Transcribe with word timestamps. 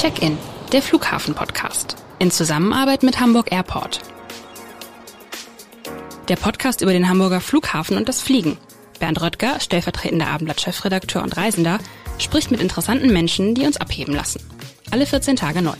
Check-in, 0.00 0.38
der 0.72 0.80
Flughafen-Podcast. 0.80 1.94
In 2.20 2.30
Zusammenarbeit 2.30 3.02
mit 3.02 3.20
Hamburg 3.20 3.52
Airport. 3.52 4.00
Der 6.30 6.36
Podcast 6.36 6.80
über 6.80 6.94
den 6.94 7.06
Hamburger 7.06 7.42
Flughafen 7.42 7.98
und 7.98 8.08
das 8.08 8.22
Fliegen. 8.22 8.56
Bernd 8.98 9.20
Röttger, 9.20 9.60
stellvertretender 9.60 10.28
Abendblatt-Chefredakteur 10.28 11.22
und 11.22 11.36
Reisender, 11.36 11.80
spricht 12.16 12.50
mit 12.50 12.62
interessanten 12.62 13.12
Menschen, 13.12 13.54
die 13.54 13.66
uns 13.66 13.76
abheben 13.76 14.14
lassen. 14.14 14.40
Alle 14.90 15.04
14 15.04 15.36
Tage 15.36 15.60
neu. 15.60 15.76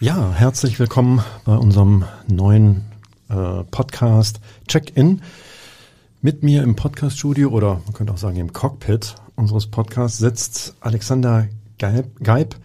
Ja, 0.00 0.32
herzlich 0.32 0.80
willkommen 0.80 1.22
bei 1.44 1.54
unserem 1.54 2.06
neuen 2.26 2.86
äh, 3.28 3.62
Podcast 3.70 4.40
Check-in. 4.66 5.22
Mit 6.22 6.42
mir 6.42 6.64
im 6.64 6.74
Podcaststudio 6.74 7.50
oder 7.50 7.82
man 7.84 7.92
könnte 7.92 8.12
auch 8.12 8.18
sagen 8.18 8.38
im 8.38 8.52
Cockpit 8.52 9.14
unseres 9.36 9.68
Podcasts 9.68 10.18
sitzt 10.18 10.74
Alexander 10.80 11.46
Geib, 11.78 12.56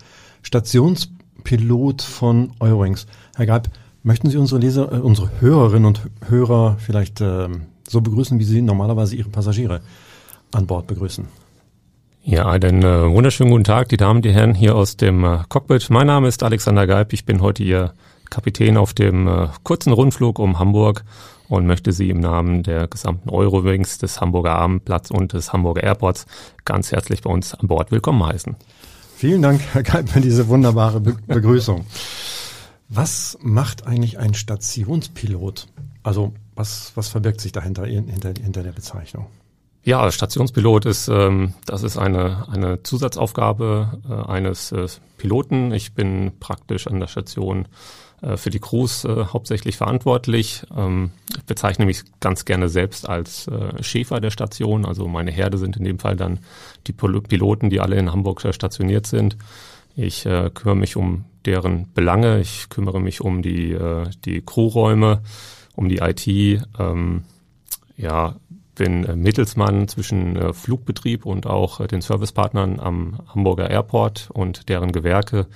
Stationspilot 0.42 2.02
von 2.02 2.52
Eurowings. 2.60 3.08
Herr 3.36 3.46
Geib, 3.46 3.70
möchten 4.04 4.30
Sie 4.30 4.38
unsere 4.38 4.60
Leser, 4.62 4.92
äh, 4.92 5.00
unsere 5.00 5.30
Hörerinnen 5.40 5.86
und 5.86 6.02
Hörer 6.28 6.78
vielleicht 6.80 7.22
äh, 7.22 7.50
so 7.88 8.02
begrüßen, 8.02 8.40
wie 8.40 8.44
Sie 8.44 8.62
normalerweise 8.62 9.16
Ihre 9.16 9.30
Passagiere 9.30 9.82
an 10.52 10.68
Bord 10.68 10.88
begrüßen? 10.88 11.28
Ja, 12.24 12.48
einen 12.48 12.84
äh, 12.84 13.10
wunderschönen 13.10 13.52
guten 13.52 13.64
Tag, 13.64 13.90
die 13.90 13.98
Damen, 13.98 14.22
die 14.22 14.34
Herren 14.34 14.54
hier 14.54 14.76
aus 14.76 14.98
dem 14.98 15.24
äh, 15.24 15.40
Cockpit. 15.48 15.90
Mein 15.90 16.08
Name 16.08 16.28
ist 16.28 16.44
Alexander 16.44 16.86
Geib. 16.86 17.14
Ich 17.14 17.26
bin 17.26 17.42
heute 17.42 17.64
Ihr 17.64 17.94
Kapitän 18.30 18.76
auf 18.76 18.94
dem 18.94 19.28
äh, 19.28 19.48
kurzen 19.64 19.94
Rundflug 19.94 20.40
um 20.40 20.60
Hamburg 20.60 21.06
und 21.48 21.66
möchte 21.66 21.94
Sie 21.94 22.10
im 22.10 22.20
Namen 22.20 22.64
der 22.64 22.88
gesamten 22.88 23.30
Eurowings, 23.30 23.98
des 23.98 24.20
Hamburger 24.20 24.56
Abendplatz 24.56 25.12
und 25.12 25.34
des 25.34 25.54
Hamburger 25.54 25.84
Airports 25.84 26.26
ganz 26.66 26.92
herzlich 26.92 27.22
bei 27.22 27.30
uns 27.30 27.54
an 27.54 27.68
Bord 27.68 27.92
willkommen 27.92 28.26
heißen. 28.26 28.58
Vielen 29.18 29.42
Dank, 29.42 29.62
Herr 29.74 29.82
Geib, 29.82 30.10
für 30.10 30.22
diese 30.22 30.48
wunderbare 30.48 31.02
Be 31.02 31.18
Begrüßung. 31.26 31.88
Was 32.88 33.36
macht 33.42 33.88
eigentlich 33.88 34.20
ein 34.20 34.36
Stationspilot? 34.36 35.66
Also 36.04 36.34
was, 36.54 36.92
was 36.94 37.08
verbirgt 37.08 37.42
sich 37.42 37.52
dahinter 37.52 37.88
hinter, 37.88 38.34
hinter 38.40 38.62
der 38.62 38.74
Bezeichnung? 38.74 39.26
Ja, 39.82 40.12
Stationspilot 40.12 40.86
ist 40.86 41.08
ähm, 41.08 41.56
das 41.66 41.82
ist 41.82 41.98
eine 41.98 42.48
eine 42.48 42.84
Zusatzaufgabe 42.84 44.04
äh, 44.08 44.32
eines 44.32 44.72
äh, 44.72 44.86
Piloten. 45.18 45.72
Ich 45.72 45.96
bin 45.96 46.34
praktisch 46.40 46.86
an 46.86 47.00
der 47.00 47.08
Station 47.08 47.68
für 48.38 48.50
die 48.50 48.60
Crews 48.60 49.04
äh, 49.06 49.26
hauptsächlich 49.26 49.78
verantwortlich. 49.78 50.64
Ähm, 50.76 51.12
ich 51.36 51.44
bezeichne 51.44 51.86
mich 51.86 52.04
ganz 52.20 52.46
gerne 52.46 52.68
selbst 52.68 53.08
als 53.08 53.48
äh, 53.48 53.84
Schäfer 53.84 54.20
der 54.20 54.32
Station. 54.32 54.86
Also 54.86 55.08
meine 55.08 55.32
Herde 55.32 55.58
sind 55.58 55.78
in 55.78 55.84
dem 55.84 56.00
Fall 56.00 56.16
dann 56.16 56.40
die 56.88 56.94
Piloten, 56.94 57.70
die 57.70 57.80
alle 57.80 57.98
in 57.98 58.12
Hamburg 58.12 58.42
stationiert 58.52 59.06
sind. 59.06 59.38
Ich 59.96 60.26
äh, 60.26 60.50
kümmere 60.54 60.78
mich 60.78 60.96
um 60.96 61.26
deren 61.46 61.92
Belange. 61.94 62.40
Ich 62.40 62.70
kümmere 62.70 63.00
mich 63.00 63.22
um 63.22 63.42
die, 63.42 63.72
äh, 63.72 64.10
die 64.26 64.42
Crewräume, 64.42 65.22
um 65.76 65.90
die 65.90 65.98
IT. 65.98 66.28
Ähm, 66.80 67.24
ja, 67.98 68.36
bin 68.78 69.04
äh, 69.04 69.16
Mittelsmann 69.16 69.88
zwischen 69.88 70.36
äh, 70.36 70.54
Flugbetrieb 70.54 71.26
und 71.26 71.46
auch 71.46 71.80
äh, 71.80 71.88
den 71.88 72.02
Servicepartnern 72.02 72.80
am 72.80 73.20
Hamburger 73.28 73.70
Airport 73.70 74.30
und 74.32 74.70
deren 74.70 74.92
Gewerke 74.92 75.48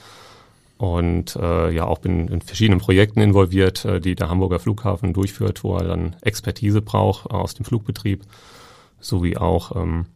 und 0.82 1.36
äh, 1.36 1.70
ja 1.70 1.86
auch 1.86 2.00
bin 2.00 2.28
in 2.28 2.42
verschiedenen 2.42 2.80
Projekten 2.80 3.22
involviert, 3.22 3.86
äh, 3.86 4.02
die 4.02 4.16
der 4.16 4.30
Hamburger 4.30 4.58
Flughafen 4.58 5.14
durchführt, 5.14 5.64
wo 5.64 5.78
er 5.78 5.84
dann 5.84 6.16
Expertise 6.22 6.82
braucht 6.82 7.30
aus 7.30 7.54
dem 7.54 7.66
Flugbetrieb, 7.66 8.24
sowie 9.00 9.38
auch 9.38 9.76
ähm, 9.76 10.08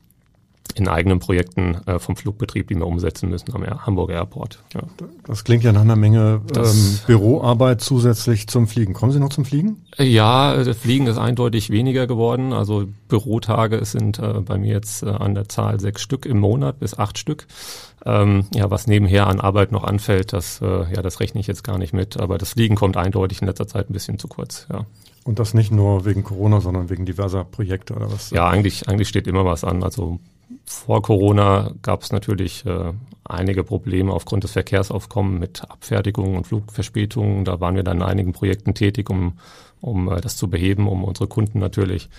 in 0.74 0.88
eigenen 0.88 1.20
Projekten 1.20 1.78
äh, 1.86 2.00
vom 2.00 2.16
Flugbetrieb, 2.16 2.68
die 2.68 2.76
wir 2.76 2.88
umsetzen 2.88 3.30
müssen 3.30 3.54
am 3.54 3.66
Hamburger 3.66 4.16
Airport. 4.16 4.60
Ja. 4.74 4.82
Das 5.26 5.44
klingt 5.44 5.64
ja 5.64 5.72
nach 5.72 5.82
einer 5.82 5.96
Menge 5.96 6.42
ähm, 6.56 7.00
Büroarbeit 7.08 7.82
zusätzlich 7.82 8.48
zum 8.48 8.68
Fliegen. 8.68 8.94
Kommen 8.94 9.12
Sie 9.12 9.20
noch 9.20 9.30
zum 9.30 9.46
Fliegen? 9.46 9.86
Ja, 9.98 10.64
das 10.64 10.78
Fliegen 10.78 11.08
ist 11.08 11.18
eindeutig 11.18 11.70
weniger 11.70 12.08
geworden. 12.08 12.52
Also 12.52 12.86
Bürotage 13.08 13.86
sind 13.86 14.20
äh, 14.20 14.42
bei 14.42 14.58
mir 14.58 14.72
jetzt 14.72 15.04
äh, 15.04 15.10
an 15.10 15.36
der 15.36 15.48
Zahl 15.48 15.80
sechs 15.80 16.02
Stück 16.02 16.26
im 16.26 16.40
Monat 16.40 16.80
bis 16.80 16.98
acht 16.98 17.18
Stück. 17.18 17.48
Ähm, 18.06 18.46
ja, 18.54 18.70
was 18.70 18.86
nebenher 18.86 19.28
an 19.28 19.40
Arbeit 19.40 19.72
noch 19.72 19.84
anfällt, 19.84 20.34
das, 20.34 20.62
äh, 20.62 20.94
ja, 20.94 21.02
das 21.02 21.20
rechne 21.20 21.40
ich 21.40 21.48
jetzt 21.48 21.64
gar 21.64 21.78
nicht 21.78 21.94
mit. 21.94 22.20
Aber 22.20 22.38
das 22.38 22.50
Fliegen 22.50 22.76
kommt 22.76 22.98
eindeutig 22.98 23.42
in 23.42 23.48
letzter 23.48 23.68
Zeit 23.68 23.90
ein 23.90 23.94
bisschen 23.94 24.20
zu 24.20 24.28
kurz. 24.28 24.68
Ja. 24.72 24.86
Und 25.24 25.40
das 25.40 25.56
nicht 25.56 25.72
nur 25.72 26.06
wegen 26.06 26.24
Corona, 26.24 26.62
sondern 26.62 26.90
wegen 26.92 27.06
diverser 27.06 27.44
Projekte 27.44 27.96
oder 27.96 28.12
was? 28.12 28.30
Ja, 28.30 28.48
eigentlich, 28.48 28.88
eigentlich 28.88 29.08
steht 29.08 29.26
immer 29.26 29.44
was 29.44 29.64
an. 29.64 29.82
Also 29.82 30.20
vor 30.66 31.02
Corona 31.02 31.72
gab 31.82 32.04
es 32.04 32.12
natürlich 32.12 32.66
äh, 32.66 32.94
einige 33.24 33.64
Probleme 33.64 34.14
aufgrund 34.14 34.44
des 34.44 34.52
Verkehrsaufkommens 34.52 35.40
mit 35.40 35.70
Abfertigungen 35.70 36.38
und 36.38 36.48
Flugverspätungen. 36.48 37.46
Da 37.46 37.60
waren 37.60 37.76
wir 37.76 37.84
dann 37.84 37.98
in 37.98 38.04
einigen 38.04 38.34
Projekten 38.34 38.74
tätig, 38.74 39.10
um, 39.10 39.40
um 39.82 40.12
äh, 40.12 40.22
das 40.22 40.38
zu 40.38 40.50
beheben, 40.50 40.88
um 40.88 41.04
unsere 41.04 41.28
Kunden 41.28 41.60
natürlich 41.60 42.10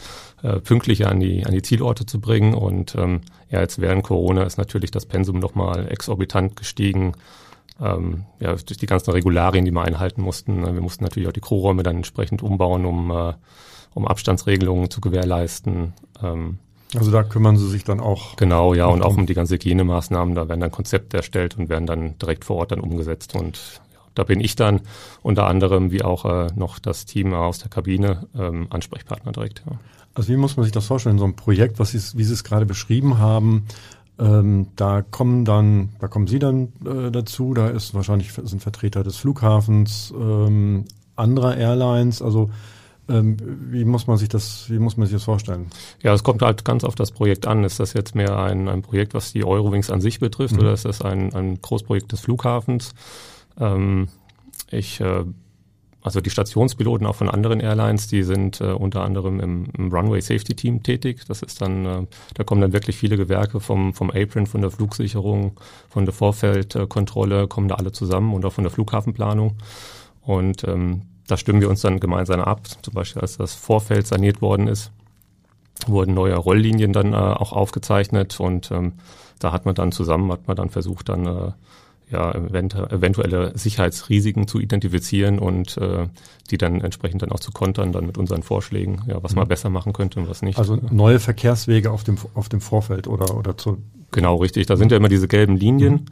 äh, 0.42 0.60
pünktlicher 0.60 1.10
an 1.10 1.20
die, 1.20 1.46
an 1.46 1.52
die 1.52 1.62
Zielorte 1.62 2.06
zu 2.06 2.20
bringen. 2.20 2.54
Und 2.54 2.94
ähm, 2.96 3.20
ja, 3.50 3.60
jetzt 3.60 3.80
während 3.80 4.02
Corona 4.02 4.42
ist 4.42 4.58
natürlich 4.58 4.90
das 4.90 5.06
Pensum 5.06 5.38
nochmal 5.38 5.88
exorbitant 5.90 6.56
gestiegen. 6.56 7.12
Ähm, 7.80 8.24
ja, 8.40 8.54
durch 8.54 8.78
die 8.78 8.86
ganzen 8.86 9.10
Regularien, 9.10 9.64
die 9.64 9.70
wir 9.70 9.82
einhalten 9.82 10.22
mussten. 10.22 10.64
Wir 10.64 10.80
mussten 10.80 11.04
natürlich 11.04 11.28
auch 11.28 11.32
die 11.32 11.40
Crewräume 11.40 11.82
dann 11.82 11.96
entsprechend 11.96 12.42
umbauen, 12.42 12.86
um, 12.86 13.10
äh, 13.10 13.34
um 13.94 14.06
Abstandsregelungen 14.08 14.90
zu 14.90 15.00
gewährleisten. 15.00 15.92
Ähm, 16.22 16.58
also 16.94 17.10
da 17.10 17.22
kümmern 17.22 17.56
Sie 17.56 17.68
sich 17.68 17.84
dann 17.84 18.00
auch. 18.00 18.36
Genau, 18.36 18.74
ja, 18.74 18.86
und 18.86 19.02
auch 19.02 19.16
um 19.16 19.26
die 19.26 19.34
ganze 19.34 19.54
Hygienemaßnahmen. 19.54 20.34
Da 20.34 20.48
werden 20.48 20.60
dann 20.60 20.70
Konzepte 20.70 21.16
erstellt 21.16 21.58
und 21.58 21.68
werden 21.68 21.86
dann 21.86 22.18
direkt 22.18 22.44
vor 22.44 22.56
Ort 22.56 22.72
dann 22.72 22.80
umgesetzt. 22.80 23.34
Und 23.34 23.80
ja, 23.92 23.98
da 24.14 24.24
bin 24.24 24.40
ich 24.40 24.56
dann 24.56 24.80
unter 25.22 25.46
anderem 25.46 25.90
wie 25.90 26.02
auch 26.02 26.24
äh, 26.24 26.48
noch 26.54 26.78
das 26.78 27.04
Team 27.04 27.34
aus 27.34 27.58
der 27.58 27.70
Kabine 27.70 28.28
ähm, 28.38 28.68
Ansprechpartner 28.70 29.32
direkt. 29.32 29.62
Ja. 29.66 29.78
Also 30.14 30.32
wie 30.32 30.36
muss 30.36 30.56
man 30.56 30.64
sich 30.64 30.72
das 30.72 30.86
vorstellen? 30.86 31.18
So 31.18 31.24
ein 31.24 31.36
Projekt, 31.36 31.78
was 31.78 31.90
Sie, 31.90 32.18
wie 32.18 32.24
Sie 32.24 32.32
es 32.32 32.44
gerade 32.44 32.64
beschrieben 32.66 33.18
haben, 33.18 33.66
ähm, 34.18 34.68
da 34.76 35.02
kommen 35.02 35.44
dann, 35.44 35.90
da 35.98 36.08
kommen 36.08 36.26
Sie 36.26 36.38
dann 36.38 36.72
äh, 36.84 37.10
dazu. 37.10 37.52
Da 37.52 37.68
ist 37.68 37.94
wahrscheinlich 37.94 38.32
sind 38.32 38.62
Vertreter 38.62 39.02
des 39.02 39.16
Flughafens, 39.16 40.14
ähm, 40.18 40.84
anderer 41.16 41.56
Airlines. 41.56 42.22
Also 42.22 42.50
wie 43.08 43.84
muss 43.84 44.08
man 44.08 44.16
sich 44.16 44.28
das, 44.28 44.68
wie 44.68 44.80
muss 44.80 44.96
man 44.96 45.06
sich 45.06 45.14
das 45.14 45.24
vorstellen? 45.24 45.66
Ja, 46.02 46.12
es 46.12 46.24
kommt 46.24 46.42
halt 46.42 46.64
ganz 46.64 46.82
auf 46.82 46.96
das 46.96 47.12
Projekt 47.12 47.46
an. 47.46 47.62
Ist 47.62 47.78
das 47.78 47.92
jetzt 47.92 48.16
mehr 48.16 48.36
ein, 48.38 48.68
ein 48.68 48.82
Projekt, 48.82 49.14
was 49.14 49.32
die 49.32 49.44
Eurowings 49.44 49.90
an 49.90 50.00
sich 50.00 50.18
betrifft, 50.18 50.54
mhm. 50.54 50.60
oder 50.60 50.72
ist 50.72 50.84
das 50.84 51.02
ein, 51.02 51.32
ein 51.32 51.60
Großprojekt 51.60 52.10
des 52.10 52.20
Flughafens? 52.20 52.94
Ähm, 53.60 54.08
ich, 54.70 55.00
äh, 55.00 55.24
also 56.02 56.20
die 56.20 56.30
Stationspiloten 56.30 57.06
auch 57.06 57.14
von 57.14 57.28
anderen 57.28 57.60
Airlines, 57.60 58.08
die 58.08 58.24
sind 58.24 58.60
äh, 58.60 58.72
unter 58.72 59.02
anderem 59.02 59.38
im, 59.38 59.66
im, 59.76 59.92
Runway 59.92 60.20
Safety 60.20 60.54
Team 60.54 60.82
tätig. 60.82 61.22
Das 61.28 61.42
ist 61.42 61.60
dann, 61.60 61.86
äh, 61.86 62.06
da 62.34 62.42
kommen 62.42 62.60
dann 62.60 62.72
wirklich 62.72 62.96
viele 62.96 63.16
Gewerke 63.16 63.60
vom, 63.60 63.94
vom 63.94 64.10
Apron, 64.10 64.46
von 64.46 64.62
der 64.62 64.70
Flugsicherung, 64.72 65.60
von 65.88 66.06
der 66.06 66.14
Vorfeldkontrolle, 66.14 67.46
kommen 67.46 67.68
da 67.68 67.76
alle 67.76 67.92
zusammen 67.92 68.34
und 68.34 68.44
auch 68.44 68.52
von 68.52 68.64
der 68.64 68.72
Flughafenplanung. 68.72 69.56
Und 70.22 70.64
ähm, 70.64 71.02
da 71.26 71.36
stimmen 71.36 71.60
wir 71.60 71.68
uns 71.68 71.80
dann 71.80 72.00
gemeinsam 72.00 72.40
ab. 72.40 72.62
Zum 72.82 72.94
Beispiel, 72.94 73.22
als 73.22 73.36
das 73.36 73.54
Vorfeld 73.54 74.06
saniert 74.06 74.40
worden 74.42 74.68
ist, 74.68 74.92
wurden 75.86 76.14
neue 76.14 76.36
Rolllinien 76.36 76.92
dann 76.92 77.12
äh, 77.12 77.16
auch 77.16 77.52
aufgezeichnet 77.52 78.40
und 78.40 78.70
ähm, 78.70 78.94
da 79.38 79.52
hat 79.52 79.66
man 79.66 79.74
dann 79.74 79.92
zusammen, 79.92 80.32
hat 80.32 80.48
man 80.48 80.56
dann 80.56 80.70
versucht, 80.70 81.08
dann 81.08 81.26
äh, 81.26 81.52
ja, 82.08 82.32
eventuelle 82.32 83.58
Sicherheitsrisiken 83.58 84.46
zu 84.46 84.60
identifizieren 84.60 85.40
und 85.40 85.76
äh, 85.78 86.06
die 86.50 86.56
dann 86.56 86.80
entsprechend 86.80 87.22
dann 87.22 87.32
auch 87.32 87.40
zu 87.40 87.50
kontern, 87.50 87.90
dann 87.90 88.06
mit 88.06 88.16
unseren 88.16 88.44
Vorschlägen, 88.44 89.02
ja, 89.08 89.20
was 89.22 89.32
mhm. 89.32 89.40
man 89.40 89.48
besser 89.48 89.70
machen 89.70 89.92
könnte 89.92 90.20
und 90.20 90.28
was 90.28 90.40
nicht. 90.42 90.56
Also 90.56 90.78
neue 90.90 91.18
Verkehrswege 91.18 91.90
auf 91.90 92.04
dem 92.04 92.16
auf 92.34 92.48
dem 92.48 92.60
Vorfeld 92.60 93.08
oder 93.08 93.36
oder 93.36 93.56
zu 93.56 93.78
Genau, 94.12 94.36
richtig. 94.36 94.66
Da 94.66 94.76
sind 94.76 94.92
ja 94.92 94.96
immer 94.96 95.08
diese 95.08 95.28
gelben 95.28 95.56
Linien. 95.56 95.92
Mhm. 95.92 96.04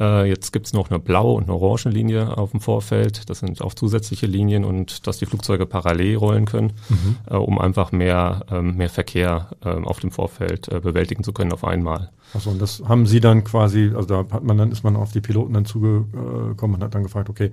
Äh, 0.00 0.28
jetzt 0.28 0.52
gibt's 0.52 0.72
noch 0.72 0.90
eine 0.90 0.98
blaue 0.98 1.34
und 1.34 1.44
eine 1.44 1.52
orange 1.52 1.90
Linie 1.90 2.38
auf 2.38 2.52
dem 2.52 2.60
Vorfeld. 2.60 3.28
Das 3.28 3.40
sind 3.40 3.60
auch 3.60 3.74
zusätzliche 3.74 4.26
Linien 4.26 4.64
und 4.64 5.06
dass 5.06 5.18
die 5.18 5.26
Flugzeuge 5.26 5.66
parallel 5.66 6.16
rollen 6.16 6.46
können, 6.46 6.72
mhm. 6.88 7.16
äh, 7.28 7.36
um 7.36 7.58
einfach 7.58 7.92
mehr, 7.92 8.46
ähm, 8.50 8.76
mehr 8.76 8.88
Verkehr 8.88 9.50
äh, 9.62 9.68
auf 9.68 10.00
dem 10.00 10.10
Vorfeld 10.10 10.68
äh, 10.68 10.80
bewältigen 10.80 11.22
zu 11.22 11.32
können 11.32 11.52
auf 11.52 11.64
einmal. 11.64 12.10
Achso, 12.32 12.50
und 12.50 12.62
das 12.62 12.82
haben 12.86 13.06
Sie 13.06 13.20
dann 13.20 13.44
quasi, 13.44 13.92
also 13.94 14.08
da 14.08 14.18
hat 14.34 14.44
man 14.44 14.56
dann, 14.56 14.72
ist 14.72 14.84
man 14.84 14.96
auf 14.96 15.12
die 15.12 15.20
Piloten 15.20 15.52
dann 15.52 15.64
zugekommen 15.66 16.76
und 16.76 16.82
hat 16.82 16.94
dann 16.94 17.02
gefragt, 17.02 17.28
okay, 17.28 17.52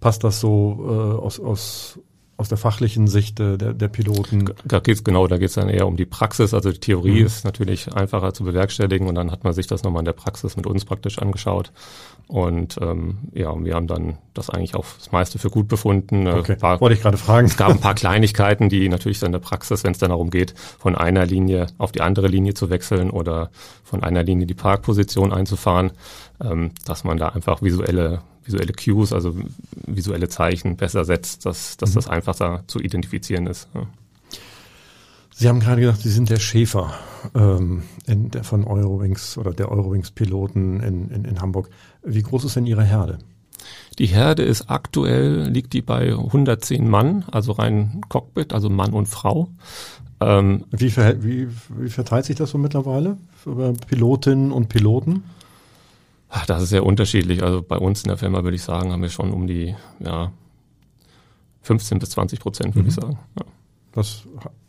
passt 0.00 0.22
das 0.22 0.40
so 0.40 0.78
äh, 0.80 1.24
aus, 1.24 1.40
aus 1.40 1.98
aus 2.38 2.48
der 2.48 2.56
fachlichen 2.56 3.08
Sicht 3.08 3.40
der, 3.40 3.56
der 3.56 3.88
Piloten. 3.88 4.54
Da 4.64 4.78
geht's 4.78 5.02
genau, 5.02 5.26
da 5.26 5.38
geht's 5.38 5.54
dann 5.54 5.68
eher 5.68 5.88
um 5.88 5.96
die 5.96 6.06
Praxis. 6.06 6.54
Also 6.54 6.70
die 6.70 6.78
Theorie 6.78 7.20
mhm. 7.20 7.26
ist 7.26 7.44
natürlich 7.44 7.92
einfacher 7.92 8.32
zu 8.32 8.44
bewerkstelligen 8.44 9.08
und 9.08 9.16
dann 9.16 9.32
hat 9.32 9.42
man 9.42 9.52
sich 9.52 9.66
das 9.66 9.82
nochmal 9.82 10.02
in 10.02 10.06
der 10.06 10.12
Praxis 10.12 10.56
mit 10.56 10.64
uns 10.64 10.84
praktisch 10.84 11.18
angeschaut. 11.18 11.72
Und 12.28 12.78
ähm, 12.80 13.18
ja, 13.32 13.52
wir 13.64 13.74
haben 13.74 13.88
dann 13.88 14.18
das 14.34 14.50
eigentlich 14.50 14.76
auch 14.76 14.84
das 14.98 15.10
meiste 15.10 15.40
für 15.40 15.50
gut 15.50 15.66
befunden. 15.66 16.28
Äh, 16.28 16.34
okay. 16.34 16.54
Paar, 16.54 16.80
Wollte 16.80 16.94
ich 16.94 17.02
gerade 17.02 17.16
fragen. 17.16 17.48
Es 17.48 17.56
gab 17.56 17.70
ein 17.70 17.80
paar 17.80 17.94
Kleinigkeiten, 17.96 18.68
die 18.68 18.88
natürlich 18.88 19.18
dann 19.18 19.28
in 19.28 19.32
der 19.32 19.38
Praxis, 19.40 19.82
wenn 19.82 19.92
es 19.92 19.98
dann 19.98 20.10
darum 20.10 20.30
geht, 20.30 20.54
von 20.78 20.94
einer 20.94 21.26
Linie 21.26 21.66
auf 21.76 21.90
die 21.90 22.02
andere 22.02 22.28
Linie 22.28 22.54
zu 22.54 22.70
wechseln 22.70 23.10
oder 23.10 23.50
von 23.82 24.04
einer 24.04 24.22
Linie 24.22 24.46
die 24.46 24.54
Parkposition 24.54 25.32
einzufahren, 25.32 25.90
ähm, 26.40 26.70
dass 26.86 27.02
man 27.02 27.18
da 27.18 27.30
einfach 27.30 27.62
visuelle 27.62 28.20
visuelle 28.48 28.72
Cues, 28.72 29.12
also 29.12 29.36
visuelle 29.86 30.28
Zeichen 30.28 30.76
besser 30.76 31.04
setzt, 31.04 31.46
dass, 31.46 31.76
dass 31.76 31.90
mhm. 31.90 31.94
das 31.94 32.08
einfacher 32.08 32.64
zu 32.66 32.80
identifizieren 32.80 33.46
ist. 33.46 33.68
Ja. 33.74 33.86
Sie 35.34 35.48
haben 35.48 35.60
gerade 35.60 35.80
gesagt, 35.80 36.00
Sie 36.00 36.10
sind 36.10 36.30
der 36.30 36.40
Schäfer 36.40 36.94
ähm, 37.34 37.84
in, 38.06 38.30
der 38.32 38.42
von 38.42 38.64
Eurowings 38.64 39.38
oder 39.38 39.52
der 39.52 39.70
Eurowings-Piloten 39.70 40.80
in, 40.80 41.10
in, 41.10 41.24
in 41.24 41.40
Hamburg. 41.40 41.70
Wie 42.02 42.22
groß 42.22 42.44
ist 42.44 42.56
denn 42.56 42.66
Ihre 42.66 42.82
Herde? 42.82 43.18
Die 44.00 44.06
Herde 44.06 44.42
ist 44.42 44.68
aktuell, 44.68 45.48
liegt 45.48 45.74
die 45.74 45.82
bei 45.82 46.12
110 46.12 46.88
Mann, 46.88 47.24
also 47.30 47.52
rein 47.52 48.00
Cockpit, 48.08 48.52
also 48.52 48.68
Mann 48.68 48.92
und 48.92 49.06
Frau. 49.06 49.48
Ähm, 50.20 50.64
wie, 50.70 50.90
ver, 50.90 51.22
wie, 51.22 51.48
wie 51.76 51.90
verteilt 51.90 52.24
sich 52.24 52.34
das 52.34 52.50
so 52.50 52.58
mittlerweile 52.58 53.16
über 53.46 53.72
Pilotinnen 53.72 54.50
und 54.50 54.68
Piloten? 54.68 55.22
Ach, 56.30 56.46
das 56.46 56.62
ist 56.62 56.68
sehr 56.70 56.84
unterschiedlich. 56.84 57.42
Also 57.42 57.62
bei 57.62 57.78
uns 57.78 58.02
in 58.02 58.08
der 58.08 58.18
Firma 58.18 58.44
würde 58.44 58.56
ich 58.56 58.62
sagen, 58.62 58.92
haben 58.92 59.02
wir 59.02 59.08
schon 59.08 59.32
um 59.32 59.46
die 59.46 59.74
ja, 60.00 60.32
15 61.62 61.98
bis 61.98 62.10
20 62.10 62.40
Prozent, 62.40 62.74
würde 62.74 62.84
mhm. 62.84 62.88
ich 62.88 62.94
sagen. 62.94 63.18
Ja. 63.38 63.44
Das 63.92 64.24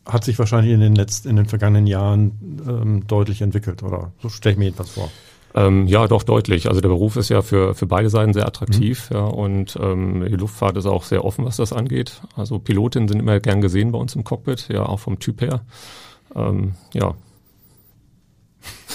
hat 0.06 0.24
sich 0.24 0.40
wahrscheinlich 0.40 0.74
in 0.74 0.80
den 0.80 0.96
letzten, 0.96 1.30
in 1.30 1.36
den 1.36 1.46
vergangenen 1.46 1.86
Jahren 1.88 2.62
ähm, 2.68 3.08
deutlich 3.08 3.42
entwickelt, 3.42 3.84
oder? 3.84 4.12
So 4.22 4.30
stelle 4.30 4.54
ich 4.54 4.60
mir 4.60 4.66
jedenfalls 4.66 4.92
vor. 4.92 5.12
Ähm, 5.56 5.88
ja, 5.88 6.08
doch 6.08 6.24
deutlich. 6.24 6.68
Also 6.68 6.80
der 6.80 6.90
Beruf 6.90 7.16
ist 7.16 7.30
ja 7.30 7.42
für, 7.42 7.74
für 7.74 7.88
beide 7.88 8.10
Seiten 8.10 8.34
sehr 8.34 8.48
attraktiv, 8.48 9.10
mhm. 9.10 9.16
ja, 9.16 9.24
und 9.24 9.78
ähm, 9.82 10.26
die 10.26 10.36
Luftfahrt 10.36 10.78
ist 10.78 10.86
auch 10.86 11.04
sehr 11.04 11.26
offen, 11.26 11.46
was 11.46 11.58
das 11.58 11.74
angeht. 11.74 12.22
Also 12.36 12.60
Pilotinnen 12.60 13.08
sind 13.08 13.20
immer 13.20 13.40
gern 13.40 13.62
gesehen 13.62 13.92
bei 13.92 14.00
uns 14.00 14.16
im 14.16 14.24
Cockpit, 14.24 14.70
ja, 14.70 14.86
auch 14.86 15.00
vom 15.00 15.20
Typ 15.20 15.42
her. 15.42 15.62
Ähm, 16.36 16.74
ja, 16.94 17.16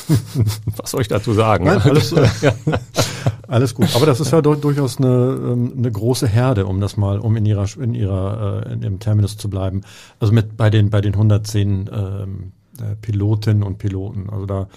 Was 0.77 0.91
soll 0.91 1.01
ich 1.01 1.09
dazu 1.09 1.33
sagen? 1.33 1.65
Nein, 1.65 1.81
alles, 1.83 2.15
alles 3.49 3.75
gut. 3.75 3.95
Aber 3.95 4.07
das 4.07 4.21
ist 4.21 4.33
ja 4.33 4.43
durchaus 4.43 4.99
eine, 4.99 5.07
ähm, 5.09 5.75
eine 5.77 5.91
große 5.91 6.27
Herde, 6.27 6.67
um 6.67 6.81
das 6.81 6.97
mal, 6.97 7.19
um 7.19 7.37
in 7.37 7.47
ihrer, 7.47 7.67
in 7.81 7.95
ihrer, 7.95 8.67
äh, 8.67 8.73
in 8.73 8.81
dem 8.81 8.99
Terminus 8.99 9.37
zu 9.37 9.49
bleiben. 9.49 9.83
Also 10.21 10.33
mit 10.33 10.57
bei 10.57 10.71
den, 10.71 10.91
bei 10.91 11.01
den 11.01 11.15
110 11.15 11.91
ähm, 11.93 12.53
äh, 12.79 12.97
Pilotinnen 13.01 13.63
und 13.63 13.79
Piloten. 13.79 14.29
Also 14.31 14.47
da, 14.47 14.69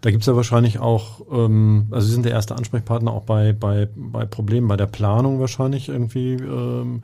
da 0.00 0.10
gibt's 0.10 0.26
ja 0.26 0.36
wahrscheinlich 0.36 0.78
auch, 0.78 1.22
ähm, 1.32 1.88
also 1.90 2.06
Sie 2.06 2.12
sind 2.12 2.24
der 2.24 2.32
erste 2.32 2.56
Ansprechpartner 2.56 3.12
auch 3.12 3.24
bei, 3.24 3.52
bei, 3.52 3.88
bei 3.94 4.26
Problemen 4.26 4.68
bei 4.68 4.76
der 4.76 4.86
Planung 4.86 5.40
wahrscheinlich 5.40 5.88
irgendwie. 5.88 6.34
Ähm, 6.34 7.02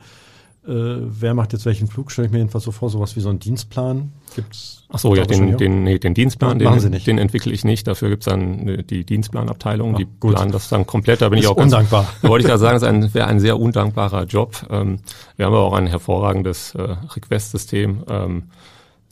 äh, 0.67 0.97
wer 0.99 1.33
macht 1.33 1.53
jetzt 1.53 1.65
welchen 1.65 1.87
Flug, 1.87 2.11
stelle 2.11 2.27
ich 2.27 2.31
mir 2.31 2.39
jedenfalls 2.39 2.63
so 2.63 2.71
vor, 2.71 2.89
sowas 2.89 3.15
wie 3.15 3.19
so 3.19 3.29
einen 3.29 3.39
Dienstplan 3.39 4.11
gibt's. 4.35 4.83
Ach 4.89 4.99
so, 4.99 5.15
ja, 5.15 5.25
den, 5.25 5.57
den, 5.57 5.83
nee, 5.83 5.99
den 5.99 6.13
Dienstplan, 6.13 6.59
den, 6.59 6.73
nicht. 6.91 7.07
den 7.07 7.17
entwickle 7.17 7.51
ich 7.51 7.63
nicht. 7.63 7.87
Dafür 7.87 8.09
gibt's 8.09 8.25
dann 8.25 8.67
äh, 8.67 8.83
die 8.83 9.03
Dienstplanabteilung, 9.03 9.93
Ach, 9.93 9.97
die 9.97 10.07
gut. 10.19 10.35
planen 10.35 10.51
das 10.51 10.69
dann 10.69 10.85
komplett. 10.85 11.21
Da 11.21 11.29
bin 11.29 11.39
ich 11.39 11.47
auch 11.47 11.55
ganz, 11.55 11.73
undankbar. 11.73 12.07
Da 12.21 12.29
wollte 12.29 12.45
ich 12.45 12.49
ja 12.49 12.57
sagen, 12.57 13.03
es 13.03 13.13
wäre 13.13 13.27
ein 13.27 13.39
sehr 13.39 13.59
undankbarer 13.59 14.23
Job. 14.25 14.65
Ähm, 14.69 14.99
wir 15.35 15.45
haben 15.45 15.53
aber 15.53 15.63
auch 15.63 15.73
ein 15.73 15.87
hervorragendes 15.87 16.75
äh, 16.75 16.81
Request-System. 17.15 18.03
Ähm, 18.09 18.43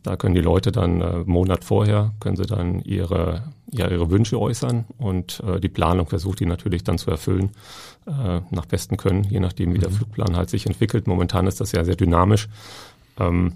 da 0.03 0.17
können 0.17 0.35
die 0.35 0.41
Leute 0.41 0.71
dann 0.71 1.01
äh, 1.01 1.19
Monat 1.25 1.63
vorher, 1.63 2.11
können 2.19 2.35
sie 2.35 2.45
dann 2.45 2.81
ihre, 2.81 3.43
ja, 3.71 3.89
ihre 3.89 4.11
Wünsche 4.11 4.39
äußern 4.39 4.85
und 4.97 5.41
äh, 5.47 5.59
die 5.59 5.69
Planung 5.69 6.07
versucht 6.07 6.41
die 6.41 6.45
natürlich 6.45 6.83
dann 6.83 6.97
zu 6.97 7.09
erfüllen 7.09 7.51
äh, 8.05 8.41
nach 8.51 8.65
bestem 8.65 8.97
Können, 8.97 9.23
je 9.23 9.39
nachdem 9.39 9.73
wie 9.73 9.77
mhm. 9.77 9.81
der 9.81 9.91
Flugplan 9.91 10.35
halt 10.35 10.49
sich 10.49 10.65
entwickelt. 10.65 11.07
Momentan 11.07 11.47
ist 11.47 11.61
das 11.61 11.71
ja 11.71 11.83
sehr 11.85 11.95
dynamisch. 11.95 12.49
Ähm, 13.19 13.53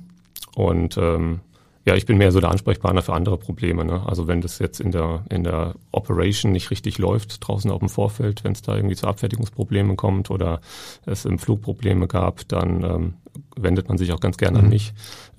und 0.56 0.98
ähm, 0.98 1.42
ja, 1.88 1.96
ich 1.96 2.06
bin 2.06 2.18
mehr 2.18 2.34
so 2.34 2.42
der 2.42 2.52
Ansprechpartner 2.52 3.02
für 3.02 3.14
andere 3.14 3.38
Probleme. 3.38 3.86
Ne? 3.86 4.04
Also 4.06 4.28
wenn 4.28 4.42
das 4.42 4.60
jetzt 4.60 4.82
in 4.82 4.92
der, 4.92 5.24
in 5.30 5.46
der 5.46 5.74
Operation 5.94 6.52
nicht 6.52 6.70
richtig 6.70 6.98
läuft, 6.98 7.48
draußen 7.48 7.72
auf 7.72 7.80
dem 7.80 7.88
Vorfeld, 7.88 8.44
wenn 8.44 8.52
es 8.52 8.62
da 8.62 8.76
irgendwie 8.76 8.98
zu 8.98 9.08
Abfertigungsproblemen 9.08 9.96
kommt 9.96 10.30
oder 10.30 10.60
es 11.06 11.24
im 11.24 11.40
Flug 11.40 11.62
Probleme 11.62 12.10
gab, 12.10 12.46
dann 12.50 12.84
ähm, 12.84 13.14
wendet 13.56 13.88
man 13.88 13.98
sich 13.98 14.12
auch 14.12 14.20
ganz 14.20 14.36
gerne 14.36 14.58
mhm. 14.58 14.66
an 14.66 14.70
mich, 14.70 14.94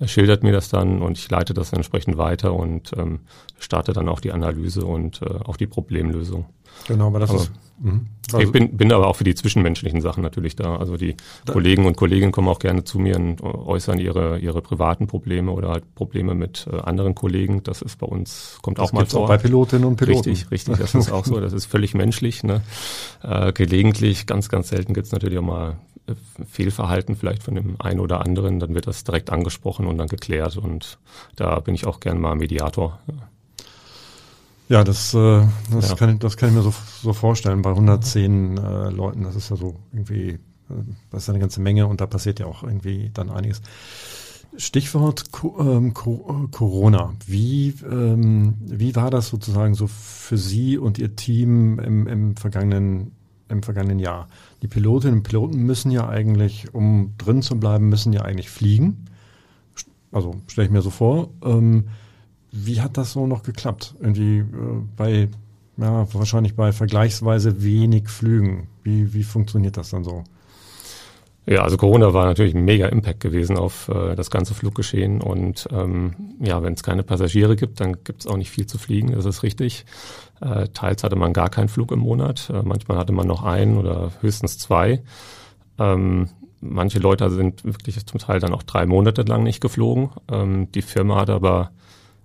schildert 0.05 0.41
mir 0.41 0.51
das 0.51 0.69
dann 0.69 1.03
und 1.03 1.19
ich 1.19 1.29
leite 1.29 1.53
das 1.53 1.71
entsprechend 1.71 2.17
weiter 2.17 2.55
und 2.55 2.93
ähm, 2.97 3.19
starte 3.59 3.93
dann 3.93 4.09
auch 4.09 4.19
die 4.19 4.31
Analyse 4.31 4.85
und 4.85 5.21
äh, 5.21 5.25
auch 5.25 5.55
die 5.55 5.67
Problemlösung. 5.67 6.47
Genau, 6.87 7.07
aber 7.07 7.19
das 7.19 7.29
aber, 7.29 7.39
ist. 7.39 7.51
Mh. 7.81 8.01
Also, 8.33 8.45
ich 8.45 8.51
bin, 8.51 8.77
bin 8.77 8.91
aber 8.91 9.07
auch 9.07 9.15
für 9.15 9.23
die 9.23 9.35
zwischenmenschlichen 9.35 10.01
Sachen 10.01 10.21
natürlich 10.21 10.55
da. 10.55 10.75
Also 10.75 10.97
die 10.97 11.15
da, 11.45 11.53
Kollegen 11.53 11.85
und 11.85 11.97
Kolleginnen 11.97 12.31
kommen 12.31 12.47
auch 12.47 12.59
gerne 12.59 12.83
zu 12.83 12.99
mir 12.99 13.15
und 13.15 13.41
äußern 13.41 13.99
ihre, 13.99 14.39
ihre 14.39 14.61
privaten 14.61 15.07
Probleme 15.07 15.51
oder 15.51 15.69
halt 15.69 15.95
Probleme 15.95 16.35
mit 16.35 16.67
äh, 16.71 16.77
anderen 16.77 17.15
Kollegen. 17.15 17.63
Das 17.63 17.81
ist 17.81 17.97
bei 17.97 18.05
uns, 18.05 18.59
kommt 18.61 18.79
auch 18.79 18.91
mal 18.91 19.05
vor. 19.05 19.23
Auch 19.23 19.27
bei 19.27 19.37
Pilotinnen 19.37 19.85
und 19.85 19.95
Piloten. 19.95 20.29
Richtig, 20.29 20.51
richtig, 20.51 20.77
das 20.77 20.95
ist 20.95 21.11
auch 21.11 21.25
so. 21.25 21.39
Das 21.39 21.53
ist 21.53 21.65
völlig 21.65 21.93
menschlich. 21.93 22.43
Ne? 22.43 22.61
Äh, 23.23 23.53
gelegentlich, 23.53 24.27
ganz, 24.27 24.49
ganz 24.49 24.69
selten 24.69 24.93
gibt 24.93 25.07
es 25.07 25.11
natürlich 25.11 25.39
auch 25.39 25.43
mal 25.43 25.77
äh, 26.07 26.13
Fehlverhalten 26.45 27.15
vielleicht 27.15 27.43
von 27.43 27.55
dem 27.55 27.79
einen 27.79 27.99
oder 27.99 28.21
anderen. 28.21 28.59
Dann 28.59 28.75
wird 28.75 28.87
das 28.87 29.03
direkt 29.03 29.31
angesprochen 29.31 29.87
und 29.87 29.97
dann 29.97 30.07
geklärt. 30.07 30.57
Und 30.57 30.99
da 31.35 31.59
bin 31.59 31.73
ich 31.73 31.87
auch 31.87 31.99
gerne 31.99 32.19
mal 32.19 32.35
Mediator. 32.35 32.99
Ja. 33.07 33.29
Ja, 34.69 34.83
das, 34.83 35.15
äh, 35.15 35.41
das, 35.71 35.89
ja. 35.89 35.95
Kann, 35.95 36.13
ich, 36.13 36.19
das 36.19 36.37
kann 36.37 36.49
ich 36.49 36.55
mir 36.55 36.61
so, 36.61 36.73
so 37.01 37.13
vorstellen. 37.13 37.63
Bei 37.63 37.71
110 37.71 38.57
äh, 38.57 38.89
Leuten, 38.91 39.23
das 39.23 39.35
ist 39.35 39.49
ja 39.49 39.55
so 39.55 39.75
irgendwie, 39.91 40.29
äh, 40.29 40.39
das 41.09 41.23
ist 41.23 41.29
eine 41.29 41.39
ganze 41.39 41.59
Menge 41.59 41.87
und 41.87 42.01
da 42.01 42.05
passiert 42.05 42.39
ja 42.39 42.45
auch 42.45 42.61
irgendwie 42.61 43.09
dann 43.11 43.31
einiges. 43.31 43.63
Stichwort 44.57 45.31
Co 45.31 45.57
ähm, 45.59 45.95
Co 45.95 46.47
Corona. 46.51 47.13
Wie, 47.25 47.73
ähm, 47.89 48.55
wie 48.61 48.95
war 48.95 49.09
das 49.09 49.29
sozusagen 49.29 49.73
so 49.73 49.87
für 49.87 50.37
Sie 50.37 50.77
und 50.77 50.99
Ihr 50.99 51.15
Team 51.15 51.79
im, 51.79 52.07
im, 52.07 52.35
vergangenen, 52.35 53.11
im 53.47 53.63
vergangenen 53.63 53.97
Jahr? 53.97 54.27
Die 54.61 54.67
Pilotinnen 54.67 55.17
und 55.17 55.23
Piloten 55.23 55.57
müssen 55.63 55.89
ja 55.89 56.07
eigentlich, 56.07 56.73
um 56.75 57.15
drin 57.17 57.41
zu 57.41 57.59
bleiben, 57.59 57.89
müssen 57.89 58.13
ja 58.13 58.21
eigentlich 58.21 58.51
fliegen. 58.51 59.05
Also 60.11 60.35
stelle 60.47 60.67
ich 60.67 60.71
mir 60.71 60.81
so 60.83 60.91
vor. 60.91 61.29
Ähm, 61.43 61.85
wie 62.51 62.81
hat 62.81 62.97
das 62.97 63.13
so 63.13 63.27
noch 63.27 63.43
geklappt? 63.43 63.95
Irgendwie 63.99 64.39
äh, 64.39 64.45
bei, 64.95 65.29
ja, 65.77 66.13
wahrscheinlich 66.13 66.55
bei 66.55 66.71
vergleichsweise 66.71 67.63
wenig 67.63 68.09
Flügen. 68.09 68.67
Wie, 68.83 69.13
wie 69.13 69.23
funktioniert 69.23 69.77
das 69.77 69.89
dann 69.89 70.03
so? 70.03 70.23
Ja, 71.45 71.63
also 71.63 71.77
Corona 71.77 72.13
war 72.13 72.25
natürlich 72.25 72.53
ein 72.53 72.63
mega 72.63 72.87
Impact 72.87 73.21
gewesen 73.21 73.57
auf 73.57 73.89
äh, 73.89 74.15
das 74.15 74.29
ganze 74.29 74.53
Fluggeschehen. 74.53 75.19
Und 75.19 75.67
ähm, 75.71 76.13
ja, 76.39 76.61
wenn 76.61 76.73
es 76.73 76.83
keine 76.83 77.01
Passagiere 77.01 77.55
gibt, 77.55 77.79
dann 77.79 78.03
gibt 78.03 78.21
es 78.21 78.27
auch 78.27 78.37
nicht 78.37 78.51
viel 78.51 78.67
zu 78.67 78.77
fliegen, 78.77 79.13
das 79.13 79.25
ist 79.25 79.41
richtig. 79.41 79.85
Äh, 80.41 80.67
teils 80.69 81.03
hatte 81.03 81.15
man 81.15 81.33
gar 81.33 81.49
keinen 81.49 81.69
Flug 81.69 81.91
im 81.91 81.99
Monat, 81.99 82.51
äh, 82.53 82.61
manchmal 82.61 82.99
hatte 82.99 83.13
man 83.13 83.25
noch 83.25 83.43
einen 83.43 83.77
oder 83.77 84.11
höchstens 84.21 84.59
zwei. 84.59 85.01
Ähm, 85.79 86.29
manche 86.61 86.99
Leute 86.99 87.29
sind 87.31 87.63
wirklich 87.65 88.05
zum 88.05 88.19
Teil 88.19 88.39
dann 88.39 88.53
auch 88.53 88.63
drei 88.63 88.85
Monate 88.85 89.23
lang 89.23 89.41
nicht 89.41 89.59
geflogen. 89.59 90.11
Ähm, 90.31 90.71
die 90.71 90.83
Firma 90.83 91.15
hat 91.15 91.31
aber 91.31 91.71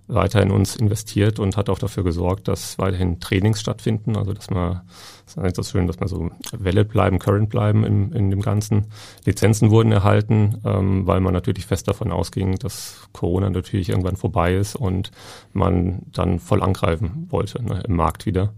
weiter 0.07 0.41
in 0.41 0.51
uns 0.51 0.75
investiert 0.75 1.39
und 1.39 1.57
hat 1.57 1.69
auch 1.69 1.79
dafür 1.79 2.03
gesorgt, 2.03 2.47
dass 2.47 2.77
weiterhin 2.77 3.19
Trainings 3.19 3.59
stattfinden. 3.59 4.15
Also 4.15 4.33
dass 4.33 4.49
man, 4.49 4.81
das 5.25 5.33
ist 5.33 5.37
eigentlich 5.37 5.53
das 5.53 5.71
schön, 5.71 5.87
dass 5.87 5.99
man 5.99 6.07
so 6.07 6.29
Welle 6.51 6.85
bleiben, 6.85 7.19
current 7.19 7.49
bleiben 7.49 7.83
in, 7.83 8.11
in 8.11 8.29
dem 8.29 8.41
Ganzen. 8.41 8.85
Lizenzen 9.25 9.71
wurden 9.71 9.91
erhalten, 9.91 10.61
ähm, 10.63 11.07
weil 11.07 11.21
man 11.21 11.33
natürlich 11.33 11.65
fest 11.65 11.87
davon 11.87 12.11
ausging, 12.11 12.55
dass 12.55 13.07
Corona 13.13 13.49
natürlich 13.49 13.89
irgendwann 13.89 14.15
vorbei 14.15 14.55
ist 14.55 14.75
und 14.75 15.11
man 15.53 16.03
dann 16.11 16.39
voll 16.39 16.61
angreifen 16.61 17.27
wollte 17.29 17.63
ne, 17.63 17.83
im 17.87 17.95
Markt 17.95 18.25
wieder. 18.25 18.53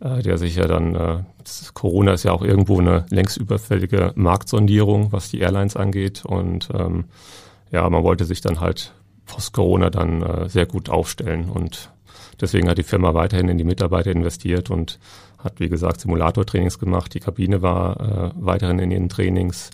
Äh, 0.00 0.22
der 0.22 0.36
sich 0.36 0.56
ja 0.56 0.66
dann, 0.66 0.96
äh, 0.96 1.18
Corona 1.74 2.12
ist 2.12 2.24
ja 2.24 2.32
auch 2.32 2.42
irgendwo 2.42 2.80
eine 2.80 3.06
längst 3.10 3.36
überfällige 3.36 4.12
Marktsondierung, 4.16 5.12
was 5.12 5.30
die 5.30 5.38
Airlines 5.38 5.76
angeht. 5.76 6.24
Und 6.24 6.70
ähm, 6.74 7.04
ja, 7.70 7.88
man 7.88 8.02
wollte 8.02 8.24
sich 8.24 8.40
dann 8.40 8.60
halt 8.60 8.94
post-Corona 9.26 9.90
dann 9.90 10.22
äh, 10.22 10.48
sehr 10.48 10.66
gut 10.66 10.88
aufstellen. 10.88 11.48
Und 11.48 11.90
deswegen 12.40 12.68
hat 12.68 12.78
die 12.78 12.82
Firma 12.82 13.14
weiterhin 13.14 13.48
in 13.48 13.58
die 13.58 13.64
Mitarbeiter 13.64 14.10
investiert 14.10 14.70
und 14.70 14.98
hat, 15.38 15.58
wie 15.60 15.68
gesagt, 15.68 16.00
Simulator-Trainings 16.00 16.78
gemacht. 16.78 17.14
Die 17.14 17.20
Kabine 17.20 17.62
war 17.62 18.00
äh, 18.00 18.30
weiterhin 18.36 18.78
in 18.78 18.90
ihren 18.90 19.08
Trainings. 19.08 19.70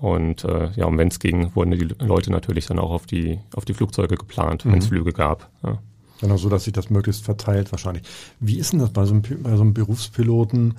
Und 0.00 0.44
äh, 0.44 0.70
ja, 0.76 0.86
und 0.86 0.98
wenn 0.98 1.08
es 1.08 1.18
ging, 1.18 1.54
wurden 1.56 1.72
die 1.72 1.88
Leute 1.98 2.30
natürlich 2.30 2.66
dann 2.66 2.78
auch 2.78 2.90
auf 2.90 3.06
die, 3.06 3.40
auf 3.54 3.64
die 3.64 3.74
Flugzeuge 3.74 4.16
geplant, 4.16 4.64
mhm. 4.64 4.72
wenn 4.72 4.78
es 4.78 4.86
Flüge 4.86 5.12
gab. 5.12 5.50
Ja. 5.62 5.78
Genau, 6.20 6.36
so 6.36 6.48
dass 6.48 6.64
sich 6.64 6.72
das 6.72 6.90
möglichst 6.90 7.24
verteilt 7.24 7.70
wahrscheinlich. 7.72 8.04
Wie 8.40 8.58
ist 8.58 8.72
denn 8.72 8.80
das 8.80 8.90
bei 8.90 9.04
so 9.04 9.14
einem, 9.14 9.22
bei 9.42 9.56
so 9.56 9.62
einem 9.62 9.74
Berufspiloten? 9.74 10.74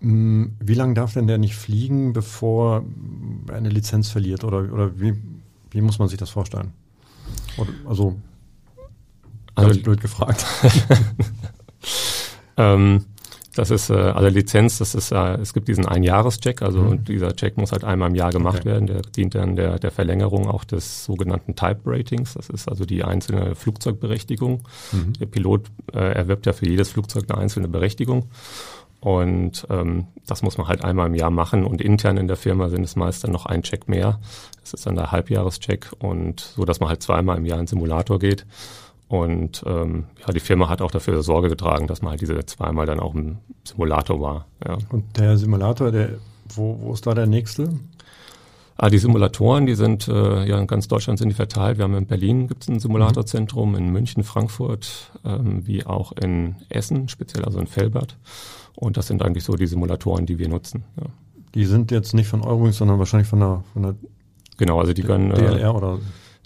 Hm, 0.00 0.52
wie 0.60 0.74
lange 0.74 0.94
darf 0.94 1.14
denn 1.14 1.26
der 1.26 1.38
nicht 1.38 1.56
fliegen, 1.56 2.12
bevor 2.12 2.84
er 3.48 3.54
eine 3.54 3.70
Lizenz 3.70 4.10
verliert? 4.10 4.44
Oder, 4.44 4.72
oder 4.72 5.00
wie, 5.00 5.14
wie 5.70 5.80
muss 5.80 5.98
man 5.98 6.08
sich 6.08 6.18
das 6.18 6.30
vorstellen? 6.30 6.72
Also, 7.86 8.16
also 9.54 9.80
blöd 9.82 10.00
gefragt. 10.00 10.44
ähm, 12.56 13.04
das 13.56 13.70
ist 13.70 13.88
äh, 13.88 13.94
also 13.94 14.28
Lizenz, 14.28 14.78
das 14.78 14.94
ist 14.94 15.12
äh, 15.12 15.36
es 15.36 15.54
gibt 15.54 15.68
diesen 15.68 15.86
Einjahrescheck, 15.86 16.60
also 16.60 16.80
mhm. 16.80 16.88
und 16.88 17.08
dieser 17.08 17.34
Check 17.34 17.56
muss 17.56 17.72
halt 17.72 17.84
einmal 17.84 18.10
im 18.10 18.14
Jahr 18.14 18.30
gemacht 18.30 18.60
okay. 18.60 18.68
werden. 18.68 18.86
Der 18.86 19.00
dient 19.00 19.34
dann 19.34 19.56
der, 19.56 19.78
der 19.78 19.90
Verlängerung 19.90 20.46
auch 20.46 20.64
des 20.64 21.04
sogenannten 21.04 21.56
Type 21.56 21.80
Ratings. 21.86 22.34
Das 22.34 22.50
ist 22.50 22.68
also 22.68 22.84
die 22.84 23.02
einzelne 23.02 23.54
Flugzeugberechtigung. 23.54 24.62
Mhm. 24.92 25.14
Der 25.14 25.26
Pilot 25.26 25.70
äh, 25.94 25.98
erwirbt 25.98 26.44
ja 26.44 26.52
für 26.52 26.68
jedes 26.68 26.90
Flugzeug 26.90 27.24
eine 27.28 27.38
einzelne 27.38 27.68
Berechtigung. 27.68 28.26
Und 29.00 29.66
ähm, 29.70 30.06
das 30.26 30.42
muss 30.42 30.58
man 30.58 30.68
halt 30.68 30.82
einmal 30.84 31.06
im 31.06 31.14
Jahr 31.14 31.30
machen. 31.30 31.64
Und 31.64 31.80
intern 31.80 32.16
in 32.16 32.28
der 32.28 32.36
Firma 32.36 32.68
sind 32.68 32.82
es 32.82 32.96
meist 32.96 33.24
dann 33.24 33.32
noch 33.32 33.46
ein 33.46 33.62
Check 33.62 33.88
mehr. 33.88 34.18
Das 34.60 34.74
ist 34.74 34.86
dann 34.86 34.96
der 34.96 35.12
Halbjahrescheck 35.12 35.92
und 35.98 36.40
so, 36.40 36.64
dass 36.64 36.80
man 36.80 36.88
halt 36.88 37.02
zweimal 37.02 37.36
im 37.36 37.46
Jahr 37.46 37.58
in 37.58 37.64
den 37.64 37.68
Simulator 37.68 38.18
geht. 38.18 38.46
Und 39.08 39.62
ähm, 39.66 40.06
ja, 40.26 40.32
die 40.32 40.40
Firma 40.40 40.68
hat 40.68 40.82
auch 40.82 40.90
dafür 40.90 41.22
Sorge 41.22 41.48
getragen, 41.48 41.86
dass 41.86 42.02
man 42.02 42.10
halt 42.10 42.20
diese 42.20 42.44
zweimal 42.46 42.86
dann 42.86 42.98
auch 42.98 43.14
im 43.14 43.38
Simulator 43.62 44.20
war. 44.20 44.46
Ja. 44.66 44.78
Und 44.90 45.16
der 45.16 45.36
Simulator, 45.36 45.92
der, 45.92 46.18
wo, 46.48 46.78
wo 46.80 46.92
ist 46.92 47.06
da 47.06 47.14
der 47.14 47.26
nächste? 47.26 47.68
Ah, 48.78 48.90
die 48.90 48.98
Simulatoren, 48.98 49.64
die 49.64 49.74
sind 49.74 50.06
äh, 50.06 50.46
ja 50.46 50.58
in 50.58 50.66
ganz 50.66 50.86
Deutschland 50.86 51.18
sind 51.18 51.30
die 51.30 51.34
verteilt. 51.34 51.78
Wir 51.78 51.84
haben 51.84 51.94
in 51.94 52.06
Berlin 52.06 52.46
gibt 52.46 52.62
es 52.62 52.68
ein 52.68 52.78
Simulatorzentrum, 52.78 53.74
in 53.74 53.90
München, 53.90 54.22
Frankfurt, 54.22 55.12
ähm, 55.24 55.66
wie 55.66 55.86
auch 55.86 56.12
in 56.12 56.56
Essen, 56.68 57.08
speziell 57.08 57.44
also 57.44 57.58
in 57.58 57.66
Felbert. 57.66 58.18
Und 58.74 58.98
das 58.98 59.06
sind 59.06 59.22
eigentlich 59.22 59.44
so 59.44 59.54
die 59.54 59.66
Simulatoren, 59.66 60.26
die 60.26 60.38
wir 60.38 60.48
nutzen. 60.48 60.84
Ja. 61.00 61.06
Die 61.54 61.64
sind 61.64 61.90
jetzt 61.90 62.12
nicht 62.12 62.28
von 62.28 62.42
Eurowings, 62.42 62.76
sondern 62.76 62.98
wahrscheinlich 62.98 63.28
von 63.28 63.40
der, 63.40 63.64
von 63.72 63.82
der 63.82 63.94
Genau, 64.58 64.80
also 64.80 64.92
die 64.92 65.02
können 65.02 65.30
DLR 65.30 65.60
äh, 65.60 65.66
oder 65.68 65.98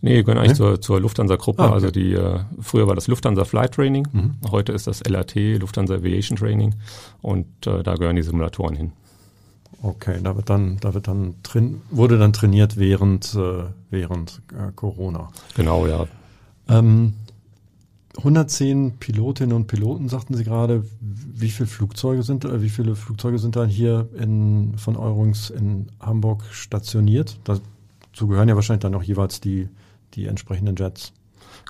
Nee, 0.03 0.17
die 0.17 0.25
gehören 0.25 0.39
eigentlich 0.39 0.53
nee? 0.53 0.65
zur, 0.65 0.81
zur 0.81 1.01
Lufthansa-Gruppe. 1.01 1.63
Ah, 1.63 1.67
okay. 1.67 1.75
Also 1.75 1.91
die 1.91 2.15
äh, 2.15 2.39
früher 2.61 2.87
war 2.87 2.95
das 2.95 3.07
Lufthansa 3.07 3.45
Flight 3.45 3.75
Training, 3.75 4.09
mhm. 4.13 4.37
heute 4.51 4.73
ist 4.73 4.87
das 4.87 5.07
LAT, 5.07 5.35
Lufthansa 5.35 5.95
Aviation 5.95 6.39
Training 6.39 6.75
und 7.21 7.47
äh, 7.67 7.83
da 7.83 7.95
gehören 7.95 8.17
die 8.17 8.23
Simulatoren 8.23 8.77
hin. 8.77 8.93
Okay, 9.83 10.21
da 10.23 10.37
wird 10.37 10.51
dann, 10.51 10.77
da 10.81 10.93
wird 10.93 11.09
dann 11.09 11.37
drin, 11.43 11.81
wurde 11.91 12.19
dann 12.19 12.33
trainiert 12.33 12.77
während, 12.77 13.35
äh, 13.35 13.65
während 13.89 14.43
äh, 14.53 14.73
Corona. 14.75 15.31
Genau, 15.55 15.87
ja. 15.87 16.07
Ähm, 16.69 17.15
110 18.19 18.99
Pilotinnen 18.99 19.57
und 19.57 19.67
Piloten, 19.67 20.09
sagten 20.09 20.35
Sie 20.35 20.45
gerade. 20.45 20.85
Wie 21.01 21.49
viele 21.49 21.67
Flugzeuge 21.67 22.23
sind, 22.23 22.45
äh, 22.45 22.63
wie 22.63 22.69
viele 22.69 22.95
Flugzeuge 22.95 23.39
sind 23.39 23.57
dann 23.57 23.69
hier 23.69 24.09
in, 24.19 24.75
von 24.77 24.97
Eurowings 24.97 25.49
in 25.49 25.87
Hamburg 26.01 26.45
stationiert? 26.51 27.39
Dazu 27.45 28.27
gehören 28.27 28.49
ja 28.49 28.57
wahrscheinlich 28.57 28.83
dann 28.83 28.95
auch 28.95 29.03
jeweils 29.03 29.41
die, 29.41 29.69
die 30.15 30.27
entsprechenden 30.27 30.77
Jets. 30.77 31.13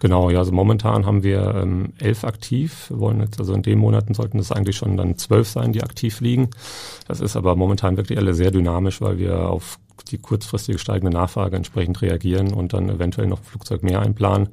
Genau, 0.00 0.30
ja, 0.30 0.38
also 0.38 0.52
momentan 0.52 1.06
haben 1.06 1.22
wir 1.22 1.54
ähm, 1.56 1.92
elf 1.98 2.24
aktiv. 2.24 2.90
Wir 2.90 3.00
wollen 3.00 3.20
jetzt, 3.20 3.38
also 3.38 3.52
in 3.54 3.62
den 3.62 3.78
Monaten 3.78 4.14
sollten 4.14 4.38
es 4.38 4.52
eigentlich 4.52 4.76
schon 4.76 4.96
dann 4.96 5.16
zwölf 5.16 5.48
sein, 5.48 5.72
die 5.72 5.82
aktiv 5.82 6.16
fliegen. 6.16 6.48
Das 7.06 7.20
ist 7.20 7.36
aber 7.36 7.56
momentan 7.56 7.96
wirklich 7.96 8.18
alle 8.18 8.34
sehr 8.34 8.50
dynamisch, 8.50 9.00
weil 9.00 9.18
wir 9.18 9.48
auf 9.48 9.78
die 10.08 10.18
kurzfristige 10.18 10.78
steigende 10.78 11.12
Nachfrage 11.12 11.56
entsprechend 11.56 12.00
reagieren 12.02 12.52
und 12.52 12.72
dann 12.72 12.88
eventuell 12.88 13.26
noch 13.26 13.40
ein 13.40 13.44
Flugzeug 13.44 13.82
mehr 13.82 14.00
einplanen. 14.00 14.48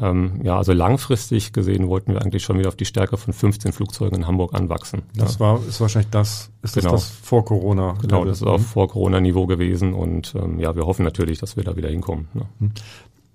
Ähm, 0.00 0.40
ja, 0.42 0.56
also 0.56 0.72
langfristig 0.72 1.52
gesehen 1.52 1.88
wollten 1.88 2.14
wir 2.14 2.22
eigentlich 2.22 2.42
schon 2.42 2.58
wieder 2.58 2.68
auf 2.68 2.76
die 2.76 2.84
Stärke 2.84 3.16
von 3.16 3.32
15 3.32 3.72
Flugzeugen 3.72 4.18
in 4.18 4.26
Hamburg 4.26 4.52
anwachsen. 4.52 5.02
Das 5.14 5.34
ja. 5.34 5.40
war, 5.40 5.60
ist 5.68 5.80
wahrscheinlich 5.80 6.10
das, 6.10 6.50
ist 6.62 6.74
genau. 6.74 6.92
das, 6.92 7.08
das 7.08 7.18
vor 7.22 7.44
Corona? 7.44 7.96
Genau, 8.02 8.24
das 8.24 8.38
ist 8.38 8.46
auch 8.46 8.60
vor 8.60 8.88
Corona-Niveau 8.88 9.46
gewesen 9.46 9.94
und 9.94 10.34
ähm, 10.34 10.58
ja, 10.58 10.74
wir 10.74 10.84
hoffen 10.86 11.04
natürlich, 11.04 11.38
dass 11.38 11.56
wir 11.56 11.62
da 11.62 11.76
wieder 11.76 11.88
hinkommen. 11.88 12.28
Ne? 12.34 12.70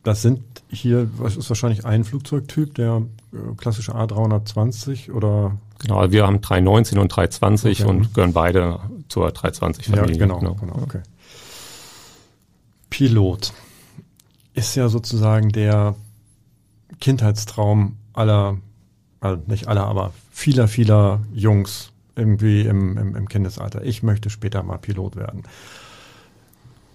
Das 0.03 0.21
sind 0.21 0.41
hier, 0.69 1.09
was 1.17 1.35
ist 1.35 1.49
wahrscheinlich 1.49 1.85
ein 1.85 2.03
Flugzeugtyp, 2.03 2.75
der 2.75 3.03
äh, 3.33 3.55
klassische 3.57 3.93
A320 3.93 5.11
oder? 5.11 5.57
Genau, 5.79 6.11
wir 6.11 6.25
haben 6.25 6.41
319 6.41 6.97
und 6.99 7.09
320 7.09 7.81
okay. 7.81 7.89
und 7.89 8.13
gehören 8.13 8.33
beide 8.33 8.79
zur 9.09 9.29
320-Familie. 9.29 10.15
Ja, 10.15 10.19
genau, 10.19 10.39
genau, 10.39 10.55
genau 10.55 10.79
okay. 10.81 11.01
Pilot 12.89 13.53
ist 14.53 14.75
ja 14.75 14.89
sozusagen 14.89 15.49
der 15.49 15.95
Kindheitstraum 16.99 17.97
aller, 18.13 18.57
also 19.21 19.41
nicht 19.47 19.67
aller, 19.67 19.85
aber 19.85 20.13
vieler, 20.31 20.67
vieler 20.67 21.21
Jungs 21.33 21.91
irgendwie 22.15 22.61
im, 22.61 22.97
im, 22.97 23.15
im 23.15 23.29
Kindesalter. 23.29 23.83
Ich 23.83 24.03
möchte 24.03 24.29
später 24.29 24.63
mal 24.63 24.77
Pilot 24.77 25.15
werden. 25.15 25.43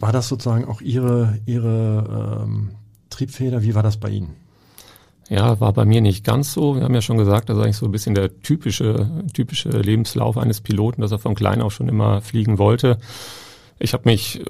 War 0.01 0.13
das 0.13 0.29
sozusagen 0.29 0.67
auch 0.67 0.81
Ihre, 0.81 1.39
Ihre 1.47 2.43
ähm, 2.45 2.73
Triebfeder? 3.15 3.63
Wie 3.63 3.75
war 3.75 3.83
das 3.83 3.97
bei 3.97 4.11
Ihnen? 4.11 4.37
Ja, 5.29 5.59
war 5.61 5.73
bei 5.73 5.85
mir 5.85 6.01
nicht 6.01 6.25
ganz 6.25 6.53
so. 6.53 6.77
Wir 6.77 6.83
haben 6.83 6.95
ja 6.95 7.01
schon 7.01 7.17
gesagt, 7.17 7.49
das 7.49 7.57
ist 7.57 7.65
eigentlich 7.65 7.77
so 7.77 7.87
ein 7.87 7.93
bisschen 7.93 8.15
der 8.15 8.41
typische, 8.43 9.11
typische 9.33 9.71
Lebenslauf 9.71 10.37
eines 10.37 10.61
Piloten, 10.61 11.01
dass 11.01 11.13
er 11.13 11.19
von 11.19 11.35
klein 11.35 11.63
auf 11.63 11.73
schon 11.73 11.89
immer 11.89 12.21
fliegen 12.21 12.59
wollte. 12.59 12.99
Ich 13.79 13.95
habe 13.95 14.09
mich 14.09 14.45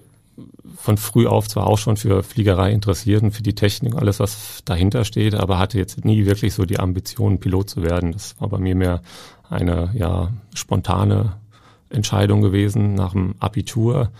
von 0.76 0.96
früh 0.96 1.26
auf 1.26 1.48
zwar 1.48 1.66
auch 1.66 1.78
schon 1.78 1.96
für 1.96 2.22
Fliegerei 2.22 2.72
interessiert 2.72 3.22
und 3.22 3.30
für 3.30 3.42
die 3.42 3.54
Technik, 3.54 3.94
alles 3.94 4.18
was 4.18 4.62
dahinter 4.64 5.04
steht, 5.04 5.34
aber 5.34 5.58
hatte 5.58 5.78
jetzt 5.78 6.04
nie 6.04 6.26
wirklich 6.26 6.54
so 6.54 6.64
die 6.64 6.80
Ambition, 6.80 7.38
Pilot 7.38 7.70
zu 7.70 7.82
werden. 7.82 8.12
Das 8.12 8.34
war 8.40 8.48
bei 8.48 8.58
mir 8.58 8.74
mehr 8.74 9.00
eine 9.48 9.90
ja 9.94 10.30
spontane 10.54 11.36
Entscheidung 11.88 12.42
gewesen 12.42 12.94
nach 12.94 13.12
dem 13.12 13.36
Abitur. 13.38 14.10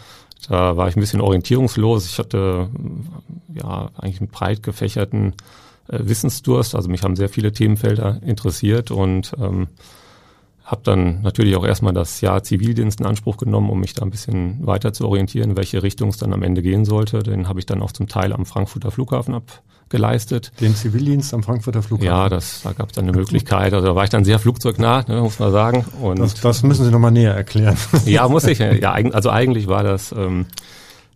Da 0.48 0.76
war 0.76 0.88
ich 0.88 0.96
ein 0.96 1.00
bisschen 1.00 1.20
orientierungslos. 1.20 2.06
Ich 2.06 2.18
hatte 2.18 2.68
ja 3.54 3.90
eigentlich 3.96 4.20
einen 4.20 4.30
breit 4.30 4.62
gefächerten 4.62 5.34
äh, 5.88 5.98
Wissensdurst. 6.00 6.74
Also 6.74 6.88
mich 6.88 7.02
haben 7.02 7.16
sehr 7.16 7.28
viele 7.28 7.52
Themenfelder 7.52 8.20
interessiert 8.22 8.90
und 8.90 9.32
ähm, 9.40 9.68
habe 10.64 10.80
dann 10.82 11.20
natürlich 11.22 11.56
auch 11.56 11.66
erstmal 11.66 11.92
das 11.92 12.20
Jahr 12.22 12.42
Zivildienst 12.42 13.00
in 13.00 13.06
Anspruch 13.06 13.36
genommen, 13.36 13.68
um 13.68 13.80
mich 13.80 13.92
da 13.92 14.02
ein 14.02 14.10
bisschen 14.10 14.66
weiter 14.66 14.92
zu 14.92 15.06
orientieren, 15.06 15.56
welche 15.56 15.82
Richtung 15.82 16.08
es 16.08 16.16
dann 16.16 16.32
am 16.32 16.42
Ende 16.42 16.62
gehen 16.62 16.84
sollte. 16.84 17.22
Den 17.22 17.48
habe 17.48 17.58
ich 17.58 17.66
dann 17.66 17.82
auch 17.82 17.92
zum 17.92 18.08
Teil 18.08 18.32
am 18.32 18.46
Frankfurter 18.46 18.90
Flughafen 18.90 19.34
abgeleistet. 19.84 20.52
Den 20.60 20.74
Zivildienst 20.74 21.32
am 21.34 21.42
Frankfurter 21.42 21.82
Flughafen? 21.82 22.06
Ja, 22.06 22.28
das, 22.28 22.62
da 22.62 22.72
gab 22.72 22.88
es 22.88 22.94
dann 22.94 23.04
eine 23.04 23.16
Möglichkeit. 23.16 23.72
Also 23.72 23.86
da 23.86 23.94
war 23.94 24.04
ich 24.04 24.10
dann 24.10 24.24
sehr 24.24 24.38
flugzeugnah, 24.38 25.04
ne, 25.06 25.20
muss 25.20 25.38
man 25.38 25.52
sagen. 25.52 25.84
Und 26.00 26.18
das, 26.18 26.34
das 26.34 26.62
müssen 26.62 26.84
Sie 26.84 26.90
nochmal 26.90 27.12
näher 27.12 27.34
erklären. 27.34 27.76
ja, 28.06 28.28
muss 28.28 28.44
ich. 28.44 28.58
Ja, 28.58 28.92
also 28.92 29.30
eigentlich 29.30 29.68
war 29.68 29.82
das 29.82 30.12
ähm, 30.12 30.46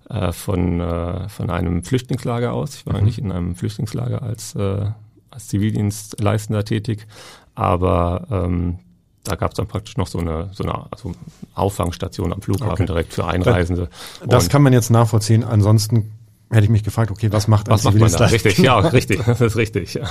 äh, 0.08 0.32
von, 0.32 0.80
äh, 0.80 1.28
von 1.28 1.50
einem 1.50 1.82
Flüchtlingslager 1.82 2.52
aus. 2.52 2.76
Ich 2.76 2.86
war 2.86 2.94
mhm. 2.94 3.00
eigentlich 3.00 3.18
in 3.18 3.32
einem 3.32 3.56
Flüchtlingslager 3.56 4.22
als, 4.22 4.54
äh, 4.54 4.86
als 5.30 5.48
Zivildienstleistender 5.48 6.64
tätig. 6.64 7.06
Aber 7.54 8.26
ähm, 8.30 8.78
da 9.24 9.34
gab 9.34 9.50
es 9.50 9.56
dann 9.56 9.66
praktisch 9.66 9.96
noch 9.96 10.06
so 10.06 10.18
eine, 10.18 10.50
so 10.52 10.62
eine 10.62 10.86
also 10.90 11.12
Auffangstation 11.54 12.32
am 12.32 12.40
Flughafen 12.40 12.72
okay. 12.72 12.86
direkt 12.86 13.12
für 13.12 13.26
Einreisende. 13.26 13.88
Das 14.24 14.44
Und 14.44 14.50
kann 14.50 14.62
man 14.62 14.72
jetzt 14.72 14.90
nachvollziehen. 14.90 15.42
Ansonsten 15.42 16.12
hätte 16.50 16.64
ich 16.64 16.70
mich 16.70 16.82
gefragt, 16.82 17.10
okay, 17.10 17.30
was 17.30 17.46
macht 17.46 17.68
was 17.68 17.84
macht 17.84 17.96
man 17.96 18.10
da? 18.10 18.26
Richtig, 18.26 18.58
ja, 18.58 18.78
richtig, 18.78 19.22
das 19.24 19.40
ist 19.40 19.56
richtig. 19.56 19.94
Ja. 19.94 20.08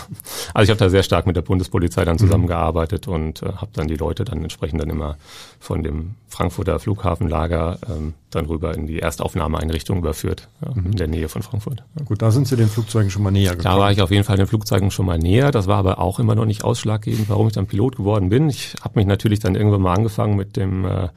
Also 0.54 0.64
ich 0.64 0.70
habe 0.70 0.80
da 0.80 0.90
sehr 0.90 1.04
stark 1.04 1.26
mit 1.26 1.36
der 1.36 1.42
Bundespolizei 1.42 2.06
dann 2.06 2.16
mhm. 2.16 2.20
zusammengearbeitet 2.20 3.08
mhm. 3.08 3.14
und 3.14 3.44
äh, 3.44 3.48
habe 3.48 3.72
dann 3.74 3.88
die 3.88 3.96
Leute 3.96 4.24
dann 4.24 4.44
entsprechend 4.44 4.82
dann 4.82 4.90
immer 4.90 5.18
von 5.60 5.82
dem 5.82 6.16
Frankfurter 6.30 6.80
Flughafenlager 6.80 7.80
ähm, 7.90 8.14
dann 8.30 8.46
rüber 8.46 8.76
in 8.76 8.86
die 8.86 9.00
Erstaufnahmeeinrichtung 9.00 9.98
überführt, 9.98 10.48
ja, 10.64 10.72
mhm. 10.76 10.92
in 10.92 10.98
der 10.98 11.08
Nähe 11.08 11.30
von 11.30 11.42
Frankfurt. 11.42 11.84
Ja. 11.98 12.06
Gut, 12.06 12.22
da 12.22 12.30
sind 12.30 12.48
Sie 12.48 12.56
den 12.56 12.70
Flugzeugen 12.70 13.10
schon 13.10 13.24
mal 13.24 13.32
näher 13.32 13.56
gekommen. 13.56 13.76
Da 13.76 13.80
war 13.80 13.92
ich 13.92 14.02
auf 14.02 14.12
jeden 14.12 14.24
Fall 14.24 14.38
den 14.38 14.48
Flugzeugen 14.48 14.92
schon 14.92 15.08
mal 15.08 15.18
näher. 15.18 15.52
Das 15.52 15.66
war 15.66 15.78
aber 15.78 16.00
auch 16.00 16.20
immer 16.20 16.36
noch 16.36 16.46
nicht 16.46 16.64
ausschlaggebend, 16.64 17.30
warum 17.30 17.48
ich 17.48 17.54
dann 17.54 17.66
Pilot 17.66 17.96
geworden 17.96 18.30
bin. 18.30 18.50
Ich 18.50 18.76
habe 18.82 19.00
mich 19.00 19.08
natürlich 19.08 19.40
dann 19.40 19.56
irgendwann 19.56 19.82
mal 19.82 19.96
angefangen 19.96 20.36
mit 20.36 20.56
dem 20.56 20.86
äh, 20.86 21.10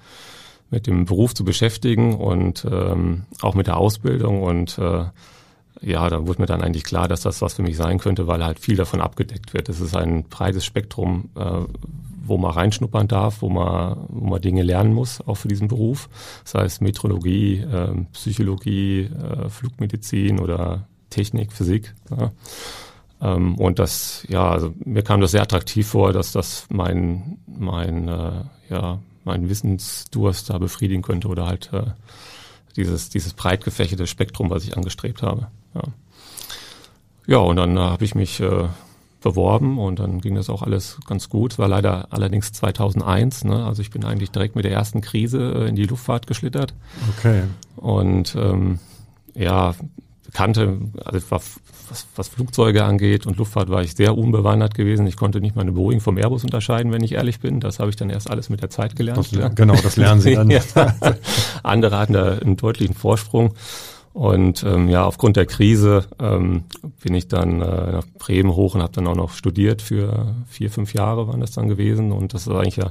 mit 0.70 0.86
dem 0.86 1.04
Beruf 1.04 1.34
zu 1.34 1.44
beschäftigen 1.44 2.14
und 2.14 2.66
ähm, 2.70 3.22
auch 3.42 3.54
mit 3.54 3.66
der 3.66 3.76
Ausbildung 3.76 4.42
und 4.42 4.78
äh, 4.78 5.04
ja, 5.82 6.10
da 6.10 6.26
wurde 6.26 6.42
mir 6.42 6.46
dann 6.46 6.62
eigentlich 6.62 6.84
klar, 6.84 7.08
dass 7.08 7.22
das 7.22 7.40
was 7.40 7.54
für 7.54 7.62
mich 7.62 7.76
sein 7.76 7.98
könnte, 7.98 8.26
weil 8.26 8.44
halt 8.44 8.58
viel 8.58 8.76
davon 8.76 9.00
abgedeckt 9.00 9.54
wird. 9.54 9.68
Es 9.68 9.80
ist 9.80 9.96
ein 9.96 10.24
breites 10.24 10.64
Spektrum, 10.64 11.30
äh, 11.36 11.62
wo 12.22 12.36
man 12.36 12.52
reinschnuppern 12.52 13.08
darf, 13.08 13.42
wo 13.42 13.48
man, 13.48 13.96
wo 14.08 14.26
man 14.26 14.42
Dinge 14.42 14.62
lernen 14.62 14.92
muss, 14.92 15.20
auch 15.26 15.36
für 15.36 15.48
diesen 15.48 15.68
Beruf. 15.68 16.08
Das 16.44 16.54
heißt 16.54 16.82
Metrologie, 16.82 17.60
äh, 17.60 17.94
Psychologie, 18.12 19.04
äh, 19.04 19.48
Flugmedizin 19.48 20.38
oder 20.38 20.86
Technik, 21.08 21.52
Physik. 21.52 21.94
Ja. 22.10 22.30
Ähm, 23.22 23.56
und 23.56 23.78
das, 23.78 24.24
ja, 24.28 24.50
also 24.50 24.74
mir 24.84 25.02
kam 25.02 25.20
das 25.20 25.32
sehr 25.32 25.42
attraktiv 25.42 25.88
vor, 25.88 26.12
dass 26.12 26.32
das 26.32 26.66
mein, 26.70 27.38
mein, 27.46 28.08
äh, 28.08 28.44
ja, 28.68 28.98
meinen 29.24 29.48
Wissensdurst 29.48 30.50
da 30.50 30.58
befriedigen 30.58 31.02
könnte 31.02 31.28
oder 31.28 31.46
halt 31.46 31.70
äh, 31.72 31.84
dieses, 32.76 33.10
dieses 33.10 33.34
breit 33.34 33.64
gefächerte 33.64 34.06
Spektrum, 34.06 34.50
was 34.50 34.64
ich 34.64 34.76
angestrebt 34.76 35.22
habe. 35.22 35.48
Ja, 35.74 35.82
ja 37.26 37.38
und 37.38 37.56
dann 37.56 37.76
äh, 37.76 37.80
habe 37.80 38.04
ich 38.04 38.14
mich 38.14 38.40
äh, 38.40 38.68
beworben 39.20 39.78
und 39.78 39.98
dann 39.98 40.20
ging 40.20 40.34
das 40.34 40.48
auch 40.50 40.62
alles 40.62 40.98
ganz 41.06 41.28
gut. 41.28 41.52
Es 41.52 41.58
war 41.58 41.68
leider 41.68 42.08
allerdings 42.10 42.52
2001, 42.52 43.44
ne? 43.44 43.64
also 43.64 43.82
ich 43.82 43.90
bin 43.90 44.04
eigentlich 44.04 44.30
direkt 44.30 44.56
mit 44.56 44.64
der 44.64 44.72
ersten 44.72 45.00
Krise 45.00 45.52
äh, 45.54 45.68
in 45.68 45.76
die 45.76 45.84
Luftfahrt 45.84 46.26
geschlittert. 46.26 46.74
Okay. 47.18 47.42
Und 47.76 48.34
ähm, 48.36 48.78
ja, 49.34 49.74
kannte, 50.32 50.78
also 51.04 51.20
was, 51.30 51.60
was 52.16 52.28
Flugzeuge 52.28 52.84
angeht 52.84 53.26
und 53.26 53.36
Luftfahrt 53.36 53.68
war 53.68 53.82
ich 53.82 53.94
sehr 53.94 54.16
unbewandert 54.16 54.74
gewesen. 54.74 55.06
Ich 55.06 55.16
konnte 55.16 55.40
nicht 55.40 55.56
mal 55.56 55.62
eine 55.62 55.72
Boeing 55.72 56.00
vom 56.00 56.16
Airbus 56.16 56.44
unterscheiden, 56.44 56.92
wenn 56.92 57.02
ich 57.02 57.12
ehrlich 57.12 57.40
bin. 57.40 57.60
Das 57.60 57.78
habe 57.78 57.90
ich 57.90 57.96
dann 57.96 58.10
erst 58.10 58.30
alles 58.30 58.48
mit 58.48 58.62
der 58.62 58.70
Zeit 58.70 58.96
gelernt. 58.96 59.32
Das, 59.32 59.54
genau, 59.54 59.74
das 59.74 59.96
lernen 59.96 60.20
Sie 60.20 60.34
dann. 60.34 60.50
ja. 60.50 60.62
Andere 61.62 61.98
hatten 61.98 62.12
da 62.12 62.38
einen 62.38 62.56
deutlichen 62.56 62.94
Vorsprung. 62.94 63.54
Und 64.12 64.64
ähm, 64.64 64.88
ja, 64.88 65.04
aufgrund 65.04 65.36
der 65.36 65.46
Krise 65.46 66.04
ähm, 66.18 66.64
bin 67.02 67.14
ich 67.14 67.28
dann 67.28 67.60
äh, 67.60 67.92
nach 67.92 68.06
Bremen 68.18 68.54
hoch 68.54 68.74
und 68.74 68.82
habe 68.82 68.92
dann 68.92 69.06
auch 69.06 69.14
noch 69.14 69.32
studiert 69.32 69.82
für 69.82 70.34
vier, 70.48 70.70
fünf 70.70 70.94
Jahre 70.94 71.28
waren 71.28 71.40
das 71.40 71.52
dann 71.52 71.68
gewesen. 71.68 72.10
Und 72.10 72.34
das 72.34 72.42
ist 72.42 72.52
eigentlich 72.52 72.76
ja 72.76 72.90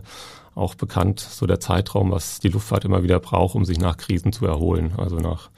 auch 0.55 0.75
bekannt, 0.75 1.19
so 1.19 1.45
der 1.45 1.59
Zeitraum, 1.59 2.11
was 2.11 2.39
die 2.39 2.49
Luftfahrt 2.49 2.85
immer 2.85 3.03
wieder 3.03 3.19
braucht, 3.19 3.55
um 3.55 3.65
sich 3.65 3.79
nach 3.79 3.97
Krisen 3.97 4.31
zu 4.31 4.45
erholen. 4.45 4.93
Also 4.97 5.17
nach 5.17 5.49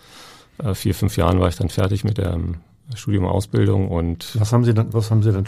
äh, 0.64 0.76
vier, 0.76 0.96
fünf 0.96 1.18
Jahren 1.18 1.40
war 1.40 1.50
ich 1.50 1.56
dann 1.56 1.70
fertig 1.70 2.04
mit 2.04 2.18
der 2.18 2.34
ähm, 2.34 2.56
Studium 2.96 3.26
Ausbildung 3.26 3.88
und 3.88 4.38
was 4.40 4.52
haben 4.52 4.66
Sie 4.66 4.74
dann 4.74 4.94
was 4.94 5.12
haben 5.12 5.24
Sie 5.24 5.32
dann 5.32 5.46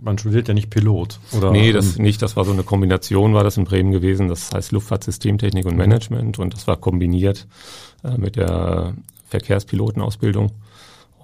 man 0.00 0.16
studiert 0.18 0.48
ja 0.48 0.54
nicht 0.54 0.70
Pilot 0.70 1.18
oder? 1.36 1.50
Nee, 1.50 1.72
das 1.72 1.98
nicht, 1.98 2.22
das 2.22 2.36
war 2.36 2.44
so 2.44 2.52
eine 2.52 2.62
Kombination 2.62 3.34
war 3.34 3.44
das 3.44 3.56
in 3.56 3.64
Bremen 3.64 3.92
gewesen, 3.92 4.28
das 4.28 4.50
heißt 4.52 4.72
Luftfahrtsystemtechnik 4.72 5.66
und 5.66 5.76
Management 5.76 6.38
und 6.38 6.54
das 6.54 6.66
war 6.66 6.76
kombiniert 6.76 7.46
äh, 8.02 8.16
mit 8.16 8.36
der 8.36 8.94
Verkehrspilotenausbildung 9.28 10.52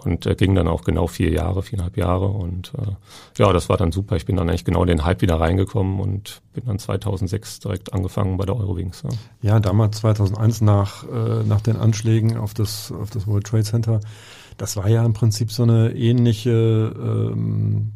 und 0.04 0.26
äh, 0.26 0.35
ging 0.35 0.54
dann 0.54 0.69
auch 0.69 0.85
genau 0.85 1.07
vier 1.07 1.30
Jahre, 1.30 1.62
viereinhalb 1.62 1.97
Jahre 1.97 2.26
und 2.26 2.73
äh, 2.78 2.92
ja, 3.38 3.52
das 3.52 3.69
war 3.69 3.76
dann 3.76 3.92
super. 3.92 4.16
Ich 4.16 4.26
bin 4.26 4.37
dann 4.37 4.49
eigentlich 4.49 4.64
genau 4.64 4.83
in 4.83 4.88
den 4.88 5.04
Hype 5.04 5.23
wieder 5.23 5.40
reingekommen 5.40 6.00
und 6.00 6.42
bin 6.52 6.64
dann 6.66 6.78
2006 6.78 7.61
direkt 7.61 7.92
angefangen 7.92 8.37
bei 8.37 8.47
der 8.47 8.57
Eurowings. 8.57 9.02
Ja, 9.02 9.11
ja 9.54 9.61
damals 9.61 9.99
2001 9.99 10.61
nach 10.62 11.04
äh, 11.04 11.45
nach 11.45 11.61
den 11.61 11.76
Anschlägen 11.76 12.37
auf 12.37 12.54
das 12.54 12.92
auf 12.92 13.11
das 13.11 13.26
World 13.26 13.47
Trade 13.47 13.64
Center, 13.64 14.00
das 14.57 14.76
war 14.76 14.88
ja 14.88 15.04
im 15.04 15.12
Prinzip 15.12 15.52
so 15.52 15.62
eine 15.62 15.92
ähnliche 15.92 16.50
ähm, 16.50 17.92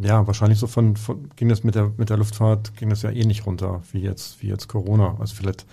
ja, 0.00 0.26
wahrscheinlich 0.26 0.58
so 0.58 0.66
von, 0.66 0.96
von 0.96 1.28
ging 1.34 1.48
das 1.48 1.64
mit 1.64 1.74
der 1.74 1.92
mit 1.96 2.10
der 2.10 2.16
Luftfahrt 2.16 2.76
ging 2.76 2.88
das 2.88 3.02
ja 3.02 3.10
ähnlich 3.10 3.46
runter 3.46 3.82
wie 3.92 4.00
jetzt 4.00 4.42
wie 4.42 4.48
jetzt 4.48 4.68
Corona. 4.68 5.16
Also 5.18 5.34
vielleicht 5.34 5.66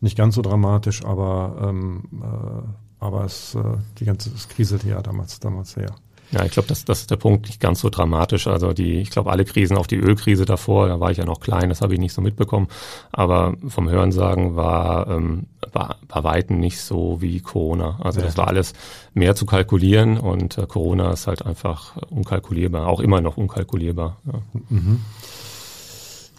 nicht 0.00 0.16
ganz 0.16 0.34
so 0.34 0.42
dramatisch, 0.42 1.04
aber 1.04 1.68
ähm, 1.68 2.02
äh, 2.22 2.89
aber 3.00 3.24
es, 3.24 3.54
äh, 3.54 3.62
die 3.98 4.04
ganze 4.04 4.30
es 4.34 4.48
kriselte 4.48 4.88
ja 4.88 5.02
damals, 5.02 5.40
damals 5.40 5.72
sehr. 5.72 5.94
Ja, 6.32 6.44
ich 6.44 6.52
glaube, 6.52 6.68
das, 6.68 6.84
das 6.84 7.00
ist 7.00 7.10
der 7.10 7.16
Punkt 7.16 7.46
nicht 7.46 7.60
ganz 7.60 7.80
so 7.80 7.90
dramatisch. 7.90 8.46
Also 8.46 8.72
die, 8.72 9.00
ich 9.00 9.10
glaube, 9.10 9.32
alle 9.32 9.44
Krisen, 9.44 9.76
auch 9.76 9.88
die 9.88 9.96
Ölkrise 9.96 10.44
davor, 10.44 10.86
da 10.86 11.00
war 11.00 11.10
ich 11.10 11.18
ja 11.18 11.24
noch 11.24 11.40
klein, 11.40 11.70
das 11.70 11.80
habe 11.80 11.94
ich 11.94 11.98
nicht 11.98 12.12
so 12.12 12.22
mitbekommen. 12.22 12.68
Aber 13.10 13.54
vom 13.66 13.88
Hörensagen 13.88 14.54
war, 14.54 15.08
ähm, 15.08 15.46
war 15.72 15.96
bei 16.06 16.22
Weitem 16.22 16.60
nicht 16.60 16.80
so 16.80 17.20
wie 17.20 17.40
Corona. 17.40 17.98
Also 18.00 18.20
ja. 18.20 18.26
das 18.26 18.36
war 18.36 18.46
alles 18.46 18.74
mehr 19.12 19.34
zu 19.34 19.44
kalkulieren 19.44 20.18
und 20.18 20.56
äh, 20.56 20.66
Corona 20.66 21.10
ist 21.12 21.26
halt 21.26 21.44
einfach 21.44 21.96
unkalkulierbar, 22.10 22.86
auch 22.86 23.00
immer 23.00 23.20
noch 23.20 23.36
unkalkulierbar. 23.36 24.18
Ja. 24.24 24.42
Mhm. 24.68 25.00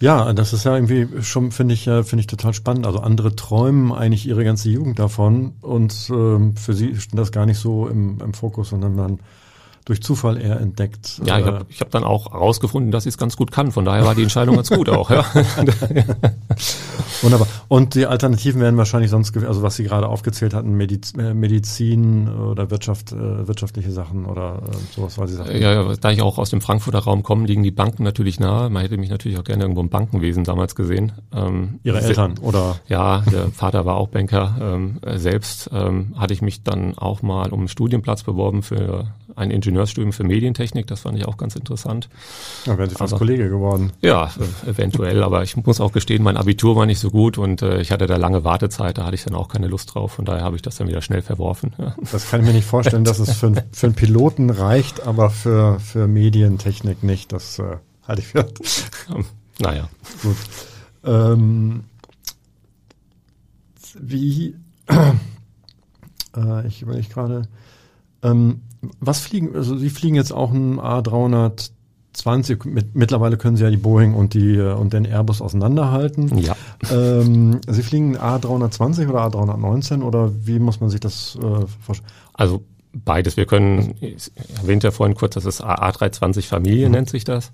Ja, 0.01 0.33
das 0.33 0.51
ist 0.51 0.63
ja 0.63 0.73
irgendwie 0.73 1.07
schon, 1.21 1.51
finde 1.51 1.75
ich, 1.75 1.85
äh, 1.85 2.03
finde 2.03 2.21
ich 2.21 2.27
total 2.27 2.55
spannend. 2.55 2.87
Also 2.87 2.99
andere 3.01 3.35
träumen 3.35 3.91
eigentlich 3.93 4.27
ihre 4.27 4.43
ganze 4.43 4.69
Jugend 4.69 4.97
davon 4.97 5.53
und 5.61 6.09
ähm, 6.09 6.55
für 6.55 6.73
sie 6.73 6.95
steht 6.99 7.19
das 7.19 7.31
gar 7.31 7.45
nicht 7.45 7.59
so 7.59 7.87
im, 7.87 8.19
im 8.19 8.33
Fokus, 8.33 8.69
sondern 8.69 8.95
man 8.95 9.19
durch 9.85 10.01
Zufall 10.01 10.39
eher 10.39 10.59
entdeckt. 10.59 11.21
Ja, 11.25 11.39
ich 11.39 11.45
habe 11.45 11.65
ich 11.69 11.81
hab 11.81 11.91
dann 11.91 12.03
auch 12.03 12.31
herausgefunden, 12.33 12.91
dass 12.91 13.05
ich 13.05 13.13
es 13.13 13.17
ganz 13.17 13.37
gut 13.37 13.51
kann. 13.51 13.71
Von 13.71 13.85
daher 13.85 14.05
war 14.05 14.15
die 14.15 14.23
Entscheidung 14.23 14.55
ganz 14.55 14.69
gut 14.69 14.89
auch. 14.89 15.09
Ja. 15.09 15.25
Wunderbar. 17.21 17.47
Und 17.67 17.95
die 17.95 18.05
Alternativen 18.05 18.61
wären 18.61 18.77
wahrscheinlich 18.77 19.11
sonst, 19.11 19.35
also 19.37 19.61
was 19.61 19.75
Sie 19.75 19.83
gerade 19.83 20.07
aufgezählt 20.07 20.53
hatten, 20.53 20.73
Mediz, 20.73 21.13
äh, 21.17 21.33
Medizin 21.33 22.29
oder 22.29 22.71
Wirtschaft, 22.71 23.11
äh, 23.11 23.47
wirtschaftliche 23.47 23.91
Sachen 23.91 24.25
oder 24.25 24.61
äh, 24.67 24.95
sowas, 24.95 25.17
weil 25.17 25.27
Sie 25.27 25.35
sagten. 25.35 25.61
Ja, 25.61 25.73
ja, 25.73 25.95
da 25.99 26.11
ich 26.11 26.21
auch 26.21 26.37
aus 26.37 26.49
dem 26.49 26.61
Frankfurter 26.61 26.99
Raum 26.99 27.23
komme, 27.23 27.45
liegen 27.45 27.63
die 27.63 27.71
Banken 27.71 28.03
natürlich 28.03 28.39
nahe. 28.39 28.69
Man 28.69 28.81
hätte 28.81 28.97
mich 28.97 29.09
natürlich 29.09 29.37
auch 29.37 29.43
gerne 29.43 29.63
irgendwo 29.63 29.81
im 29.81 29.89
Bankenwesen 29.89 30.43
damals 30.43 30.75
gesehen. 30.75 31.11
Ähm, 31.33 31.79
Ihre 31.83 32.01
Eltern 32.01 32.37
oder? 32.39 32.79
Ja, 32.87 33.23
der 33.31 33.49
Vater 33.49 33.85
war 33.85 33.95
auch 33.95 34.07
Banker. 34.07 34.55
Ähm, 34.59 34.99
selbst 35.15 35.69
ähm, 35.73 36.13
hatte 36.17 36.33
ich 36.33 36.41
mich 36.41 36.63
dann 36.63 36.97
auch 36.97 37.21
mal 37.21 37.51
um 37.51 37.59
einen 37.59 37.67
Studienplatz 37.67 38.23
beworben 38.23 38.63
für 38.63 39.07
ein 39.35 39.51
Ingenieursstudium 39.51 40.13
für 40.13 40.23
Medientechnik, 40.23 40.87
das 40.87 41.01
fand 41.01 41.17
ich 41.17 41.25
auch 41.25 41.37
ganz 41.37 41.55
interessant. 41.55 42.09
Ja, 42.65 42.77
wären 42.77 42.89
Sie 42.89 42.95
fast 42.95 43.13
aber, 43.13 43.19
Kollege 43.19 43.49
geworden. 43.49 43.91
Ja, 44.01 44.31
äh, 44.65 44.69
eventuell, 44.69 45.23
aber 45.23 45.43
ich 45.43 45.55
muss 45.57 45.79
auch 45.79 45.91
gestehen, 45.91 46.23
mein 46.23 46.37
Abitur 46.37 46.75
war 46.75 46.85
nicht 46.85 46.99
so 46.99 47.09
gut 47.09 47.37
und 47.37 47.61
äh, 47.61 47.81
ich 47.81 47.91
hatte 47.91 48.07
da 48.07 48.17
lange 48.17 48.43
Wartezeit, 48.43 48.97
da 48.97 49.05
hatte 49.05 49.15
ich 49.15 49.23
dann 49.23 49.35
auch 49.35 49.47
keine 49.47 49.67
Lust 49.67 49.93
drauf, 49.93 50.13
von 50.13 50.25
daher 50.25 50.43
habe 50.43 50.55
ich 50.55 50.61
das 50.61 50.77
dann 50.77 50.87
wieder 50.87 51.01
schnell 51.01 51.21
verworfen. 51.21 51.73
Ja. 51.77 51.95
Das 52.11 52.29
kann 52.29 52.41
ich 52.41 52.47
mir 52.47 52.53
nicht 52.53 52.67
vorstellen, 52.67 53.03
dass 53.03 53.19
es 53.19 53.33
für, 53.33 53.53
für 53.71 53.87
einen 53.87 53.95
Piloten 53.95 54.49
reicht, 54.49 55.05
aber 55.05 55.29
für, 55.29 55.79
für 55.79 56.07
Medientechnik 56.07 57.03
nicht, 57.03 57.31
das 57.31 57.59
äh, 57.59 57.77
halte 58.07 58.21
ich 58.21 58.27
für. 58.27 58.47
naja. 59.59 59.89
Gut. 60.21 60.37
Ähm, 61.03 61.83
wie, 63.99 64.55
äh, 66.35 66.67
ich 66.67 66.81
überlege 66.81 67.09
gerade, 67.09 67.43
ähm, 68.23 68.61
was 68.99 69.19
fliegen, 69.19 69.55
also 69.55 69.77
Sie 69.77 69.89
fliegen 69.89 70.15
jetzt 70.15 70.31
auch 70.31 70.51
ein 70.51 70.79
A320, 70.79 72.67
mit, 72.67 72.95
mittlerweile 72.95 73.37
können 73.37 73.57
Sie 73.57 73.63
ja 73.63 73.69
die 73.69 73.77
Boeing 73.77 74.13
und 74.13 74.33
die 74.33 74.59
und 74.59 74.93
den 74.93 75.05
Airbus 75.05 75.41
auseinanderhalten. 75.41 76.37
Ja. 76.37 76.55
Ähm, 76.91 77.61
Sie 77.67 77.83
fliegen 77.83 78.17
A320 78.17 79.07
oder 79.07 79.25
A319 79.27 80.01
oder 80.01 80.31
wie 80.45 80.59
muss 80.59 80.79
man 80.79 80.89
sich 80.89 80.99
das 80.99 81.37
äh, 81.41 81.65
vorstellen? 81.79 82.11
Also 82.33 82.63
beides. 82.93 83.37
Wir 83.37 83.45
können, 83.45 83.95
ich 84.01 84.31
erwähnte 84.61 84.87
ja 84.87 84.91
vorhin 84.91 85.15
kurz, 85.15 85.35
das 85.35 85.45
ist 85.45 85.63
A320 85.63 86.47
Familie, 86.47 86.87
mhm. 86.87 86.93
nennt 86.93 87.09
sich 87.09 87.23
das. 87.23 87.51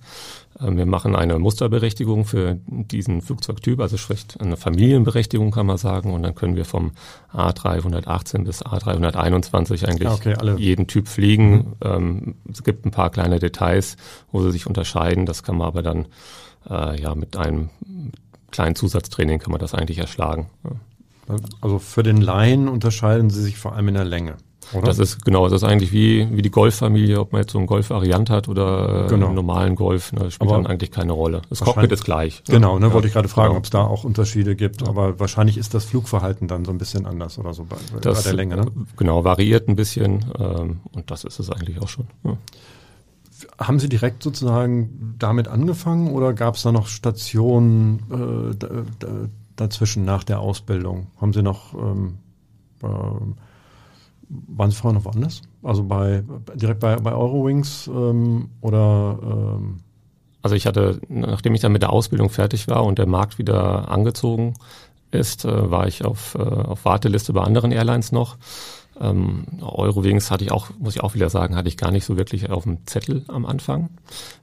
Ähm, 0.60 0.78
wir 0.78 0.86
machen 0.86 1.16
eine 1.16 1.40
Musterberechtigung 1.40 2.26
für 2.26 2.58
diesen 2.68 3.22
Flugzeugtyp, 3.22 3.80
also 3.80 3.98
sprich 3.98 4.26
eine 4.40 4.58
Familienberechtigung 4.58 5.52
kann 5.52 5.66
man 5.66 5.78
sagen. 5.78 6.14
Und 6.14 6.24
dann 6.24 6.36
können 6.36 6.56
wir 6.56 6.66
vom 6.66 6.92
A318 7.34 8.44
bis 8.44 8.64
A321 8.64 9.86
eigentlich 9.86 10.10
okay, 10.10 10.36
jeden 10.58 10.88
Typ 10.88 11.08
fliegen. 11.08 11.52
Mhm. 11.56 11.76
Ähm, 11.82 12.36
es 12.52 12.64
gibt 12.64 12.86
ein 12.86 12.92
paar 12.92 13.10
kleine 13.10 13.40
Details, 13.40 13.98
wo 14.32 14.42
sie 14.42 14.52
sich 14.52 14.68
unterscheiden. 14.68 15.26
Das 15.26 15.44
kann 15.44 15.58
man 15.58 15.68
aber 15.68 15.84
dann 15.84 16.08
äh, 16.70 17.00
ja 17.00 17.16
mit 17.16 17.38
einem 17.38 17.70
kleinen 18.52 18.76
Zusatztraining 18.76 19.40
kann 19.40 19.52
man 19.52 19.60
das 19.60 19.74
eigentlich 19.74 20.00
erschlagen. 20.00 20.50
Also 21.60 21.80
für 21.80 22.04
den 22.04 22.22
Laien 22.22 22.70
unterscheiden 22.70 23.30
sie 23.30 23.42
sich 23.42 23.58
vor 23.58 23.76
allem 23.76 23.90
in 23.90 23.94
der 23.96 24.06
Länge. 24.06 24.38
Oder? 24.74 24.88
Das 24.88 25.00
ist 25.00 25.24
genau, 25.24 25.48
das 25.48 25.62
ist 25.62 25.68
eigentlich 25.68 25.92
wie, 25.92 26.28
wie 26.32 26.42
die 26.42 26.52
Golffamilie, 26.52 27.20
ob 27.20 27.32
man 27.32 27.42
jetzt 27.42 27.52
so 27.52 27.58
einen 27.58 27.68
Golf-Variant 27.68 28.30
hat 28.30 28.48
oder 28.48 29.06
äh, 29.06 29.10
genau. 29.10 29.28
einen 29.28 29.36
normalen 29.36 29.76
Golf, 29.76 30.12
ne, 30.12 30.30
spielt 30.30 30.50
aber 30.50 30.62
dann 30.62 30.68
eigentlich 30.68 30.92
keine 30.92 31.14
Rolle. 31.14 31.42
Das 31.50 31.62
Cockpit 31.62 31.92
ist 31.92 32.04
gleich. 32.04 32.44
Ne? 32.48 32.56
Genau, 32.56 32.78
ne, 32.78 32.88
ja, 32.88 32.94
wollte 32.94 33.08
ich 33.08 33.14
gerade 33.14 33.30
fragen, 33.30 33.50
genau. 33.50 33.60
ob 33.60 33.64
es 33.64 33.70
da 33.70 33.84
auch 33.84 34.04
Unterschiede 34.04 34.56
gibt, 34.56 34.88
aber 34.88 35.20
wahrscheinlich 35.20 35.58
ist 35.58 35.74
das 35.74 35.86
Flugverhalten 35.86 36.48
dann 36.48 36.66
so 36.66 36.72
ein 36.72 36.78
bisschen 36.78 37.06
anders 37.06 37.38
oder 37.40 37.54
so 37.54 37.64
bei, 37.64 37.78
das, 38.02 38.18
bei 38.18 38.24
der 38.24 38.34
Länge. 38.34 38.58
Ne? 38.58 38.66
Genau, 38.98 39.24
variiert 39.24 39.70
ein 39.70 39.76
bisschen 39.76 40.26
ähm, 40.40 40.80
und 40.92 41.12
das 41.12 41.24
ist 41.24 41.40
es 41.40 41.50
eigentlich 41.50 41.82
auch 41.82 41.90
schon. 41.90 42.08
Ja. 42.24 42.38
Haben 43.60 43.80
Sie 43.80 43.88
direkt 43.88 44.24
sozusagen 44.24 45.16
damit 45.20 45.48
angefangen 45.48 46.12
oder 46.12 46.34
gab 46.34 46.56
es 46.56 46.64
da 46.64 46.72
noch 46.72 46.88
Stationen 46.88 48.56
äh, 48.60 49.08
dazwischen 49.56 50.06
nach 50.06 50.24
der 50.24 50.40
Ausbildung? 50.40 51.08
Haben 51.22 51.34
Sie 51.34 51.44
noch 51.44 51.74
ähm, 51.76 52.18
äh, 52.82 52.88
waren 54.30 54.70
Sie 54.72 54.76
vorher 54.76 55.00
noch 55.00 55.06
woanders? 55.06 55.42
Also 55.64 55.84
bei 55.84 56.24
direkt 56.56 56.80
bei, 56.80 56.96
bei 56.98 57.14
Eurowings 57.14 57.88
ähm, 57.88 58.50
oder 58.62 59.20
ähm 59.24 59.78
also 60.44 60.56
ich 60.56 60.66
hatte, 60.66 61.02
nachdem 61.10 61.56
ich 61.56 61.62
dann 61.62 61.74
mit 61.74 61.82
der 61.82 61.92
Ausbildung 61.92 62.30
fertig 62.30 62.70
war 62.70 62.86
und 62.86 63.00
der 63.00 63.08
Markt 63.08 63.38
wieder 63.38 63.90
angezogen 63.92 64.54
ist, 65.12 65.44
äh, 65.44 65.72
war 65.72 65.88
ich 65.88 66.06
auf, 66.06 66.36
äh, 66.36 66.42
auf 66.42 66.86
Warteliste 66.86 67.34
bei 67.34 67.42
anderen 67.42 67.72
Airlines 67.72 68.12
noch 68.12 68.38
ähm, 69.02 69.46
Eurowings 69.62 70.32
hatte 70.32 70.44
ich 70.44 70.52
auch, 70.52 70.70
muss 70.80 70.96
ich 70.96 71.04
auch 71.04 71.14
wieder 71.14 71.30
sagen, 71.30 71.56
hatte 71.56 71.70
ich 71.70 71.78
gar 71.78 71.92
nicht 71.92 72.06
so 72.06 72.18
wirklich 72.18 72.50
auf 72.50 72.64
dem 72.64 72.86
Zettel 72.86 73.24
am 73.28 73.46
Anfang. 73.46 73.90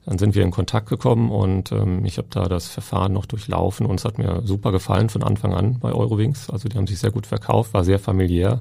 Dann 0.07 0.19
sind 0.19 0.35
wir 0.35 0.43
in 0.43 0.51
Kontakt 0.51 0.89
gekommen 0.89 1.31
und 1.31 1.73
ähm, 1.73 2.05
ich 2.05 2.19
habe 2.19 2.29
da 2.31 2.45
das 2.45 2.69
Verfahren 2.69 3.13
noch 3.13 3.27
durchlaufen 3.27 3.87
und 3.87 4.01
es 4.01 4.05
hat 4.05 4.19
mir 4.19 4.43
super 4.45 4.73
gefallen 4.73 5.09
von 5.09 5.23
Anfang 5.23 5.55
an 5.55 5.79
bei 5.79 5.93
Eurowings. 5.93 6.51
Also 6.51 6.69
die 6.69 6.77
haben 6.77 6.87
sich 6.87 6.99
sehr 6.99 7.11
gut 7.11 7.27
verkauft, 7.27 7.75
war 7.75 7.85
sehr 7.85 7.99
familiär. 7.99 8.61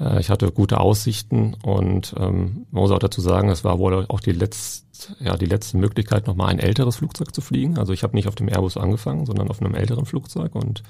Äh, 0.00 0.20
ich 0.20 0.30
hatte 0.30 0.50
gute 0.50 0.80
Aussichten 0.80 1.56
und 1.62 2.14
ähm, 2.18 2.66
man 2.70 2.82
muss 2.82 2.90
auch 2.90 2.98
dazu 2.98 3.20
sagen, 3.20 3.48
es 3.48 3.64
war 3.64 3.78
wohl 3.78 4.06
auch 4.08 4.20
die 4.20 4.32
letzte, 4.32 5.14
ja, 5.20 5.36
die 5.36 5.46
letzte 5.46 5.76
Möglichkeit, 5.76 6.26
nochmal 6.26 6.48
ein 6.48 6.58
älteres 6.58 6.96
Flugzeug 6.96 7.34
zu 7.34 7.40
fliegen. 7.40 7.78
Also 7.78 7.92
ich 7.92 8.02
habe 8.02 8.14
nicht 8.14 8.28
auf 8.28 8.34
dem 8.34 8.48
Airbus 8.48 8.76
angefangen, 8.76 9.26
sondern 9.26 9.48
auf 9.48 9.60
einem 9.60 9.74
älteren 9.74 10.06
Flugzeug 10.06 10.54
und 10.54 10.82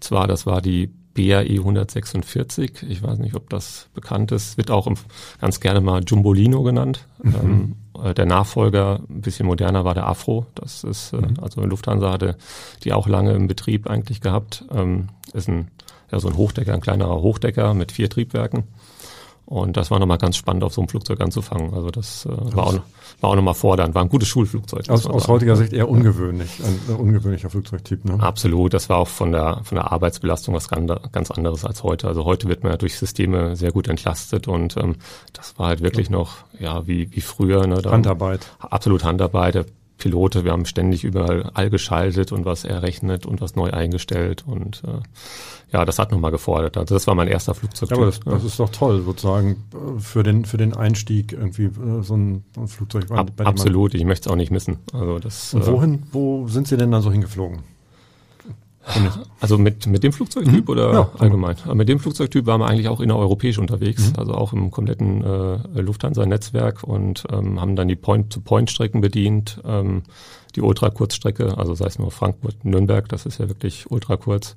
zwar, 0.00 0.26
das 0.26 0.46
war 0.46 0.60
die 0.60 0.90
BAE 1.18 1.58
146. 1.58 2.84
Ich 2.88 3.02
weiß 3.02 3.18
nicht, 3.18 3.34
ob 3.34 3.50
das 3.50 3.88
bekannt 3.92 4.30
ist. 4.30 4.56
Wird 4.56 4.70
auch 4.70 4.88
ganz 5.40 5.58
gerne 5.58 5.80
mal 5.80 6.02
Jumbolino 6.06 6.62
genannt. 6.62 7.06
Mhm. 7.22 7.34
Ähm, 7.34 7.76
äh, 8.04 8.14
der 8.14 8.26
Nachfolger 8.26 9.00
ein 9.08 9.20
bisschen 9.20 9.46
moderner 9.46 9.84
war 9.84 9.94
der 9.94 10.06
Afro. 10.06 10.46
Das 10.54 10.84
ist, 10.84 11.12
äh, 11.12 11.16
mhm. 11.16 11.34
also 11.42 11.64
Lufthansa 11.64 12.12
hatte 12.12 12.36
die 12.84 12.92
auch 12.92 13.08
lange 13.08 13.32
im 13.32 13.48
Betrieb 13.48 13.90
eigentlich 13.90 14.20
gehabt. 14.20 14.64
Ähm, 14.72 15.08
ist 15.32 15.48
ein, 15.48 15.70
ja, 16.12 16.20
so 16.20 16.28
ein 16.28 16.36
Hochdecker, 16.36 16.72
ein 16.72 16.80
kleinerer 16.80 17.20
Hochdecker 17.20 17.74
mit 17.74 17.90
vier 17.90 18.08
Triebwerken. 18.08 18.64
Und 19.48 19.78
das 19.78 19.90
war 19.90 19.98
nochmal 19.98 20.18
ganz 20.18 20.36
spannend, 20.36 20.62
auf 20.62 20.74
so 20.74 20.82
einem 20.82 20.88
Flugzeug 20.88 21.22
anzufangen. 21.22 21.72
Also 21.72 21.90
das, 21.90 22.26
äh, 22.26 22.54
war, 22.54 22.66
auch, 22.66 22.80
war 23.22 23.30
auch 23.30 23.34
nochmal 23.34 23.54
fordernd. 23.54 23.94
War 23.94 24.02
ein 24.02 24.10
gutes 24.10 24.28
Schulflugzeug. 24.28 24.90
Aus, 24.90 25.06
aus 25.06 25.26
heutiger 25.26 25.56
Sicht 25.56 25.72
eher 25.72 25.88
ungewöhnlich, 25.88 26.50
ein, 26.62 26.94
ungewöhnlicher 26.94 27.48
Flugzeugtyp. 27.48 28.04
Ne? 28.04 28.22
Absolut. 28.22 28.74
Das 28.74 28.90
war 28.90 28.98
auch 28.98 29.08
von 29.08 29.32
der, 29.32 29.62
von 29.64 29.76
der 29.76 29.90
Arbeitsbelastung 29.90 30.54
was 30.54 30.68
ganz 30.68 31.30
anderes 31.30 31.64
als 31.64 31.82
heute. 31.82 32.08
Also 32.08 32.26
heute 32.26 32.46
wird 32.46 32.62
man 32.62 32.72
ja 32.72 32.76
durch 32.76 32.98
Systeme 32.98 33.56
sehr 33.56 33.72
gut 33.72 33.88
entlastet 33.88 34.48
und 34.48 34.76
ähm, 34.76 34.96
das 35.32 35.58
war 35.58 35.68
halt 35.68 35.82
wirklich 35.82 36.10
noch 36.10 36.44
ja 36.58 36.86
wie, 36.86 37.10
wie 37.16 37.22
früher. 37.22 37.66
Ne? 37.66 37.80
Da, 37.80 37.90
Handarbeit. 37.90 38.46
Absolut 38.58 39.02
Handarbeit. 39.02 39.64
Pilote, 39.98 40.44
wir 40.44 40.52
haben 40.52 40.64
ständig 40.64 41.04
überall 41.04 41.50
all 41.54 41.70
geschaltet 41.70 42.32
und 42.32 42.44
was 42.44 42.64
errechnet 42.64 43.26
und 43.26 43.40
was 43.40 43.56
neu 43.56 43.70
eingestellt 43.70 44.44
und 44.46 44.82
äh, 44.86 45.00
ja, 45.72 45.84
das 45.84 45.98
hat 45.98 46.12
nochmal 46.12 46.30
gefordert. 46.30 46.78
Also 46.78 46.94
das 46.94 47.06
war 47.06 47.14
mein 47.14 47.28
erster 47.28 47.54
Flugzeug. 47.54 47.90
Ja, 47.90 47.96
aber 47.96 48.06
das, 48.06 48.20
das, 48.20 48.44
ist 48.44 48.58
doch 48.58 48.70
toll, 48.70 49.02
sozusagen 49.02 49.64
für 49.98 50.22
den 50.22 50.44
für 50.44 50.56
den 50.56 50.74
Einstieg 50.74 51.32
irgendwie 51.32 51.64
äh, 51.64 52.02
so 52.02 52.16
ein, 52.16 52.44
ein 52.56 52.68
Flugzeug. 52.68 53.10
Ab, 53.10 53.32
absolut, 53.44 53.94
ich 53.94 54.04
möchte 54.04 54.28
es 54.28 54.32
auch 54.32 54.36
nicht 54.36 54.50
missen. 54.50 54.78
Also 54.92 55.18
das. 55.18 55.52
Und 55.52 55.66
wohin, 55.66 56.02
wo 56.12 56.48
sind 56.48 56.68
Sie 56.68 56.76
denn 56.76 56.90
dann 56.90 57.02
so 57.02 57.12
hingeflogen? 57.12 57.58
Also 59.40 59.58
mit, 59.58 59.86
mit 59.86 60.02
dem 60.02 60.12
Flugzeugtyp 60.12 60.64
mhm. 60.64 60.72
oder 60.72 60.92
ja, 60.92 61.10
allgemein? 61.18 61.56
Aber 61.64 61.74
mit 61.74 61.88
dem 61.88 62.00
Flugzeugtyp 62.00 62.46
waren 62.46 62.60
wir 62.60 62.66
eigentlich 62.66 62.88
auch 62.88 63.00
innereuropäisch 63.00 63.58
unterwegs, 63.58 64.10
mhm. 64.10 64.18
also 64.18 64.34
auch 64.34 64.52
im 64.52 64.70
kompletten 64.70 65.22
äh, 65.22 65.80
Lufthansa-Netzwerk 65.80 66.82
und 66.82 67.24
ähm, 67.30 67.60
haben 67.60 67.76
dann 67.76 67.88
die 67.88 67.96
Point-to-Point-Strecken 67.96 69.00
bedient, 69.00 69.60
ähm, 69.64 70.02
die 70.56 70.62
Ultrakurzstrecke, 70.62 71.56
also 71.58 71.74
sei 71.74 71.86
es 71.86 71.98
nur 71.98 72.10
Frankfurt-Nürnberg, 72.10 73.08
das 73.08 73.26
ist 73.26 73.38
ja 73.38 73.48
wirklich 73.48 73.90
ultra 73.90 74.16
kurz, 74.16 74.56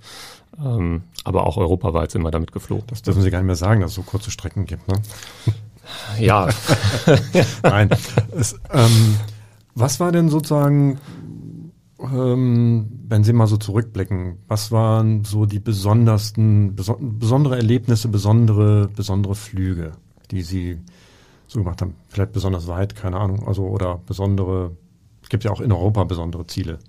ähm, 0.60 1.04
aber 1.24 1.46
auch 1.46 1.58
europaweit 1.58 2.12
sind 2.12 2.24
wir 2.24 2.32
damit 2.32 2.52
geflogen. 2.52 2.86
Das 2.88 3.02
dürfen 3.02 3.22
Sie 3.22 3.30
gar 3.30 3.40
nicht 3.40 3.48
mehr 3.48 3.56
sagen, 3.56 3.82
dass 3.82 3.92
es 3.92 3.96
so 3.96 4.04
kurze 4.04 4.32
Strecken 4.32 4.66
gibt, 4.66 4.88
ne? 4.88 4.96
Ja. 6.20 6.48
Nein. 7.64 7.90
Es, 8.32 8.54
ähm, 8.72 9.18
was 9.76 10.00
war 10.00 10.12
denn 10.12 10.30
sozusagen 10.30 11.00
wenn 12.04 13.24
Sie 13.24 13.34
mal 13.34 13.48
so 13.48 13.58
zurückblicken, 13.58 14.38
was 14.48 14.72
waren 14.72 15.24
so 15.24 15.46
die 15.46 15.60
besondersten, 15.60 16.76
beso 16.76 16.98
besondere 17.00 17.58
Erlebnisse, 17.58 18.08
besondere, 18.08 18.90
besondere 18.96 19.36
Flüge, 19.36 19.92
die 20.32 20.42
Sie 20.42 20.80
so 21.48 21.60
gemacht 21.60 21.82
haben? 21.82 21.96
Vielleicht 22.10 22.34
besonders 22.34 22.68
weit, 22.68 22.96
keine 22.96 23.18
Ahnung, 23.18 23.48
also 23.48 23.68
oder 23.68 24.00
besondere, 24.06 24.72
es 25.22 25.30
gibt 25.30 25.44
ja 25.44 25.52
auch 25.52 25.62
in 25.62 25.72
Europa 25.72 26.04
besondere 26.04 26.48
Ziele. 26.48 26.80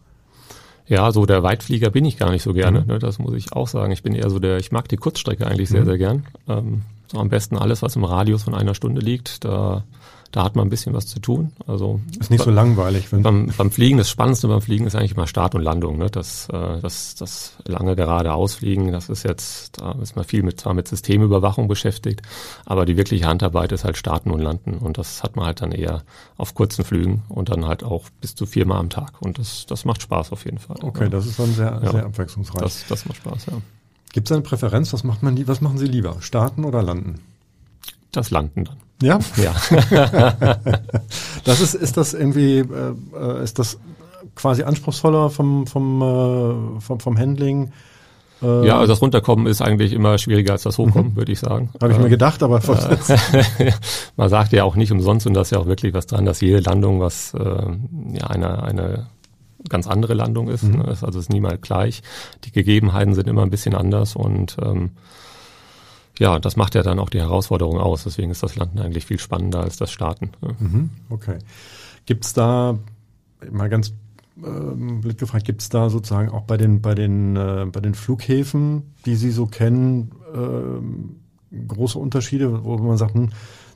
Ja, 0.87 1.13
so 1.13 1.27
der 1.27 1.43
Weitflieger 1.43 1.91
bin 1.91 2.05
ich 2.05 2.17
gar 2.17 2.31
nicht 2.31 2.43
so 2.43 2.53
gerne, 2.53 2.81
mhm. 2.81 2.87
ne, 2.87 2.99
das 2.99 3.19
muss 3.19 3.35
ich 3.35 3.53
auch 3.53 3.69
sagen. 3.69 3.93
Ich 3.93 4.03
bin 4.03 4.15
eher 4.15 4.31
so 4.31 4.39
der, 4.39 4.59
ich 4.59 4.73
mag 4.73 4.89
die 4.89 4.97
Kurzstrecke 4.97 5.47
eigentlich 5.47 5.69
sehr, 5.69 5.83
mhm. 5.83 5.87
sehr 5.87 5.99
gern. 5.99 6.27
Ähm, 6.49 6.83
so 7.07 7.19
am 7.19 7.29
besten 7.29 7.57
alles, 7.57 7.83
was 7.83 7.97
im 7.97 8.05
Radius 8.05 8.45
von 8.45 8.55
einer 8.55 8.75
Stunde 8.75 9.01
liegt, 9.01 9.45
da 9.45 9.85
da 10.33 10.45
hat 10.45 10.57
man 10.57 10.67
ein 10.67 10.71
bisschen 10.71 10.95
was 10.95 11.07
zu 11.07 11.21
tun. 11.21 11.53
Also 11.67 12.01
ist 12.19 12.31
nicht 12.31 12.43
so 12.43 12.51
langweilig. 12.51 13.13
Wenn 13.13 13.23
beim, 13.23 13.53
beim 13.57 13.71
Fliegen, 13.71 13.99
das 13.99 14.09
Spannendste 14.09 14.49
beim 14.49 14.63
Fliegen 14.63 14.87
ist 14.87 14.97
eigentlich 14.97 15.13
immer 15.13 15.27
Start 15.27 15.55
und 15.55 15.63
Landung. 15.63 15.99
Ne? 15.99 16.11
Das, 16.11 16.49
äh, 16.49 16.81
das, 16.81 17.15
das 17.15 17.53
lange 17.67 17.95
gerade 17.95 18.33
Ausfliegen, 18.33 18.93
das 18.93 19.11
ist 19.11 19.25
jetzt, 19.25 19.79
da 19.79 19.93
ist 20.03 20.17
man 20.17 20.25
viel 20.25 20.43
mit, 20.43 20.59
zwar 20.59 20.73
mit 20.73 20.89
Systemüberwachung 20.89 21.69
beschäftigt, 21.69 22.23
aber 22.65 22.87
die 22.87 22.97
wirkliche 22.97 23.27
Handarbeit 23.27 23.73
ist 23.73 23.85
halt 23.85 23.99
Starten 23.99 24.31
und 24.31 24.41
Landen. 24.41 24.79
Und 24.79 24.97
das 24.97 25.23
hat 25.23 25.37
man 25.37 25.45
halt 25.45 25.61
dann 25.61 25.71
eher 25.71 26.03
auf 26.39 26.55
kurzen 26.55 26.85
Flügen 26.85 27.23
und 27.29 27.51
dann 27.51 27.67
halt 27.67 27.85
auch 27.85 28.05
bis 28.23 28.35
zu 28.35 28.47
viermal 28.47 28.79
am 28.79 28.89
Tag. 28.89 29.21
Und 29.21 29.39
das, 29.39 29.67
das 29.67 29.85
macht 29.85 30.01
Spaß 30.01 30.33
auf 30.33 30.47
jeden 30.47 30.59
Fall. 30.59 30.77
Okay, 30.81 31.05
ja. 31.05 31.09
das 31.11 31.27
ist 31.27 31.39
dann 31.39 31.53
sehr, 31.53 31.79
ja. 31.85 31.91
sehr 31.91 32.07
abwechslungsreich. 32.07 32.63
Das, 32.63 32.87
das 32.89 33.05
macht 33.05 33.19
Spaß, 33.19 33.47
ja. 33.47 33.59
Gibt 34.15 34.29
es 34.29 34.33
eine 34.33 34.43
Präferenz? 34.43 34.95
Was 34.95 35.05
macht 35.05 35.23
man, 35.23 35.47
was 35.47 35.61
machen 35.61 35.77
Sie 35.77 35.87
lieber? 35.87 36.17
Starten 36.21 36.65
oder 36.65 36.83
landen? 36.83 37.21
Das 38.13 38.31
Landen 38.31 38.65
dann. 38.65 38.77
Ja? 39.03 39.19
Ja. 39.37 39.55
das 41.45 41.61
ist, 41.61 41.75
ist 41.75 41.97
das 41.97 42.15
irgendwie, 42.15 42.59
äh, 42.59 43.43
ist 43.43 43.59
das 43.59 43.79
quasi 44.35 44.63
anspruchsvoller 44.63 45.31
vom, 45.31 45.67
vom, 45.67 46.03
äh, 46.03 46.81
vom, 46.81 47.01
vom 47.01 47.19
Handling? 47.19 47.73
Äh, 48.43 48.67
ja, 48.67 48.79
also 48.79 48.93
das 48.93 49.03
Runterkommen 49.03 49.47
ist 49.47 49.63
eigentlich 49.63 49.93
immer 49.93 50.19
schwieriger 50.19 50.53
als 50.53 50.63
das 50.63 50.79
Hochkommen, 50.79 51.13
mhm. 51.13 51.17
würde 51.17 51.33
ich 51.33 51.39
sagen. 51.39 51.71
Habe 51.81 51.93
ich 51.93 51.99
mir 51.99 52.09
gedacht, 52.09 52.43
aber 52.43 52.59
äh, 52.59 53.73
man 54.17 54.29
sagt 54.29 54.53
ja 54.53 54.65
auch 54.65 54.75
nicht 54.75 54.93
umsonst 54.93 55.27
und 55.27 55.35
das 55.35 55.49
ist 55.49 55.51
ja 55.53 55.59
auch 55.59 55.67
wirklich 55.67 55.95
was 55.95 56.07
dran, 56.07 56.25
dass 56.25 56.41
jede 56.41 56.61
Landung 56.61 57.01
was 57.01 57.35
äh, 57.35 57.39
ja 57.39 58.27
eine 58.27 58.63
eine 58.63 59.07
ganz 59.69 59.87
andere 59.87 60.15
Landung 60.15 60.49
ist. 60.49 60.65
Mhm. 60.65 60.79
Ne? 60.79 60.89
Also 60.89 61.07
es 61.07 61.17
ist 61.17 61.31
niemals 61.31 61.61
gleich. 61.61 62.03
Die 62.45 62.53
Gegebenheiten 62.53 63.15
sind 63.15 63.29
immer 63.29 63.43
ein 63.43 63.51
bisschen 63.51 63.75
anders 63.75 64.17
und 64.17 64.57
ähm, 64.61 64.91
ja, 66.19 66.39
das 66.39 66.57
macht 66.57 66.75
ja 66.75 66.83
dann 66.83 66.99
auch 66.99 67.11
die 67.11 67.21
Herausforderung 67.21 67.79
aus. 67.79 68.05
Deswegen 68.05 68.31
ist 68.31 68.43
das 68.43 68.57
Landen 68.57 68.79
eigentlich 68.79 69.07
viel 69.07 69.19
spannender 69.19 69.61
als 69.61 69.77
das 69.77 69.91
Starten. 69.91 70.31
Mhm, 70.59 70.91
okay. 71.11 71.39
Gibt 72.07 72.25
es 72.25 72.33
da, 72.33 72.79
mal 73.51 73.69
ganz 73.69 73.93
ähm, 74.45 75.01
blöd 75.01 75.19
gefragt, 75.19 75.45
gibt 75.45 75.63
es 75.63 75.69
da 75.69 75.91
sozusagen 75.91 76.31
auch 76.31 76.43
bei 76.43 76.57
den, 76.57 76.81
bei 76.81 76.95
den, 76.95 77.37
äh, 77.37 77.67
bei 77.71 77.81
den 77.81 77.95
Flughäfen, 77.95 78.95
die 79.05 79.15
Sie 79.15 79.31
so 79.31 79.47
kennen, 79.47 80.13
äh, 80.35 81.67
große 81.67 81.99
Unterschiede, 81.99 82.65
wo 82.65 82.79
man 82.79 82.97
sagt, 82.97 83.15
hm, 83.15 83.31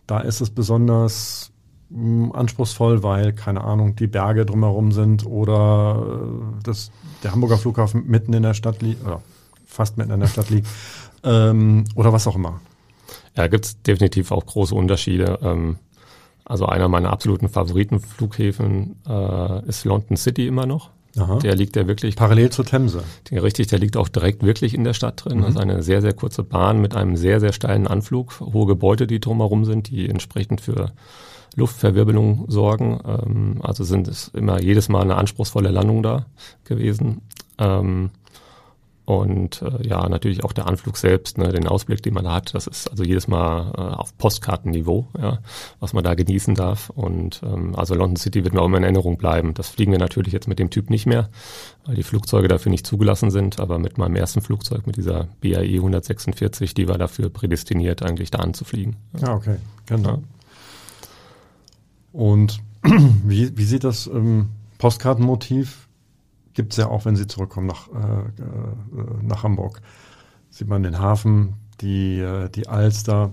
da 0.07 0.21
ist 0.21 0.41
es 0.41 0.51
besonders 0.51 1.53
hm, 1.91 2.33
anspruchsvoll, 2.33 3.03
weil, 3.03 3.33
keine 3.33 3.65
Ahnung, 3.65 3.97
die 3.97 4.07
Berge 4.07 4.47
drumherum 4.47 4.93
sind 4.93 5.27
oder 5.27 6.21
äh, 6.23 6.63
das, 6.63 6.91
der 7.23 7.33
Hamburger 7.33 7.59
Flughafen 7.59 8.07
mitten 8.07 8.33
in 8.33 8.43
der 8.43 8.55
Stadt 8.55 8.83
liegt, 8.83 9.05
oder 9.05 9.21
fast 9.67 9.99
mitten 9.99 10.13
in 10.13 10.21
der 10.21 10.29
Stadt 10.29 10.49
liegt 10.51 10.69
ähm, 11.27 11.85
oder 11.95 12.13
was 12.13 12.27
auch 12.27 12.37
immer. 12.37 12.61
Ja, 13.37 13.47
gibt 13.49 13.67
es 13.67 13.83
definitiv 13.83 14.33
auch 14.33 14.47
große 14.47 14.75
Unterschiede. 14.75 15.39
Ähm, 15.43 15.77
also 16.45 16.67
einer 16.67 16.89
meiner 16.89 17.11
absoluten 17.11 17.49
Favoritenflughäfen 17.49 18.97
äh, 19.07 19.69
ist 19.69 19.85
London 19.85 20.17
City 20.17 20.47
immer 20.47 20.65
noch. 20.65 20.91
Aha. 21.19 21.39
Der 21.39 21.55
liegt 21.55 21.77
ja 21.77 21.87
wirklich 21.87 22.15
parallel 22.15 22.51
zur 22.51 22.65
Themse. 22.65 23.03
Der, 23.31 23.43
richtig, 23.43 23.69
der 23.69 23.79
liegt 23.79 23.97
auch 23.97 24.09
direkt 24.09 24.45
wirklich 24.45 24.75
in 24.75 24.85
der 24.85 24.93
Stadt 24.93 25.25
drin. 25.25 25.39
Mhm. 25.39 25.45
Ist 25.45 25.57
eine 25.57 25.83
sehr 25.83 26.03
sehr 26.03 26.13
kurze 26.13 26.43
Bahn 26.43 26.81
mit 26.81 26.95
einem 26.95 27.17
sehr 27.17 27.41
sehr 27.41 27.53
steilen 27.53 27.87
Anflug, 27.87 28.41
hohe 28.41 28.67
Gebäude, 28.67 29.07
die 29.07 29.19
drumherum 29.19 29.65
sind, 29.65 29.91
die 29.91 30.09
entsprechend 30.09 30.61
für 30.61 30.93
Luftverwirbelung 31.57 32.45
sorgen. 32.49 33.01
Ähm, 33.05 33.61
also 33.63 33.83
sind 33.83 34.09
es 34.09 34.29
immer 34.29 34.61
jedes 34.61 34.89
Mal 34.89 35.03
eine 35.03 35.17
anspruchsvolle 35.17 35.71
Landung 35.71 36.03
da 36.03 36.27
gewesen. 36.65 37.23
Ähm, 37.59 38.11
und 39.07 39.63
äh, 39.63 39.87
ja, 39.87 40.09
natürlich 40.09 40.43
auch 40.43 40.53
der 40.53 40.67
Anflug 40.67 40.97
selbst, 40.97 41.39
ne, 41.39 41.53
den 41.53 41.69
Ausblick, 41.69 42.03
den 42.03 42.13
man 42.13 42.27
hat, 42.27 42.55
das 42.55 42.67
ist 42.67 42.91
also 42.91 43.05
jedes 43.05 43.29
Mal 43.29 43.73
äh, 43.77 43.81
auf 43.81 44.19
Postkartenniveau, 44.19 45.07
ja, 45.17 45.39
was 45.79 45.93
man 45.93 46.03
da 46.03 46.15
genießen 46.15 46.57
darf. 46.57 46.91
Und 46.91 47.41
ähm, 47.45 47.77
also 47.77 47.95
London 47.95 48.17
City 48.17 48.43
wird 48.43 48.53
mir 48.53 48.61
auch 48.61 48.67
immer 48.67 48.79
in 48.79 48.83
Erinnerung 48.83 49.17
bleiben. 49.17 49.55
Das 49.55 49.69
fliegen 49.69 49.93
wir 49.93 50.01
natürlich 50.01 50.33
jetzt 50.33 50.49
mit 50.49 50.59
dem 50.59 50.71
Typ 50.71 50.91
nicht 50.91 51.07
mehr, 51.07 51.29
weil 51.85 51.95
die 51.95 52.03
Flugzeuge 52.03 52.49
dafür 52.49 52.71
nicht 52.71 52.85
zugelassen 52.85 53.31
sind. 53.31 53.61
Aber 53.61 53.79
mit 53.79 53.97
meinem 53.97 54.17
ersten 54.17 54.41
Flugzeug, 54.41 54.89
mit 54.89 54.97
dieser 54.97 55.29
BAE 55.41 55.77
146, 55.77 56.75
die 56.75 56.89
war 56.89 56.99
dafür 56.99 57.31
prädestiniert, 57.31 58.03
eigentlich 58.03 58.33
da 58.33 58.41
anzufliegen. 58.41 58.97
Ja, 59.21 59.29
ah, 59.29 59.35
okay, 59.37 59.57
genau. 59.87 60.09
Ja. 60.09 60.19
Und 62.13 62.59
wie, 62.83 63.57
wie 63.57 63.65
sieht 63.65 63.85
das 63.85 64.09
ähm, 64.09 64.49
Postkartenmotiv 64.79 65.86
gibt 66.57 66.73
es 66.73 66.79
ja 66.79 66.89
auch, 66.89 67.05
wenn 67.05 67.15
sie 67.15 67.29
zurückkommen 67.29 67.69
nach, 67.69 67.89
äh, 67.89 67.93
äh, 67.93 69.23
nach 69.23 69.45
Hamburg. 69.45 69.81
Sieht 70.51 70.69
man 70.69 70.83
den 70.83 70.99
Hafen, 70.99 71.55
die, 71.81 72.19
äh, 72.19 72.49
die 72.49 72.67
Alster, 72.67 73.31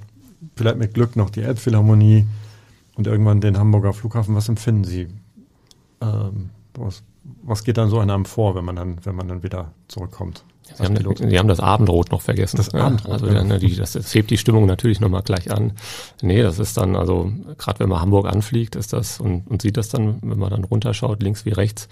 vielleicht 0.55 0.77
mit 0.77 0.93
Glück 0.93 1.15
noch 1.15 1.29
die 1.29 1.41
Elbphilharmonie 1.41 2.27
und 2.95 3.07
irgendwann 3.07 3.41
den 3.41 3.57
Hamburger 3.57 3.93
Flughafen. 3.93 4.35
Was 4.35 4.49
empfinden 4.49 4.83
Sie? 4.83 5.07
Ähm, 6.01 6.49
was, 6.75 7.03
was 7.41 7.63
geht 7.63 7.77
dann 7.77 7.89
so 7.89 7.99
an 7.99 8.11
einem 8.11 8.25
vor, 8.25 8.55
wenn 8.55 8.65
man 8.65 8.75
dann, 8.75 8.97
wenn 9.03 9.15
man 9.15 9.27
dann 9.27 9.41
wieder 9.41 9.71
zurückkommt? 9.87 10.43
Sie 10.75 10.83
haben, 10.83 10.95
Sie 10.95 11.39
haben, 11.39 11.47
das 11.47 11.59
Abendrot 11.59 12.11
noch 12.11 12.21
vergessen. 12.21 12.57
Das 12.57 12.73
Abendrot. 12.73 13.11
Also 13.11 13.27
ja. 13.27 13.43
dann, 13.43 13.59
die, 13.59 13.75
das, 13.75 13.93
das 13.93 14.13
hebt 14.15 14.31
die 14.31 14.37
Stimmung 14.37 14.65
natürlich 14.65 14.99
nochmal 14.99 15.21
gleich 15.21 15.51
an. 15.51 15.73
Nee, 16.21 16.41
das 16.41 16.57
ist 16.57 16.77
dann, 16.77 16.95
also 16.95 17.31
gerade 17.57 17.79
wenn 17.79 17.89
man 17.89 18.01
Hamburg 18.01 18.27
anfliegt, 18.27 18.75
ist 18.75 18.93
das 18.93 19.19
und, 19.19 19.45
und 19.47 19.61
sieht 19.61 19.77
das 19.77 19.89
dann, 19.89 20.19
wenn 20.21 20.39
man 20.39 20.51
dann 20.51 20.63
runterschaut, 20.63 21.21
links 21.21 21.45
wie 21.45 21.51
rechts, 21.51 21.89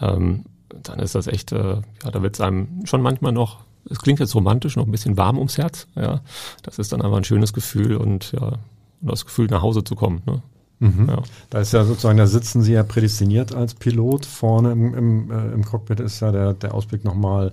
ähm, 0.00 0.44
dann 0.68 0.98
ist 0.98 1.14
das 1.14 1.26
echt, 1.26 1.52
äh, 1.52 1.74
ja, 1.76 2.10
da 2.12 2.22
wird 2.22 2.34
es 2.34 2.40
einem 2.40 2.84
schon 2.84 3.02
manchmal 3.02 3.32
noch, 3.32 3.60
es 3.88 3.98
klingt 3.98 4.20
jetzt 4.20 4.34
romantisch, 4.34 4.76
noch 4.76 4.86
ein 4.86 4.90
bisschen 4.90 5.16
warm 5.16 5.38
ums 5.38 5.58
Herz. 5.58 5.86
Ja, 5.94 6.20
das 6.62 6.78
ist 6.78 6.92
dann 6.92 7.02
einfach 7.02 7.18
ein 7.18 7.24
schönes 7.24 7.52
Gefühl 7.52 7.96
und 7.96 8.32
ja, 8.32 8.58
das 9.00 9.24
Gefühl 9.24 9.46
nach 9.48 9.62
Hause 9.62 9.84
zu 9.84 9.94
kommen. 9.94 10.22
Ne? 10.26 10.42
Mhm. 10.80 11.08
Ja. 11.08 11.22
Da 11.50 11.60
ist 11.60 11.72
ja 11.72 11.84
sozusagen, 11.84 12.18
da 12.18 12.26
sitzen 12.26 12.62
Sie 12.62 12.72
ja 12.72 12.82
prädestiniert 12.82 13.54
als 13.54 13.74
Pilot. 13.74 14.26
Vorne 14.26 14.72
im, 14.72 14.94
im, 14.94 15.30
äh, 15.30 15.52
im 15.52 15.64
Cockpit 15.64 16.00
ist 16.00 16.20
ja 16.20 16.32
der, 16.32 16.54
der 16.54 16.74
Ausblick 16.74 17.04
nochmal 17.04 17.52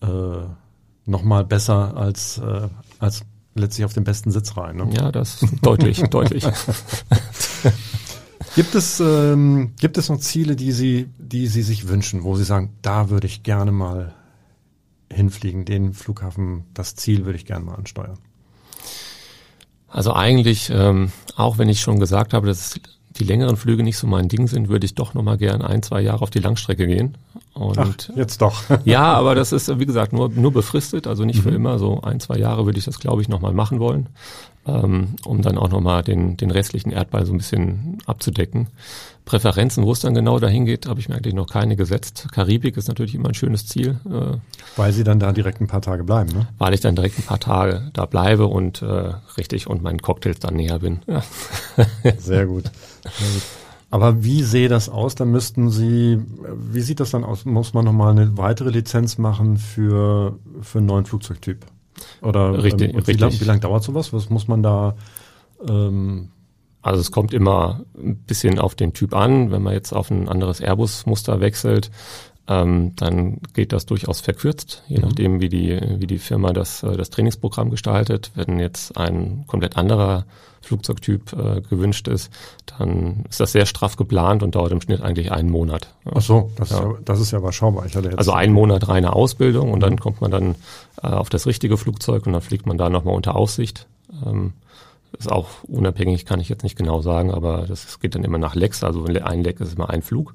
äh, 0.00 0.06
noch 1.06 1.44
besser 1.44 1.96
als, 1.96 2.38
äh, 2.38 2.68
als 2.98 3.24
letztlich 3.54 3.84
auf 3.84 3.92
den 3.92 4.04
besten 4.04 4.30
Sitz 4.30 4.56
rein. 4.56 4.76
Ne? 4.76 4.90
Ja, 4.92 5.10
das 5.10 5.44
deutlich, 5.62 6.02
deutlich. 6.10 6.44
Gibt 8.58 8.74
es, 8.74 8.98
ähm, 8.98 9.70
gibt 9.78 9.98
es 9.98 10.08
noch 10.08 10.18
Ziele, 10.18 10.56
die 10.56 10.72
Sie, 10.72 11.08
die 11.16 11.46
Sie 11.46 11.62
sich 11.62 11.86
wünschen, 11.86 12.24
wo 12.24 12.34
Sie 12.34 12.42
sagen, 12.42 12.72
da 12.82 13.08
würde 13.08 13.28
ich 13.28 13.44
gerne 13.44 13.70
mal 13.70 14.16
hinfliegen, 15.12 15.64
den 15.64 15.92
Flughafen, 15.92 16.64
das 16.74 16.96
Ziel 16.96 17.24
würde 17.24 17.38
ich 17.38 17.46
gerne 17.46 17.64
mal 17.64 17.76
ansteuern? 17.76 18.18
Also 19.86 20.12
eigentlich, 20.12 20.70
ähm, 20.74 21.12
auch 21.36 21.58
wenn 21.58 21.68
ich 21.68 21.80
schon 21.80 22.00
gesagt 22.00 22.34
habe, 22.34 22.48
dass 22.48 22.80
die 23.10 23.22
längeren 23.22 23.56
Flüge 23.56 23.84
nicht 23.84 23.96
so 23.96 24.08
mein 24.08 24.26
Ding 24.26 24.48
sind, 24.48 24.68
würde 24.68 24.86
ich 24.86 24.96
doch 24.96 25.14
noch 25.14 25.22
mal 25.22 25.38
gern 25.38 25.62
ein, 25.62 25.84
zwei 25.84 26.00
Jahre 26.00 26.22
auf 26.22 26.30
die 26.30 26.40
Langstrecke 26.40 26.88
gehen. 26.88 27.16
Und 27.54 27.78
Ach, 27.78 28.16
jetzt 28.16 28.42
doch. 28.42 28.64
ja, 28.84 29.12
aber 29.12 29.36
das 29.36 29.52
ist, 29.52 29.78
wie 29.78 29.86
gesagt, 29.86 30.12
nur, 30.12 30.30
nur 30.30 30.52
befristet, 30.52 31.06
also 31.06 31.24
nicht 31.24 31.38
mhm. 31.38 31.42
für 31.42 31.50
immer. 31.50 31.78
So 31.78 32.00
ein, 32.02 32.18
zwei 32.18 32.38
Jahre 32.38 32.66
würde 32.66 32.80
ich 32.80 32.86
das, 32.86 32.98
glaube 32.98 33.22
ich, 33.22 33.28
noch 33.28 33.40
mal 33.40 33.52
machen 33.52 33.78
wollen 33.78 34.08
ähm, 34.68 35.16
um 35.24 35.42
dann 35.42 35.58
auch 35.58 35.70
nochmal 35.70 36.02
den, 36.02 36.36
den 36.36 36.50
restlichen 36.50 36.90
Erdball 36.90 37.26
so 37.26 37.32
ein 37.32 37.38
bisschen 37.38 37.98
abzudecken. 38.06 38.68
Präferenzen, 39.24 39.84
wo 39.84 39.92
es 39.92 40.00
dann 40.00 40.14
genau 40.14 40.38
dahin 40.38 40.64
geht, 40.64 40.86
habe 40.86 41.00
ich 41.00 41.08
mir 41.08 41.16
eigentlich 41.16 41.34
noch 41.34 41.48
keine 41.48 41.76
gesetzt. 41.76 42.28
Karibik 42.32 42.76
ist 42.76 42.88
natürlich 42.88 43.14
immer 43.14 43.28
ein 43.28 43.34
schönes 43.34 43.66
Ziel. 43.66 43.98
Äh, 44.06 44.36
weil 44.76 44.92
Sie 44.92 45.04
dann 45.04 45.18
da 45.18 45.32
direkt 45.32 45.60
ein 45.60 45.66
paar 45.66 45.82
Tage 45.82 46.04
bleiben, 46.04 46.30
ne? 46.32 46.48
Weil 46.58 46.74
ich 46.74 46.80
dann 46.80 46.94
direkt 46.94 47.18
ein 47.18 47.24
paar 47.24 47.40
Tage 47.40 47.90
da 47.92 48.06
bleibe 48.06 48.46
und 48.46 48.82
äh, 48.82 49.12
richtig 49.36 49.66
und 49.66 49.82
meinen 49.82 50.00
Cocktails 50.00 50.38
dann 50.38 50.54
näher 50.54 50.78
bin. 50.78 51.00
Ja. 51.06 51.22
Sehr 52.18 52.46
gut. 52.46 52.64
Sehr 53.02 53.28
gut. 53.28 53.42
Aber 53.90 54.22
wie 54.22 54.42
sehe 54.42 54.68
das 54.68 54.88
aus? 54.88 55.14
Dann 55.14 55.30
müssten 55.30 55.70
Sie, 55.70 56.20
wie 56.70 56.80
sieht 56.80 57.00
das 57.00 57.10
dann 57.10 57.24
aus? 57.24 57.44
Muss 57.44 57.72
man 57.72 57.84
nochmal 57.84 58.10
eine 58.10 58.36
weitere 58.36 58.70
Lizenz 58.70 59.16
machen 59.16 59.56
für, 59.56 60.38
für 60.60 60.78
einen 60.78 60.86
neuen 60.86 61.06
Flugzeugtyp? 61.06 61.64
Oder 62.22 62.62
richtig, 62.62 62.94
ähm, 62.94 63.06
wie 63.06 63.12
lange 63.12 63.36
lang 63.44 63.60
dauert 63.60 63.82
sowas? 63.82 64.12
Was 64.12 64.30
muss 64.30 64.48
man 64.48 64.62
da 64.62 64.96
ähm, 65.66 66.30
also 66.82 67.00
es 67.00 67.10
kommt 67.10 67.34
immer 67.34 67.84
ein 67.96 68.16
bisschen 68.16 68.58
auf 68.58 68.74
den 68.74 68.92
Typ 68.92 69.14
an. 69.14 69.50
Wenn 69.50 69.62
man 69.62 69.74
jetzt 69.74 69.92
auf 69.92 70.10
ein 70.10 70.28
anderes 70.28 70.60
Airbus-Muster 70.60 71.40
wechselt, 71.40 71.90
ähm, 72.48 72.92
dann 72.96 73.40
geht 73.52 73.72
das 73.72 73.84
durchaus 73.84 74.20
verkürzt, 74.20 74.82
je 74.88 74.96
mhm. 74.96 75.02
nachdem, 75.04 75.40
wie 75.40 75.50
die, 75.50 75.78
wie 75.98 76.06
die 76.06 76.18
Firma 76.18 76.52
das, 76.52 76.82
äh, 76.82 76.96
das 76.96 77.10
Trainingsprogramm 77.10 77.70
gestaltet. 77.70 78.30
Wenn 78.34 78.58
jetzt 78.58 78.96
ein 78.96 79.44
komplett 79.46 79.76
anderer 79.76 80.24
Flugzeugtyp 80.62 81.32
äh, 81.34 81.60
gewünscht 81.60 82.08
ist, 82.08 82.32
dann 82.78 83.24
ist 83.28 83.40
das 83.40 83.52
sehr 83.52 83.66
straff 83.66 83.96
geplant 83.96 84.42
und 84.42 84.54
dauert 84.54 84.72
im 84.72 84.80
Schnitt 84.80 85.02
eigentlich 85.02 85.30
einen 85.30 85.50
Monat. 85.50 85.94
Ach 86.06 86.22
so, 86.22 86.50
das, 86.56 86.70
ja. 86.70 86.78
Ist, 86.78 86.84
ja, 86.84 86.94
das 87.04 87.20
ist 87.20 87.30
ja 87.32 87.38
überschaubar. 87.38 87.84
Ich 87.84 87.94
hatte 87.94 88.08
jetzt 88.08 88.18
also 88.18 88.32
einen 88.32 88.54
Monat 88.54 88.88
reine 88.88 89.12
Ausbildung 89.12 89.70
und 89.70 89.80
dann 89.80 89.92
mhm. 89.92 90.00
kommt 90.00 90.20
man 90.22 90.30
dann 90.30 90.54
äh, 91.02 91.08
auf 91.08 91.28
das 91.28 91.46
richtige 91.46 91.76
Flugzeug 91.76 92.26
und 92.26 92.32
dann 92.32 92.42
fliegt 92.42 92.66
man 92.66 92.78
da 92.78 92.88
nochmal 92.88 93.14
unter 93.14 93.36
Aussicht. 93.36 93.86
Ähm, 94.26 94.54
ist 95.18 95.30
auch 95.30 95.48
unabhängig, 95.64 96.26
kann 96.26 96.40
ich 96.40 96.48
jetzt 96.48 96.62
nicht 96.62 96.76
genau 96.76 97.00
sagen, 97.00 97.30
aber 97.32 97.66
das 97.66 97.98
geht 98.00 98.14
dann 98.14 98.24
immer 98.24 98.38
nach 98.38 98.54
Lecks. 98.54 98.84
Also 98.84 99.04
ein 99.04 99.42
Leck 99.42 99.60
ist 99.60 99.74
immer 99.74 99.90
ein 99.90 100.02
Flug. 100.02 100.34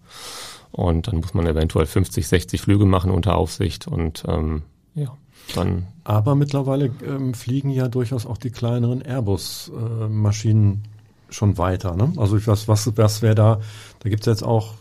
Und 0.74 1.08
dann 1.08 1.18
muss 1.18 1.36
man 1.36 1.46
eventuell 1.46 1.86
50, 1.86 2.28
60 2.28 2.60
Flüge 2.60 2.86
machen 2.86 3.12
unter 3.12 3.36
Aufsicht 3.36 3.88
und 3.88 4.24
ähm, 4.28 4.64
ja, 4.96 5.16
dann. 5.54 5.86
Aber 6.04 6.34
mittlerweile 6.34 6.92
ähm, 7.06 7.36
fliegen 7.36 7.70
ja 7.70 7.88
durchaus 7.88 8.26
auch 8.26 8.40
die 8.40 8.50
kleineren 8.50 9.02
Airbus-Maschinen 9.02 10.74
äh, 10.74 11.34
schon 11.34 11.60
weiter. 11.60 11.96
Ne? 11.96 12.12
Also 12.18 12.38
ich 12.38 12.48
weiß, 12.48 12.68
was, 12.68 12.98
was 12.98 13.22
wäre 13.22 13.36
da, 13.36 13.62
da 14.00 14.10
gibt's 14.10 14.26
jetzt 14.26 14.44
auch 14.44 14.74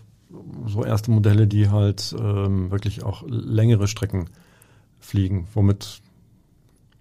so 0.67 0.83
erste 0.83 1.11
Modelle, 1.11 1.47
die 1.47 1.69
halt 1.69 2.15
ähm, 2.19 2.71
wirklich 2.71 3.03
auch 3.03 3.23
längere 3.27 3.87
Strecken 3.87 4.31
fliegen. 4.99 5.47
Womit 5.53 6.01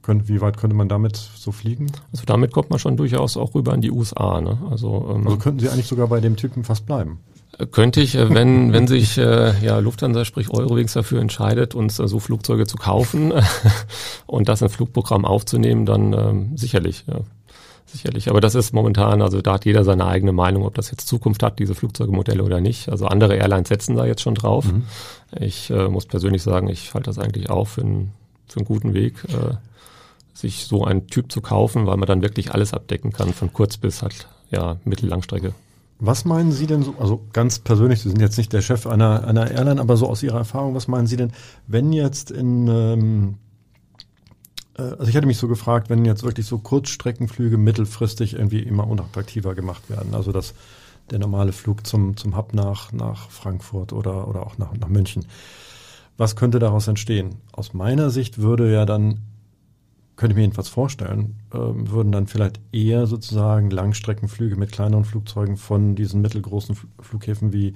könnte, 0.02 0.28
wie 0.28 0.42
weit 0.42 0.58
könnte 0.58 0.76
man 0.76 0.90
damit 0.90 1.16
so 1.16 1.52
fliegen? 1.52 1.88
Also 2.12 2.26
damit 2.26 2.52
kommt 2.52 2.70
man 2.70 2.80
schon 2.80 2.98
durchaus 2.98 3.38
auch 3.38 3.56
rüber 3.56 3.74
in 3.74 3.82
die 3.82 3.92
USA. 3.92 4.42
Ne? 4.42 4.58
Also, 4.70 5.08
ähm, 5.16 5.28
also 5.28 5.38
könnten 5.38 5.60
Sie 5.60 5.70
eigentlich 5.70 5.88
sogar 5.88 6.08
bei 6.08 6.20
dem 6.20 6.36
Typen 6.36 6.64
fast 6.64 6.86
bleiben? 6.86 7.20
Könnte 7.71 8.02
ich, 8.02 8.15
äh, 8.15 8.34
wenn, 8.34 8.74
wenn 8.74 8.88
sich 8.88 9.17
äh, 9.17 9.54
ja, 9.63 9.80
Lufthansa, 9.80 10.26
sprich 10.26 10.50
Eurowings 10.50 10.93
dafür 10.93 11.21
entscheidet, 11.21 11.76
uns 11.76 12.00
äh, 12.00 12.08
so 12.08 12.19
Flugzeuge 12.19 12.65
zu 12.65 12.78
kaufen 12.78 13.34
und 14.26 14.50
das 14.50 14.62
in 14.62 14.69
Flugprogramm 14.69 15.26
aufzunehmen, 15.26 15.86
dann 15.86 16.13
ähm, 16.13 16.58
sicherlich, 16.58 17.06
ja. 17.08 17.19
Sicherlich, 17.86 18.30
aber 18.30 18.39
das 18.39 18.56
ist 18.56 18.74
momentan, 18.74 19.21
also 19.21 19.41
da 19.41 19.54
hat 19.54 19.65
jeder 19.65 19.84
seine 19.84 20.06
eigene 20.06 20.32
Meinung, 20.32 20.63
ob 20.63 20.76
das 20.76 20.91
jetzt 20.91 21.10
Zukunft 21.10 21.43
hat, 21.43 21.60
diese 21.60 21.76
Flugzeugemodelle 21.76 22.41
oder 22.41 22.62
nicht. 22.62 22.88
Also 22.88 23.06
andere 23.08 23.36
Airlines 23.36 23.67
setzen 23.67 23.97
da 23.97 24.06
jetzt 24.06 24.21
schon 24.21 24.36
drauf. 24.36 24.63
Mhm. 24.63 24.86
Ich 25.38 25.69
äh, 25.71 25.89
muss 25.89 26.06
persönlich 26.06 26.41
sagen, 26.41 26.69
ich 26.69 26.93
halte 26.93 27.10
das 27.10 27.19
eigentlich 27.19 27.50
auch 27.50 27.67
für, 27.67 27.82
ein, 27.82 28.12
für 28.47 28.60
einen 28.60 28.65
guten 28.65 28.93
Weg, 28.93 29.15
äh, 29.28 29.56
sich 30.34 30.67
so 30.67 30.86
einen 30.86 31.08
Typ 31.08 31.34
zu 31.34 31.41
kaufen, 31.41 31.86
weil 31.86 31.97
man 31.97 32.08
dann 32.08 32.21
wirklich 32.21 32.54
alles 32.54 32.74
abdecken 32.74 33.12
kann, 33.12 33.34
von 33.34 33.52
kurz 33.52 33.76
bis 33.76 34.02
halt 34.02 34.26
ja 34.52 34.78
Mittellangstrecke. 34.86 35.54
Was 36.04 36.26
meinen 36.26 36.52
Sie 36.52 36.66
denn 36.66 36.82
so, 36.82 36.96
also 36.98 37.28
ganz 37.32 37.60
persönlich, 37.60 38.02
Sie 38.02 38.10
sind 38.10 38.20
jetzt 38.20 38.40
nicht 38.40 38.52
der 38.52 38.64
Chef 38.64 38.88
einer, 38.88 39.28
einer 39.28 39.52
Airline, 39.52 39.80
aber 39.80 39.98
so 39.98 40.10
aus 40.10 40.24
Ihrer 40.24 40.40
Erfahrung, 40.40 40.74
was 40.74 40.88
meinen 40.88 41.06
Sie 41.06 41.16
denn, 41.16 41.32
wenn 41.68 41.94
jetzt 41.94 42.32
in, 42.32 42.68
ähm, 42.68 43.36
äh, 44.80 44.82
also 44.82 45.04
ich 45.04 45.14
hätte 45.14 45.28
mich 45.28 45.38
so 45.38 45.48
gefragt, 45.48 45.92
wenn 45.92 46.04
jetzt 46.04 46.24
wirklich 46.24 46.48
so 46.48 46.58
Kurzstreckenflüge 46.58 47.60
mittelfristig 47.60 48.34
irgendwie 48.34 48.62
immer 48.64 48.88
unattraktiver 48.88 49.54
gemacht 49.54 49.92
werden, 49.92 50.16
also 50.16 50.32
dass 50.32 50.56
der 51.12 51.20
normale 51.20 51.52
Flug 51.52 51.86
zum, 51.86 52.18
zum 52.18 52.36
Hub 52.36 52.56
nach, 52.56 52.92
nach 52.92 53.30
Frankfurt 53.30 53.94
oder, 53.94 54.28
oder 54.28 54.48
auch 54.48 54.58
nach, 54.58 54.74
nach 54.74 54.88
München. 54.88 55.28
Was 56.18 56.36
könnte 56.36 56.58
daraus 56.58 56.88
entstehen? 56.88 57.36
Aus 57.52 57.76
meiner 57.76 58.10
Sicht 58.10 58.40
würde 58.40 58.74
ja 58.74 58.88
dann 58.88 59.20
könnte 60.22 60.34
ich 60.34 60.36
mir 60.36 60.44
jedenfalls 60.44 60.70
vorstellen, 60.70 61.40
ähm, 61.52 61.90
würden 61.90 62.12
dann 62.12 62.28
vielleicht 62.28 62.60
eher 62.72 63.08
sozusagen 63.08 63.72
Langstreckenflüge 63.72 64.56
mit 64.56 64.72
kleineren 64.72 65.04
Flugzeugen 65.04 65.58
von 65.58 65.96
diesen 65.96 66.22
mittelgroßen 66.22 66.78
Flughäfen 67.00 67.54
wie, 67.54 67.74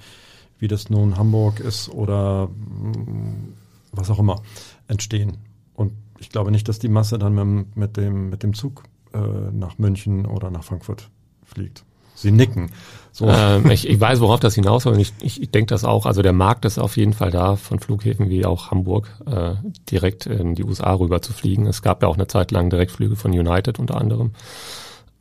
wie 0.60 0.68
das 0.68 0.88
nun 0.88 1.18
Hamburg 1.18 1.58
ist 1.58 1.88
oder 1.88 2.46
mm, 2.46 3.52
was 3.90 4.10
auch 4.10 4.20
immer 4.20 4.42
entstehen. 4.86 5.38
Und 5.74 5.90
ich 6.20 6.30
glaube 6.30 6.52
nicht, 6.52 6.68
dass 6.68 6.78
die 6.78 6.88
Masse 6.88 7.18
dann 7.18 7.66
mit, 7.74 7.96
dem, 7.96 8.30
mit 8.30 8.44
dem 8.44 8.54
Zug 8.54 8.84
äh, 9.12 9.18
nach 9.18 9.78
München 9.78 10.24
oder 10.24 10.52
nach 10.52 10.62
Frankfurt 10.62 11.10
fliegt. 11.42 11.84
Sie 12.16 12.32
nicken. 12.32 12.70
So. 13.12 13.28
Ähm, 13.28 13.70
ich, 13.70 13.88
ich 13.88 14.00
weiß, 14.00 14.20
worauf 14.20 14.40
das 14.40 14.54
hinaus 14.54 14.82
soll. 14.82 14.94
Und 14.94 15.00
ich, 15.00 15.12
ich, 15.22 15.40
ich 15.40 15.50
denke 15.50 15.68
das 15.68 15.84
auch. 15.84 16.06
Also 16.06 16.22
der 16.22 16.32
Markt 16.32 16.64
ist 16.64 16.78
auf 16.78 16.96
jeden 16.96 17.12
Fall 17.12 17.30
da, 17.30 17.56
von 17.56 17.78
Flughäfen 17.78 18.28
wie 18.28 18.44
auch 18.44 18.70
Hamburg 18.70 19.08
äh, 19.26 19.54
direkt 19.90 20.26
in 20.26 20.54
die 20.54 20.64
USA 20.64 20.94
rüber 20.94 21.22
zu 21.22 21.32
fliegen. 21.32 21.66
Es 21.66 21.80
gab 21.80 22.02
ja 22.02 22.08
auch 22.08 22.16
eine 22.16 22.26
Zeit 22.26 22.50
lang 22.50 22.68
Direktflüge 22.68 23.16
von 23.16 23.30
United 23.30 23.78
unter 23.78 23.98
anderem. 23.98 24.32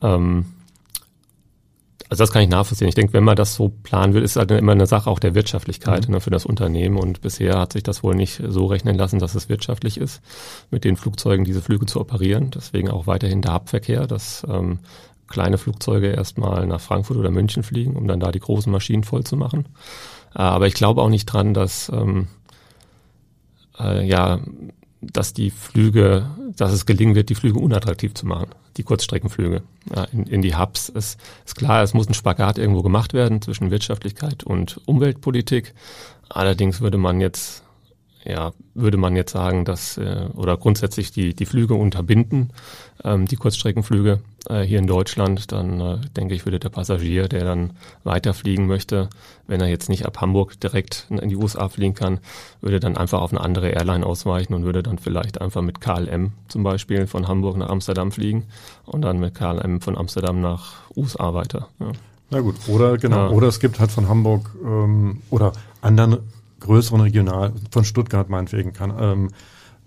Ähm, 0.01 0.45
also 2.09 2.21
das 2.21 2.31
kann 2.31 2.43
ich 2.43 2.49
nachvollziehen. 2.49 2.87
Ich 2.87 2.95
denke, 2.95 3.13
wenn 3.13 3.23
man 3.23 3.35
das 3.35 3.55
so 3.55 3.69
planen 3.69 4.13
will, 4.13 4.21
ist 4.21 4.35
halt 4.35 4.51
immer 4.51 4.73
eine 4.73 4.85
Sache 4.85 5.09
auch 5.09 5.19
der 5.19 5.33
Wirtschaftlichkeit 5.33 6.07
mhm. 6.07 6.15
ne, 6.15 6.21
für 6.21 6.29
das 6.29 6.45
Unternehmen. 6.45 6.97
Und 6.97 7.21
bisher 7.21 7.57
hat 7.57 7.73
sich 7.73 7.83
das 7.83 8.03
wohl 8.03 8.15
nicht 8.15 8.43
so 8.47 8.65
rechnen 8.67 8.95
lassen, 8.95 9.19
dass 9.19 9.35
es 9.35 9.49
wirtschaftlich 9.49 9.97
ist, 9.97 10.21
mit 10.69 10.83
den 10.83 10.97
Flugzeugen 10.97 11.45
diese 11.45 11.61
Flüge 11.61 11.87
zu 11.87 11.99
operieren. 11.99 12.51
Deswegen 12.51 12.89
auch 12.89 13.07
weiterhin 13.07 13.41
der 13.41 13.55
Hubverkehr. 13.55 14.05
Das 14.05 14.45
ähm, 14.49 14.79
kleine 15.27 15.57
Flugzeuge 15.57 16.07
erstmal 16.07 16.65
nach 16.67 16.81
Frankfurt 16.81 17.17
oder 17.17 17.31
München 17.31 17.63
fliegen, 17.63 17.95
um 17.95 18.07
dann 18.07 18.19
da 18.19 18.31
die 18.31 18.39
großen 18.39 18.71
Maschinen 18.71 19.03
voll 19.03 19.23
zu 19.23 19.37
machen. 19.37 19.65
Äh, 20.35 20.39
aber 20.39 20.67
ich 20.67 20.73
glaube 20.73 21.01
auch 21.01 21.09
nicht 21.09 21.25
dran, 21.25 21.53
dass 21.53 21.89
ähm, 21.89 22.27
äh, 23.79 24.05
ja, 24.05 24.39
dass 25.01 25.33
die 25.33 25.51
Flüge, 25.51 26.29
dass 26.55 26.71
es 26.71 26.85
gelingen 26.85 27.15
wird, 27.15 27.29
die 27.29 27.35
Flüge 27.35 27.59
unattraktiv 27.59 28.13
zu 28.13 28.25
machen, 28.25 28.47
die 28.77 28.83
Kurzstreckenflüge 28.83 29.61
ja, 29.93 30.03
in, 30.05 30.25
in 30.25 30.41
die 30.41 30.55
Hubs. 30.55 30.91
Es 30.93 31.17
ist 31.45 31.55
klar, 31.55 31.83
es 31.83 31.93
muss 31.93 32.07
ein 32.07 32.13
Spagat 32.13 32.57
irgendwo 32.57 32.81
gemacht 32.81 33.13
werden 33.13 33.41
zwischen 33.41 33.71
Wirtschaftlichkeit 33.71 34.43
und 34.43 34.81
Umweltpolitik. 34.85 35.73
Allerdings 36.29 36.81
würde 36.81 36.97
man 36.97 37.21
jetzt 37.21 37.63
ja, 38.25 38.53
würde 38.73 38.97
man 38.97 39.15
jetzt 39.15 39.31
sagen, 39.31 39.65
dass 39.65 39.97
äh, 39.97 40.27
oder 40.33 40.57
grundsätzlich 40.57 41.11
die, 41.11 41.35
die 41.35 41.45
Flüge 41.45 41.75
unterbinden, 41.75 42.51
ähm, 43.03 43.27
die 43.27 43.35
Kurzstreckenflüge 43.35 44.19
äh, 44.49 44.61
hier 44.61 44.79
in 44.79 44.87
Deutschland, 44.87 45.51
dann 45.51 45.79
äh, 45.79 45.97
denke 46.17 46.33
ich, 46.33 46.45
würde 46.45 46.59
der 46.59 46.69
Passagier, 46.69 47.27
der 47.27 47.45
dann 47.45 47.73
weiterfliegen 48.03 48.65
möchte, 48.65 49.09
wenn 49.47 49.61
er 49.61 49.67
jetzt 49.67 49.89
nicht 49.89 50.05
ab 50.07 50.21
Hamburg 50.21 50.59
direkt 50.59 51.05
in 51.09 51.29
die 51.29 51.35
USA 51.35 51.69
fliegen 51.69 51.93
kann, 51.93 52.19
würde 52.61 52.79
dann 52.79 52.97
einfach 52.97 53.21
auf 53.21 53.31
eine 53.31 53.41
andere 53.41 53.69
Airline 53.69 54.05
ausweichen 54.05 54.55
und 54.55 54.65
würde 54.65 54.81
dann 54.81 54.97
vielleicht 54.97 55.39
einfach 55.39 55.61
mit 55.61 55.79
KLM 55.79 56.31
zum 56.47 56.63
Beispiel 56.63 57.05
von 57.05 57.27
Hamburg 57.27 57.57
nach 57.57 57.69
Amsterdam 57.69 58.11
fliegen 58.11 58.45
und 58.85 59.03
dann 59.03 59.19
mit 59.19 59.35
KLM 59.35 59.81
von 59.81 59.97
Amsterdam 59.97 60.41
nach 60.41 60.73
USA 60.95 61.33
weiter. 61.35 61.69
Ja. 61.79 61.91
Na 62.31 62.39
gut, 62.39 62.55
oder 62.67 62.97
genau, 62.97 63.27
ja. 63.27 63.29
oder 63.29 63.47
es 63.47 63.59
gibt 63.59 63.79
halt 63.79 63.91
von 63.91 64.09
Hamburg 64.09 64.49
ähm, 64.63 65.21
oder 65.29 65.53
anderen 65.81 66.19
größeren 66.59 67.01
Regional, 67.01 67.53
von 67.71 67.83
Stuttgart 67.83 68.29
meinetwegen 68.29 68.73
kann, 68.73 68.93
ähm, 68.99 69.29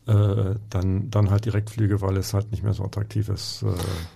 äh, 0.08 0.54
dann, 0.70 1.10
dann 1.10 1.30
halt 1.30 1.44
Direktflüge, 1.44 2.00
weil 2.00 2.16
es 2.16 2.32
halt 2.32 2.50
nicht 2.50 2.62
mehr 2.62 2.72
so 2.72 2.82
attraktiv 2.82 3.28
ist. 3.28 3.62
Äh, 3.62 3.66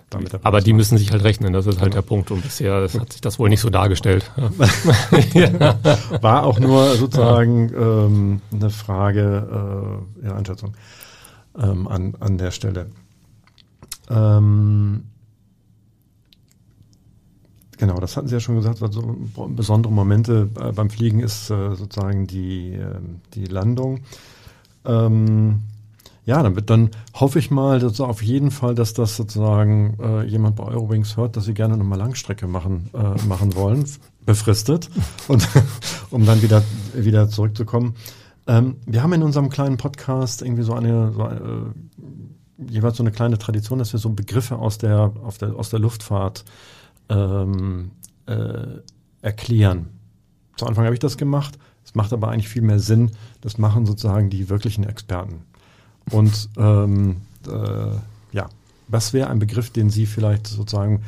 damit 0.09 0.33
Aber 0.43 0.59
die 0.59 0.73
müssen 0.73 0.97
sich 0.97 1.11
halt 1.11 1.23
rechnen, 1.23 1.53
das 1.53 1.67
ist 1.67 1.79
halt 1.79 1.91
genau. 1.91 2.01
der 2.01 2.07
Punkt. 2.07 2.31
Und 2.31 2.41
bisher 2.41 2.89
hat 2.99 3.13
sich 3.13 3.21
das 3.21 3.37
wohl 3.37 3.49
nicht 3.49 3.61
so 3.61 3.69
dargestellt. 3.69 4.31
ja. 5.33 5.77
War 6.21 6.45
auch 6.45 6.59
nur 6.59 6.95
sozusagen 6.95 7.71
ähm, 7.75 8.41
eine 8.51 8.71
Frage 8.71 10.01
äh, 10.23 10.25
ja, 10.25 10.35
Einschätzung 10.35 10.73
ähm, 11.59 11.87
an, 11.87 12.15
an 12.19 12.39
der 12.39 12.49
Stelle. 12.49 12.87
Ähm, 14.09 15.03
Genau, 17.83 17.99
das 17.99 18.15
hatten 18.15 18.29
Sie 18.29 18.33
ja 18.33 18.39
schon 18.39 18.55
gesagt, 18.55 18.81
also 18.81 19.17
besondere 19.49 19.91
Momente 19.91 20.49
äh, 20.57 20.71
beim 20.71 20.89
Fliegen 20.89 21.19
ist 21.19 21.49
äh, 21.49 21.75
sozusagen 21.75 22.27
die, 22.27 22.75
äh, 22.75 22.95
die 23.33 23.43
Landung. 23.43 23.99
Ähm, 24.85 25.63
ja, 26.23 26.41
dann 26.41 26.55
wird 26.55 26.69
dann 26.69 26.91
hoffe 27.13 27.39
ich 27.39 27.51
mal 27.51 27.79
dass 27.79 27.99
auf 27.99 28.23
jeden 28.23 28.51
Fall, 28.51 28.73
dass 28.73 28.93
das 28.93 29.17
sozusagen 29.17 29.97
äh, 30.01 30.23
jemand 30.23 30.55
bei 30.55 30.63
Eurowings 30.63 31.17
hört, 31.17 31.35
dass 31.35 31.43
sie 31.43 31.53
gerne 31.53 31.75
nochmal 31.75 31.99
Langstrecke 31.99 32.47
machen 32.47 32.89
äh, 32.93 33.21
machen 33.27 33.53
wollen, 33.53 33.83
befristet 34.25 34.89
und 35.27 35.45
um 36.09 36.25
dann 36.25 36.41
wieder 36.41 36.63
wieder 36.93 37.27
zurückzukommen. 37.27 37.95
Ähm, 38.47 38.77
wir 38.85 39.03
haben 39.03 39.11
in 39.11 39.23
unserem 39.23 39.49
kleinen 39.49 39.75
Podcast 39.75 40.41
irgendwie 40.41 40.63
so 40.63 40.73
eine, 40.73 41.11
so 41.11 41.23
äh, 41.25 42.71
jeweils 42.71 42.95
so 42.95 43.03
eine 43.03 43.11
kleine 43.11 43.37
Tradition, 43.37 43.79
dass 43.79 43.91
wir 43.91 43.99
so 43.99 44.09
Begriffe 44.11 44.55
aus 44.55 44.77
der, 44.77 45.11
auf 45.21 45.37
der, 45.37 45.53
aus 45.57 45.69
der 45.69 45.79
Luftfahrt 45.79 46.45
ähm, 47.09 47.91
äh, 48.25 48.79
erklären. 49.21 49.87
Zu 50.57 50.65
Anfang 50.65 50.85
habe 50.85 50.95
ich 50.95 50.99
das 50.99 51.17
gemacht. 51.17 51.57
Es 51.83 51.95
macht 51.95 52.13
aber 52.13 52.29
eigentlich 52.29 52.49
viel 52.49 52.61
mehr 52.61 52.79
Sinn. 52.79 53.11
Das 53.41 53.57
machen 53.57 53.85
sozusagen 53.85 54.29
die 54.29 54.49
wirklichen 54.49 54.83
Experten. 54.83 55.41
Und 56.11 56.49
ähm, 56.57 57.17
äh, 57.47 58.35
ja, 58.35 58.49
was 58.87 59.13
wäre 59.13 59.29
ein 59.29 59.39
Begriff, 59.39 59.69
den 59.69 59.89
Sie 59.89 60.05
vielleicht 60.05 60.47
sozusagen 60.47 61.03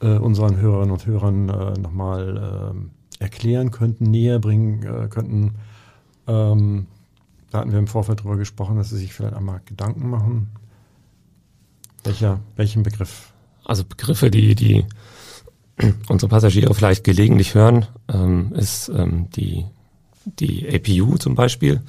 äh, 0.00 0.16
unseren 0.16 0.56
Hörerinnen 0.56 0.92
und 0.92 1.06
Hörern 1.06 1.48
äh, 1.48 1.78
nochmal 1.78 2.74
äh, 3.20 3.22
erklären 3.22 3.70
könnten, 3.70 4.10
näher 4.10 4.38
bringen 4.38 4.82
äh, 4.82 5.08
könnten? 5.08 5.54
Ähm, 6.26 6.86
da 7.50 7.60
hatten 7.60 7.72
wir 7.72 7.78
im 7.78 7.86
Vorfeld 7.86 8.20
darüber 8.20 8.36
gesprochen, 8.36 8.76
dass 8.76 8.90
Sie 8.90 8.98
sich 8.98 9.12
vielleicht 9.12 9.36
einmal 9.36 9.60
Gedanken 9.64 10.08
machen. 10.08 10.48
Welcher, 12.02 12.40
welchen 12.56 12.82
Begriff? 12.82 13.33
Also 13.64 13.84
Begriffe, 13.84 14.30
die, 14.30 14.54
die 14.54 14.84
unsere 16.08 16.28
Passagiere 16.28 16.74
vielleicht 16.74 17.04
gelegentlich 17.04 17.54
hören, 17.54 17.86
ähm, 18.12 18.52
ist 18.54 18.88
ähm, 18.88 19.28
die, 19.36 19.64
die 20.24 20.68
APU 20.68 21.16
zum 21.16 21.34
Beispiel. 21.34 21.82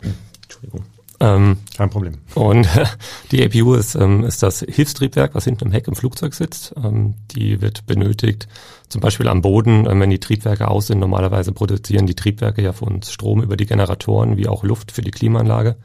Entschuldigung. 0.42 0.84
Ähm, 1.20 1.58
Kein 1.76 1.90
Problem. 1.90 2.14
Und 2.34 2.68
die 3.32 3.44
APU 3.44 3.74
ist, 3.74 3.96
ähm, 3.96 4.24
ist 4.24 4.42
das 4.42 4.60
Hilfstriebwerk, 4.60 5.34
was 5.34 5.44
hinten 5.44 5.66
im 5.66 5.72
Heck 5.72 5.88
im 5.88 5.96
Flugzeug 5.96 6.34
sitzt. 6.34 6.74
Ähm, 6.82 7.14
die 7.32 7.60
wird 7.60 7.86
benötigt, 7.86 8.46
zum 8.88 9.00
Beispiel 9.00 9.28
am 9.28 9.42
Boden, 9.42 9.86
äh, 9.86 9.98
wenn 9.98 10.10
die 10.10 10.20
Triebwerke 10.20 10.68
aus 10.68 10.86
sind. 10.86 11.00
Normalerweise 11.00 11.52
produzieren 11.52 12.06
die 12.06 12.14
Triebwerke 12.14 12.62
ja 12.62 12.72
für 12.72 12.84
uns 12.84 13.12
Strom 13.12 13.42
über 13.42 13.56
die 13.56 13.66
Generatoren, 13.66 14.36
wie 14.36 14.46
auch 14.46 14.62
Luft 14.62 14.92
für 14.92 15.02
die 15.02 15.10
Klimaanlage. 15.10 15.76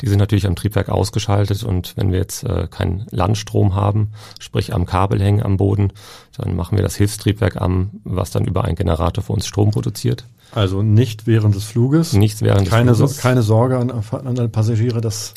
Die 0.00 0.08
sind 0.08 0.18
natürlich 0.18 0.46
am 0.46 0.56
Triebwerk 0.56 0.88
ausgeschaltet 0.88 1.62
und 1.62 1.94
wenn 1.96 2.10
wir 2.10 2.18
jetzt 2.18 2.44
äh, 2.44 2.66
keinen 2.70 3.06
Landstrom 3.10 3.74
haben, 3.74 4.12
sprich 4.38 4.72
am 4.72 4.86
Kabel 4.86 5.20
hängen 5.20 5.42
am 5.42 5.58
Boden, 5.58 5.92
dann 6.38 6.56
machen 6.56 6.78
wir 6.78 6.82
das 6.82 6.96
Hilfstriebwerk 6.96 7.60
am, 7.60 7.90
was 8.04 8.30
dann 8.30 8.46
über 8.46 8.64
einen 8.64 8.76
Generator 8.76 9.22
für 9.22 9.34
uns 9.34 9.46
Strom 9.46 9.72
produziert. 9.72 10.24
Also 10.52 10.82
nicht 10.82 11.26
während 11.26 11.54
des 11.54 11.64
Fluges. 11.64 12.12
Nichts 12.12 12.42
während 12.42 12.68
keine 12.68 12.90
des 12.90 12.98
Fluges. 12.98 13.16
So, 13.16 13.22
keine 13.22 13.42
Sorge 13.42 13.78
an, 13.78 13.90
an 13.90 14.38
alle 14.38 14.48
Passagiere, 14.48 15.00
dass 15.00 15.34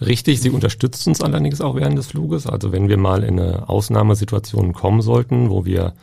Richtig, 0.00 0.40
sie 0.40 0.50
unterstützt 0.50 1.06
uns 1.06 1.20
allerdings 1.20 1.60
auch 1.60 1.76
während 1.76 1.96
des 1.96 2.08
Fluges. 2.08 2.46
Also 2.46 2.72
wenn 2.72 2.88
wir 2.88 2.96
mal 2.96 3.22
in 3.22 3.38
eine 3.38 3.68
Ausnahmesituation 3.68 4.72
kommen 4.72 5.02
sollten, 5.02 5.50
wo 5.50 5.64
wir 5.64 5.94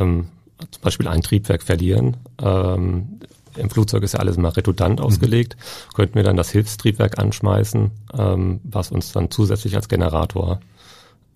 ähm, 0.00 0.28
zum 0.70 0.82
Beispiel 0.82 1.08
ein 1.08 1.22
Triebwerk 1.22 1.62
verlieren, 1.62 2.16
ähm, 2.42 3.20
im 3.56 3.70
Flugzeug 3.70 4.02
ist 4.02 4.14
ja 4.14 4.20
alles 4.20 4.36
mal 4.36 4.48
redundant 4.48 4.98
mhm. 4.98 5.06
ausgelegt, 5.06 5.56
könnten 5.94 6.16
wir 6.16 6.24
dann 6.24 6.36
das 6.36 6.50
Hilfstriebwerk 6.50 7.18
anschmeißen, 7.18 7.92
ähm, 8.18 8.60
was 8.64 8.90
uns 8.90 9.12
dann 9.12 9.30
zusätzlich 9.30 9.76
als 9.76 9.88
Generator 9.88 10.60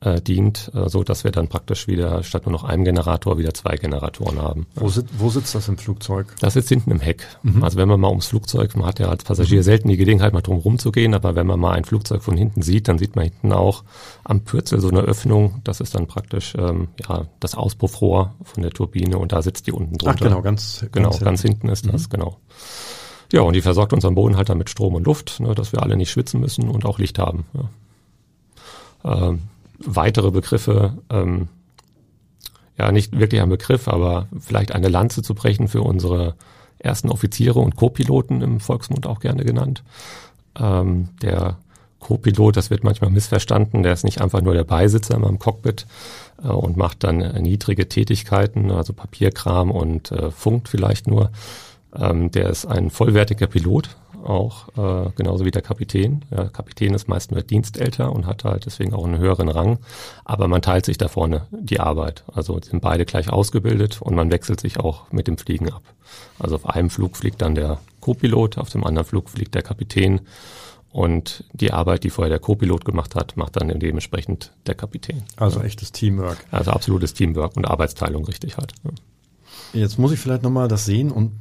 äh, 0.01 0.21
dient, 0.21 0.71
äh, 0.75 0.89
so 0.89 1.03
dass 1.03 1.25
wir 1.25 1.31
dann 1.31 1.49
praktisch 1.49 1.89
wieder 1.89 2.23
statt 2.23 2.47
nur 2.47 2.53
noch 2.53 2.65
einem 2.65 2.85
Generator 2.85 3.39
wieder 3.39 3.53
zwei 3.55 3.77
Generatoren 3.77 4.41
haben. 4.41 4.67
Wo, 4.75 4.89
sit, 4.89 5.07
wo 5.19 5.29
sitzt 5.29 5.55
das 5.55 5.69
im 5.69 5.77
Flugzeug? 5.77 6.27
Das 6.41 6.55
sitzt 6.55 6.69
hinten 6.69 6.91
im 6.91 7.01
Heck. 7.01 7.27
Mhm. 7.43 7.65
Also 7.65 7.79
wenn 7.79 7.89
man 7.89 8.01
mal 8.01 8.09
ums 8.09 8.29
Flugzeug, 8.29 8.77
man 8.77 8.87
hat 8.87 9.01
ja 9.01 9.09
als 9.09 9.25
Passagier 9.25 9.59
mhm. 9.59 9.65
selten 9.65 9.89
die 9.89 9.97
Gelegenheit, 9.97 10.33
mal 10.33 10.41
drum 10.41 10.59
rumzugehen, 10.59 11.15
aber 11.15 11.35
wenn 11.35 11.47
man 11.47 11.59
mal 11.59 11.73
ein 11.73 11.85
Flugzeug 11.85 12.23
von 12.23 12.37
hinten 12.37 12.63
sieht, 12.63 12.89
dann 12.89 12.99
sieht 12.99 13.17
man 13.17 13.25
hinten 13.25 13.53
auch 13.53 13.85
am 14.25 14.43
Pürzel 14.43 14.81
so 14.81 14.89
eine 14.89 15.01
Öffnung. 15.01 15.61
Das 15.65 15.81
ist 15.81 15.95
dann 15.95 16.07
praktisch 16.07 16.55
ähm, 16.57 16.89
ja 17.09 17.27
das 17.41 17.55
Auspuffrohr 17.55 18.35
von 18.45 18.63
der 18.63 18.71
Turbine 18.71 19.19
und 19.19 19.33
da 19.33 19.43
sitzt 19.43 19.67
die 19.67 19.73
unten 19.73 19.99
drunter. 19.99 20.17
Ach 20.19 20.29
genau, 20.29 20.43
ganz 20.43 20.87
genau, 20.93 21.11
ganz, 21.11 21.21
ganz 21.21 21.43
hinten 21.43 21.69
ist 21.69 21.87
mhm. 21.87 21.93
das 21.93 22.09
genau. 22.09 22.37
Ja, 23.33 23.43
und 23.43 23.55
die 23.55 23.61
versorgt 23.61 23.93
uns 23.93 24.05
am 24.05 24.15
Boden 24.15 24.37
halt 24.37 24.49
dann 24.49 24.59
mit 24.59 24.71
Strom 24.71 24.95
und 24.95 25.05
Luft, 25.05 25.41
ne, 25.41 25.55
dass 25.55 25.73
wir 25.73 25.83
alle 25.83 25.97
nicht 25.97 26.11
schwitzen 26.11 26.41
müssen 26.41 26.69
und 26.69 26.87
auch 26.87 26.99
Licht 26.99 27.19
haben. 27.19 27.45
Ja. 27.53 29.29
Ähm, 29.29 29.41
weitere 29.79 30.31
Begriffe, 30.31 30.99
ähm, 31.11 31.49
ja 32.79 32.93
nicht 32.93 33.19
wirklich 33.19 33.41
ein 33.41 33.49
Begriff, 33.49 33.89
aber 33.89 34.29
vielleicht 34.39 34.73
eine 34.73 34.89
Lanze 34.89 35.23
zu 35.23 35.35
brechen 35.35 35.69
für 35.69 35.83
unsere 35.83 36.35
ersten 36.79 37.11
Offiziere 37.11 37.59
und 37.59 37.77
Co-Piloten 37.77 38.41
im 38.41 38.61
Volksmund 38.61 39.07
auch 39.07 39.21
gerne 39.21 39.45
genannt. 39.45 39.83
Ähm, 40.59 41.09
der 41.23 41.59
Co-Pilot, 41.99 42.57
das 42.57 42.71
wird 42.71 42.85
manchmal 42.85 43.11
missverstanden, 43.11 43.83
der 43.83 43.93
ist 43.93 44.05
nicht 44.05 44.21
einfach 44.21 44.41
nur 44.41 44.55
der 44.55 44.65
Beisitzer 44.65 45.17
im 45.17 45.39
Cockpit 45.39 45.87
äh, 46.43 46.49
und 46.49 46.77
macht 46.77 47.03
dann 47.05 47.21
äh, 47.21 47.41
niedrige 47.41 47.89
Tätigkeiten, 47.89 48.71
also 48.71 48.93
Papierkram 48.93 49.71
und 49.71 50.13
äh, 50.13 50.31
funkt 50.31 50.69
vielleicht 50.69 51.07
nur. 51.07 51.31
Ähm, 51.97 52.31
der 52.31 52.51
ist 52.51 52.67
ein 52.67 52.91
vollwertiger 52.91 53.47
Pilot, 53.47 53.97
auch 54.25 54.69
äh, 54.77 55.11
genauso 55.17 55.45
wie 55.45 55.51
der 55.51 55.63
Kapitän. 55.63 56.25
Der 56.31 56.49
Kapitän 56.49 56.95
ist 56.95 57.09
meist 57.09 57.31
nur 57.31 57.43
dienstälter 57.43 58.13
und 58.13 58.27
hat 58.27 58.45
halt 58.45 58.67
deswegen 58.67 58.95
auch 58.95 59.05
einen 59.05 59.19
höheren 59.19 59.49
Rang. 59.49 59.79
Aber 60.25 60.49
man 60.49 60.63
teilt 60.63 60.87
sich 60.87 60.99
da 60.99 61.09
vorne 61.09 61.47
die 61.51 61.81
Arbeit. 61.81 62.25
Also 62.33 62.61
sind 62.61 62.81
beide 62.81 63.05
gleich 63.05 63.31
ausgebildet 63.31 64.01
und 64.03 64.15
man 64.15 64.31
wechselt 64.31 64.61
sich 64.61 64.81
auch 64.81 65.11
mit 65.13 65.27
dem 65.27 65.39
Fliegen 65.39 65.71
ab. 65.73 65.83
Also 66.39 66.57
auf 66.57 66.67
einem 66.69 66.91
Flug 66.91 67.17
fliegt 67.17 67.43
dann 67.43 67.55
der 67.55 67.79
Co-Pilot, 68.01 68.59
auf 68.59 68.71
dem 68.71 68.85
anderen 68.85 69.07
Flug 69.07 69.29
fliegt 69.29 69.55
der 69.55 69.63
Kapitän. 69.63 70.21
Und 70.91 71.45
die 71.53 71.73
Arbeit, 71.73 72.05
die 72.05 72.11
vorher 72.11 72.31
der 72.31 72.39
Co-Pilot 72.39 72.85
gemacht 72.85 73.15
hat, 73.15 73.37
macht 73.37 73.57
dann 73.57 73.69
dementsprechend 73.79 74.53
der 74.67 74.75
Kapitän. 74.75 75.23
Also 75.37 75.61
echtes 75.61 75.93
Teamwork. 75.93 76.39
Also 76.51 76.71
absolutes 76.71 77.13
Teamwork 77.13 77.57
und 77.57 77.67
Arbeitsteilung 77.67 78.25
richtig 78.25 78.57
halt. 78.57 78.73
Jetzt 79.73 79.99
muss 79.99 80.13
ich 80.13 80.19
vielleicht 80.19 80.43
nochmal 80.43 80.69
das 80.69 80.87
sehen 80.87 81.11
und 81.13 81.33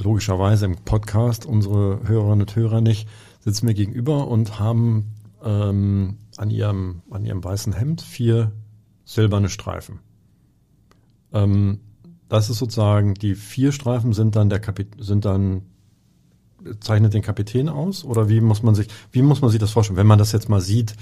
logischerweise 0.00 0.66
im 0.66 0.76
Podcast 0.76 1.46
unsere 1.46 2.00
Hörerinnen 2.06 2.42
und 2.42 2.56
Hörer 2.56 2.80
nicht, 2.80 3.08
sitzen 3.40 3.66
mir 3.66 3.74
gegenüber 3.74 4.28
und 4.28 4.58
haben 4.58 5.12
ähm, 5.44 6.18
an, 6.36 6.50
ihrem, 6.50 7.02
an 7.10 7.24
ihrem 7.24 7.44
weißen 7.44 7.72
Hemd 7.72 8.02
vier 8.02 8.52
silberne 9.04 9.48
Streifen. 9.48 10.00
Ähm, 11.32 11.80
das 12.28 12.50
ist 12.50 12.58
sozusagen, 12.58 13.14
die 13.14 13.34
vier 13.34 13.72
Streifen 13.72 14.12
sind 14.12 14.36
dann 14.36 14.48
der 14.48 14.60
Kapit 14.60 14.96
sind 14.98 15.24
dann 15.24 15.62
zeichnet 16.80 17.12
den 17.12 17.22
Kapitän 17.22 17.68
aus 17.68 18.04
oder 18.04 18.30
wie 18.30 18.40
muss 18.40 18.62
man 18.62 18.74
sich 18.74 18.88
wie 19.12 19.20
muss 19.20 19.42
man 19.42 19.50
sich 19.50 19.60
das 19.60 19.70
vorstellen 19.70 19.98
wenn 19.98 20.06
man 20.06 20.18
das 20.18 20.32
jetzt 20.32 20.48
mal 20.48 20.62
sieht 20.62 20.94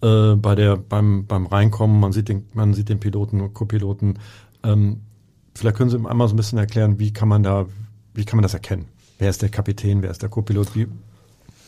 äh, 0.00 0.34
bei 0.34 0.54
der 0.54 0.78
beim 0.78 1.26
beim 1.26 1.46
Reinkommen 1.46 2.00
man 2.00 2.12
sieht 2.12 2.30
den 2.30 2.46
man 2.54 2.72
sieht 2.72 2.88
den 2.88 3.00
Piloten 3.00 3.42
und 3.42 3.52
Copiloten 3.52 4.18
ähm, 4.62 5.02
vielleicht 5.54 5.76
können 5.76 5.90
Sie 5.90 5.96
einmal 5.96 6.26
so 6.26 6.34
ein 6.34 6.38
bisschen 6.38 6.58
erklären 6.58 6.98
wie 6.98 7.12
kann 7.12 7.28
man 7.28 7.42
da 7.42 7.66
wie 8.14 8.24
kann 8.24 8.36
man 8.36 8.42
das 8.42 8.54
erkennen? 8.54 8.86
Wer 9.18 9.30
ist 9.30 9.42
der 9.42 9.48
Kapitän, 9.48 10.02
wer 10.02 10.10
ist 10.10 10.22
der 10.22 10.28
Co-Pilot? 10.28 10.74
Wie? 10.74 10.86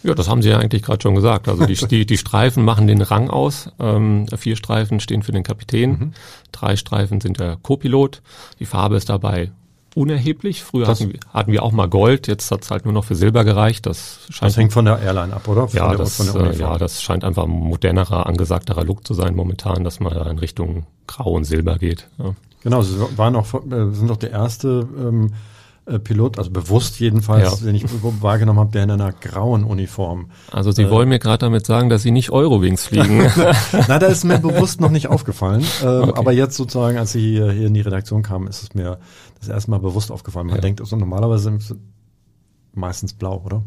Ja, 0.02 0.14
das 0.14 0.28
haben 0.28 0.42
Sie 0.42 0.50
ja 0.50 0.58
eigentlich 0.58 0.82
gerade 0.82 1.02
schon 1.02 1.14
gesagt. 1.14 1.48
Also 1.48 1.66
die, 1.66 1.74
die, 1.74 2.06
die 2.06 2.18
Streifen 2.18 2.64
machen 2.64 2.86
den 2.86 3.02
Rang 3.02 3.28
aus. 3.30 3.70
Ähm, 3.78 4.26
vier 4.36 4.56
Streifen 4.56 5.00
stehen 5.00 5.22
für 5.22 5.32
den 5.32 5.42
Kapitän, 5.42 5.90
mhm. 5.90 6.12
drei 6.52 6.76
Streifen 6.76 7.20
sind 7.20 7.38
der 7.38 7.56
Co-Pilot. 7.62 8.22
Die 8.60 8.66
Farbe 8.66 8.96
ist 8.96 9.08
dabei 9.08 9.50
unerheblich. 9.96 10.62
Früher 10.62 10.86
hatten 10.86 11.12
wir, 11.12 11.20
hatten 11.32 11.52
wir 11.52 11.62
auch 11.62 11.72
mal 11.72 11.88
Gold, 11.88 12.28
jetzt 12.28 12.50
hat 12.50 12.62
es 12.62 12.70
halt 12.70 12.84
nur 12.84 12.92
noch 12.92 13.04
für 13.04 13.14
Silber 13.14 13.44
gereicht. 13.44 13.86
Das, 13.86 14.20
scheint 14.28 14.50
das 14.50 14.56
hängt 14.58 14.72
von 14.72 14.84
der 14.84 15.00
Airline 15.00 15.34
ab, 15.34 15.48
oder? 15.48 15.68
Von 15.68 15.78
ja, 15.78 15.88
der, 15.88 15.98
das, 15.98 16.20
äh, 16.20 16.56
ja, 16.56 16.76
das 16.76 17.02
scheint 17.02 17.24
einfach 17.24 17.44
ein 17.44 17.50
modernerer, 17.50 18.26
angesagterer 18.26 18.84
Look 18.84 19.06
zu 19.06 19.14
sein 19.14 19.34
momentan, 19.34 19.84
dass 19.84 19.98
man 19.98 20.12
da 20.12 20.30
in 20.30 20.38
Richtung 20.38 20.84
Grau 21.06 21.32
und 21.32 21.44
Silber 21.44 21.78
geht. 21.78 22.08
Ja. 22.18 22.34
Genau, 22.62 22.82
Sie 22.82 22.96
waren 23.16 23.34
auch, 23.36 23.54
äh, 23.54 23.90
sind 23.92 24.10
doch 24.10 24.18
der 24.18 24.32
erste 24.32 24.86
ähm, 24.98 25.32
äh, 25.86 26.00
Pilot, 26.00 26.38
also 26.38 26.50
bewusst 26.50 26.98
jedenfalls, 26.98 27.60
ja. 27.60 27.66
den 27.66 27.76
ich 27.76 27.84
wahrgenommen 28.02 28.58
habe, 28.58 28.72
der 28.72 28.82
in 28.82 28.90
einer 28.90 29.12
grauen 29.12 29.62
Uniform. 29.62 30.30
Also 30.50 30.72
Sie 30.72 30.82
äh, 30.82 30.90
wollen 30.90 31.08
mir 31.08 31.20
gerade 31.20 31.38
damit 31.38 31.64
sagen, 31.64 31.88
dass 31.88 32.02
Sie 32.02 32.10
nicht 32.10 32.30
Eurowings 32.30 32.86
fliegen. 32.86 33.30
Na, 33.88 34.00
da 34.00 34.06
ist 34.06 34.24
mir 34.24 34.38
bewusst 34.38 34.80
noch 34.80 34.90
nicht 34.90 35.06
aufgefallen. 35.06 35.64
Äh, 35.82 35.86
okay. 35.86 36.12
Aber 36.16 36.32
jetzt 36.32 36.56
sozusagen, 36.56 36.98
als 36.98 37.12
Sie 37.12 37.20
hier, 37.20 37.52
hier 37.52 37.68
in 37.68 37.74
die 37.74 37.82
Redaktion 37.82 38.22
kamen, 38.22 38.48
ist 38.48 38.64
es 38.64 38.74
mir 38.74 38.98
das 39.38 39.48
erste 39.48 39.70
Mal 39.70 39.78
bewusst 39.78 40.10
aufgefallen. 40.10 40.48
Man 40.48 40.56
ja. 40.56 40.62
denkt, 40.62 40.80
also 40.80 40.96
normalerweise 40.96 41.44
sind 41.44 41.78
meistens 42.74 43.12
blau, 43.12 43.42
oder? 43.44 43.62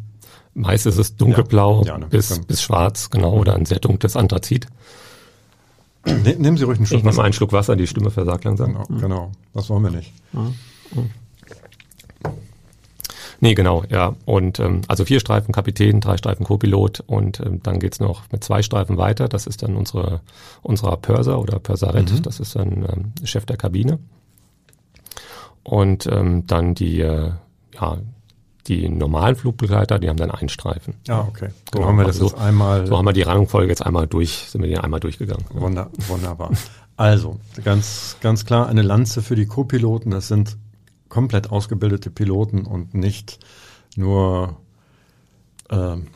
Meist 0.53 0.87
ist 0.87 0.97
es 0.97 1.15
dunkelblau 1.15 1.83
ja. 1.83 1.93
Ja, 1.93 1.97
ne, 1.99 2.07
bis, 2.07 2.37
bis 2.45 2.61
schwarz, 2.61 3.09
genau, 3.09 3.33
oder 3.33 3.55
ein 3.55 3.65
sehr 3.65 3.79
dunkles 3.79 4.17
Anthrazit. 4.17 4.67
Ne, 6.05 6.35
nehmen 6.37 6.57
Sie 6.57 6.65
ruhig 6.65 6.79
einen 6.79 6.85
Schluck 6.85 6.99
ich 6.99 7.05
Wasser. 7.05 7.23
einen 7.23 7.33
Schluck 7.33 7.53
Wasser, 7.53 7.75
die 7.77 7.87
Stimme 7.87 8.11
versagt 8.11 8.43
langsam. 8.43 8.73
Genau, 8.73 8.99
genau. 8.99 9.31
das 9.53 9.69
wollen 9.69 9.83
wir 9.83 9.91
nicht. 9.91 10.11
Mhm. 10.33 10.55
Nee, 13.41 13.53
genau, 13.53 13.83
ja. 13.89 14.15
Und 14.25 14.59
ähm, 14.59 14.81
also 14.87 15.05
vier 15.05 15.19
Streifen 15.19 15.53
Kapitän, 15.53 16.01
drei 16.01 16.17
Streifen 16.17 16.45
Co-Pilot 16.45 17.01
und 17.07 17.39
ähm, 17.39 17.61
dann 17.63 17.79
geht's 17.79 17.99
noch 17.99 18.23
mit 18.31 18.43
zwei 18.43 18.61
Streifen 18.61 18.97
weiter. 18.97 19.29
Das 19.29 19.47
ist 19.47 19.63
dann 19.63 19.75
unsere 19.75 20.21
unserer 20.61 20.97
Purser 20.97 21.39
oder 21.39 21.59
Purserette, 21.59 22.15
mhm. 22.15 22.21
das 22.23 22.39
ist 22.39 22.55
dann 22.55 22.85
ähm, 22.85 23.13
Chef 23.23 23.45
der 23.45 23.57
Kabine. 23.57 23.99
Und 25.63 26.07
ähm, 26.07 26.47
dann 26.47 26.73
die, 26.73 27.01
äh, 27.01 27.31
ja, 27.79 27.97
die 28.67 28.89
normalen 28.89 29.35
Flugbegleiter, 29.35 29.99
die 29.99 30.09
haben 30.09 30.17
dann 30.17 30.31
einen 30.31 30.49
Streifen. 30.49 30.95
Ah, 31.07 31.21
okay. 31.27 31.49
So 31.71 31.79
genau. 31.79 31.87
haben 31.87 31.97
wir 31.97 32.05
das 32.05 32.15
also, 32.15 32.27
jetzt 32.27 32.39
einmal. 32.39 32.87
So 32.87 32.97
haben 32.97 33.05
wir 33.05 33.13
die 33.13 33.21
Rangfolge 33.21 33.69
jetzt 33.69 33.85
einmal 33.85 34.07
durch, 34.07 34.45
sind 34.49 34.61
wir 34.61 34.69
die 34.69 34.77
einmal 34.77 34.99
durchgegangen. 34.99 35.45
Wunder, 35.53 35.89
wunderbar. 36.07 36.51
Also, 36.95 37.39
ganz, 37.63 38.17
ganz 38.21 38.45
klar 38.45 38.67
eine 38.67 38.81
Lanze 38.81 39.21
für 39.21 39.35
die 39.35 39.45
Co-Piloten. 39.45 40.11
Das 40.11 40.27
sind 40.27 40.57
komplett 41.09 41.51
ausgebildete 41.51 42.09
Piloten 42.09 42.65
und 42.65 42.93
nicht 42.93 43.39
nur 43.95 44.57
ähm, 45.69 46.07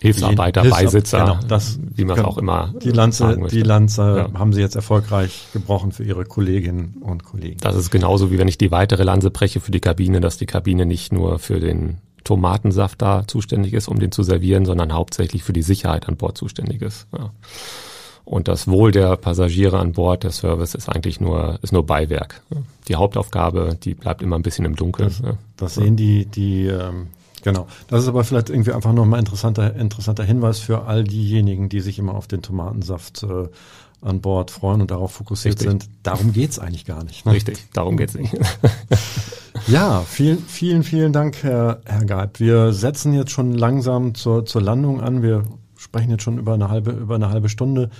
Hilfsarbeiter, 0.00 0.62
Hilfs 0.62 0.76
Beisitzer, 0.76 1.18
genau, 1.20 1.38
das, 1.46 1.78
wie 1.80 2.04
man 2.04 2.18
es 2.18 2.24
auch 2.24 2.36
immer 2.36 2.74
Die 2.82 2.90
Lanze, 2.90 3.38
die 3.50 3.62
Lanze 3.62 4.28
ja. 4.32 4.38
haben 4.38 4.52
sie 4.52 4.60
jetzt 4.60 4.74
erfolgreich 4.74 5.46
gebrochen 5.52 5.92
für 5.92 6.02
ihre 6.02 6.24
Kolleginnen 6.24 6.96
und 7.00 7.22
Kollegen. 7.22 7.58
Das 7.60 7.76
ist 7.76 7.90
genauso 7.90 8.32
wie 8.32 8.38
wenn 8.38 8.48
ich 8.48 8.58
die 8.58 8.72
weitere 8.72 9.04
Lanze 9.04 9.30
breche 9.30 9.60
für 9.60 9.70
die 9.70 9.78
Kabine, 9.78 10.20
dass 10.20 10.38
die 10.38 10.46
Kabine 10.46 10.86
nicht 10.86 11.12
nur 11.12 11.38
für 11.38 11.60
den 11.60 11.98
Tomatensaft 12.24 13.00
da 13.00 13.26
zuständig 13.28 13.74
ist, 13.74 13.86
um 13.86 14.00
den 14.00 14.10
zu 14.10 14.24
servieren, 14.24 14.64
sondern 14.64 14.92
hauptsächlich 14.92 15.44
für 15.44 15.52
die 15.52 15.62
Sicherheit 15.62 16.08
an 16.08 16.16
Bord 16.16 16.36
zuständig 16.36 16.82
ist. 16.82 17.06
Ja. 17.16 17.30
Und 18.24 18.48
das 18.48 18.68
Wohl 18.68 18.92
der 18.92 19.16
Passagiere 19.16 19.78
an 19.78 19.92
Bord, 19.92 20.22
der 20.22 20.30
Service 20.30 20.74
ist 20.74 20.88
eigentlich 20.88 21.20
nur, 21.20 21.58
ist 21.62 21.72
nur 21.72 21.84
Beiwerk. 21.84 22.42
Die 22.88 22.96
Hauptaufgabe, 22.96 23.76
die 23.82 23.94
bleibt 23.94 24.22
immer 24.22 24.36
ein 24.36 24.42
bisschen 24.42 24.64
im 24.64 24.76
Dunkeln. 24.76 25.08
Das, 25.08 25.34
das 25.56 25.74
sehen 25.74 25.96
die, 25.96 26.26
die, 26.26 26.66
ähm, 26.66 27.08
genau. 27.42 27.66
Das 27.88 28.02
ist 28.02 28.08
aber 28.08 28.22
vielleicht 28.22 28.48
irgendwie 28.48 28.72
einfach 28.72 28.92
nochmal 28.92 29.18
interessanter, 29.18 29.74
interessanter 29.74 30.24
Hinweis 30.24 30.60
für 30.60 30.84
all 30.84 31.04
diejenigen, 31.04 31.68
die 31.68 31.80
sich 31.80 31.98
immer 31.98 32.14
auf 32.14 32.28
den 32.28 32.42
Tomatensaft 32.42 33.24
äh, 33.24 33.48
an 34.02 34.20
Bord 34.20 34.50
freuen 34.50 34.80
und 34.80 34.90
darauf 34.90 35.12
fokussiert 35.12 35.54
Richtig. 35.54 35.68
sind. 35.68 35.88
Darum 36.02 36.32
geht's 36.32 36.58
eigentlich 36.58 36.84
gar 36.84 37.04
nicht. 37.04 37.24
Ne? 37.24 37.32
Richtig, 37.32 37.66
darum 37.72 37.96
geht's 37.96 38.14
nicht. 38.14 38.36
ja, 39.68 40.00
vielen, 40.00 40.38
vielen, 40.38 40.82
vielen 40.82 41.12
Dank, 41.12 41.42
Herr, 41.42 41.80
Herr 41.84 42.04
Geib. 42.04 42.40
Wir 42.40 42.72
setzen 42.72 43.14
jetzt 43.14 43.30
schon 43.30 43.52
langsam 43.52 44.14
zur, 44.14 44.44
zur 44.44 44.60
Landung 44.60 45.00
an. 45.00 45.22
Wir 45.22 45.44
sprechen 45.92 46.10
jetzt 46.10 46.22
schon 46.22 46.38
über 46.38 46.54
eine 46.54 46.70
halbe, 46.70 46.92
über 46.92 47.16
eine 47.16 47.28
halbe 47.28 47.50
Stunde 47.50 47.90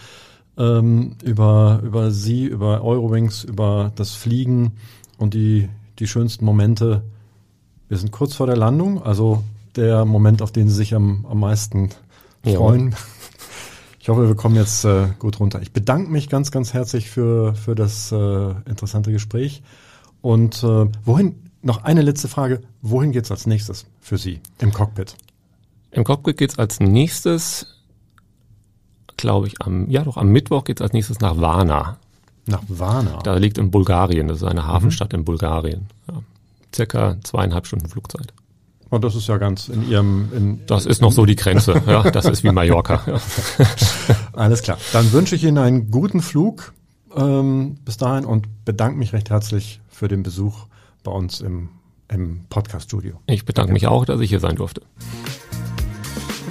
ähm, 0.56 1.16
über, 1.22 1.80
über 1.82 2.10
Sie, 2.10 2.44
über 2.44 2.82
Eurowings, 2.82 3.44
über 3.44 3.92
das 3.96 4.14
Fliegen 4.14 4.72
und 5.18 5.34
die, 5.34 5.68
die 5.98 6.06
schönsten 6.06 6.44
Momente. 6.44 7.02
Wir 7.88 7.98
sind 7.98 8.12
kurz 8.12 8.34
vor 8.34 8.46
der 8.46 8.56
Landung, 8.56 9.02
also 9.02 9.42
der 9.76 10.04
Moment, 10.04 10.42
auf 10.42 10.52
den 10.52 10.68
Sie 10.68 10.74
sich 10.74 10.94
am, 10.94 11.26
am 11.28 11.40
meisten 11.40 11.90
freuen. 12.42 12.90
Ja. 12.90 12.96
Ich 14.00 14.08
hoffe, 14.08 14.26
wir 14.26 14.34
kommen 14.34 14.56
jetzt 14.56 14.84
äh, 14.84 15.08
gut 15.18 15.38
runter. 15.38 15.62
Ich 15.62 15.72
bedanke 15.72 16.10
mich 16.10 16.28
ganz, 16.28 16.50
ganz 16.50 16.74
herzlich 16.74 17.08
für, 17.08 17.54
für 17.54 17.74
das 17.74 18.10
äh, 18.10 18.50
interessante 18.66 19.12
Gespräch. 19.12 19.62
Und 20.20 20.64
äh, 20.64 20.86
wohin, 21.04 21.36
noch 21.62 21.84
eine 21.84 22.02
letzte 22.02 22.26
Frage, 22.26 22.62
wohin 22.80 23.12
geht's 23.12 23.30
als 23.30 23.46
nächstes 23.46 23.86
für 24.00 24.18
Sie 24.18 24.40
im 24.58 24.72
Cockpit? 24.72 25.14
Im 25.92 26.02
Cockpit 26.04 26.36
geht's 26.36 26.58
als 26.58 26.80
nächstes, 26.80 27.81
glaube 29.16 29.46
ich, 29.46 29.60
am, 29.60 29.88
ja 29.90 30.02
doch, 30.02 30.16
am 30.16 30.28
Mittwoch 30.28 30.64
geht's 30.64 30.82
als 30.82 30.92
nächstes 30.92 31.20
nach 31.20 31.36
Varna. 31.36 31.98
Nach 32.46 32.62
Varna? 32.68 33.18
Da 33.22 33.36
liegt 33.36 33.58
in 33.58 33.70
Bulgarien, 33.70 34.28
das 34.28 34.38
ist 34.38 34.44
eine 34.44 34.66
Hafenstadt 34.66 35.12
mhm. 35.12 35.20
in 35.20 35.24
Bulgarien. 35.24 35.86
Ja. 36.08 36.14
Circa 36.74 37.16
zweieinhalb 37.22 37.66
Stunden 37.66 37.88
Flugzeit. 37.88 38.32
Und 38.92 39.04
das 39.04 39.14
ist 39.14 39.26
ja 39.26 39.38
ganz 39.38 39.68
in 39.68 39.88
Ihrem. 39.88 40.28
In, 40.36 40.66
das 40.66 40.84
ist 40.84 41.00
noch 41.00 41.12
so 41.12 41.24
die 41.24 41.36
Grenze. 41.36 41.82
ja, 41.86 42.10
das 42.10 42.26
ist 42.26 42.44
wie 42.44 42.50
Mallorca. 42.50 43.00
Ja. 43.06 43.20
Alles 44.34 44.62
klar. 44.62 44.76
Dann 44.92 45.12
wünsche 45.12 45.34
ich 45.34 45.44
Ihnen 45.44 45.58
einen 45.58 45.90
guten 45.90 46.20
Flug 46.20 46.74
ähm, 47.16 47.76
bis 47.84 47.96
dahin 47.96 48.26
und 48.26 48.64
bedanke 48.64 48.98
mich 48.98 49.12
recht 49.12 49.30
herzlich 49.30 49.80
für 49.88 50.08
den 50.08 50.22
Besuch 50.22 50.66
bei 51.04 51.10
uns 51.10 51.40
im, 51.40 51.70
im 52.08 52.44
Podcast-Studio. 52.50 53.20
Ich 53.26 53.44
bedanke 53.44 53.72
mich 53.72 53.86
auch, 53.86 54.04
dass 54.04 54.20
ich 54.20 54.28
hier 54.28 54.40
sein 54.40 54.56
durfte. 54.56 54.82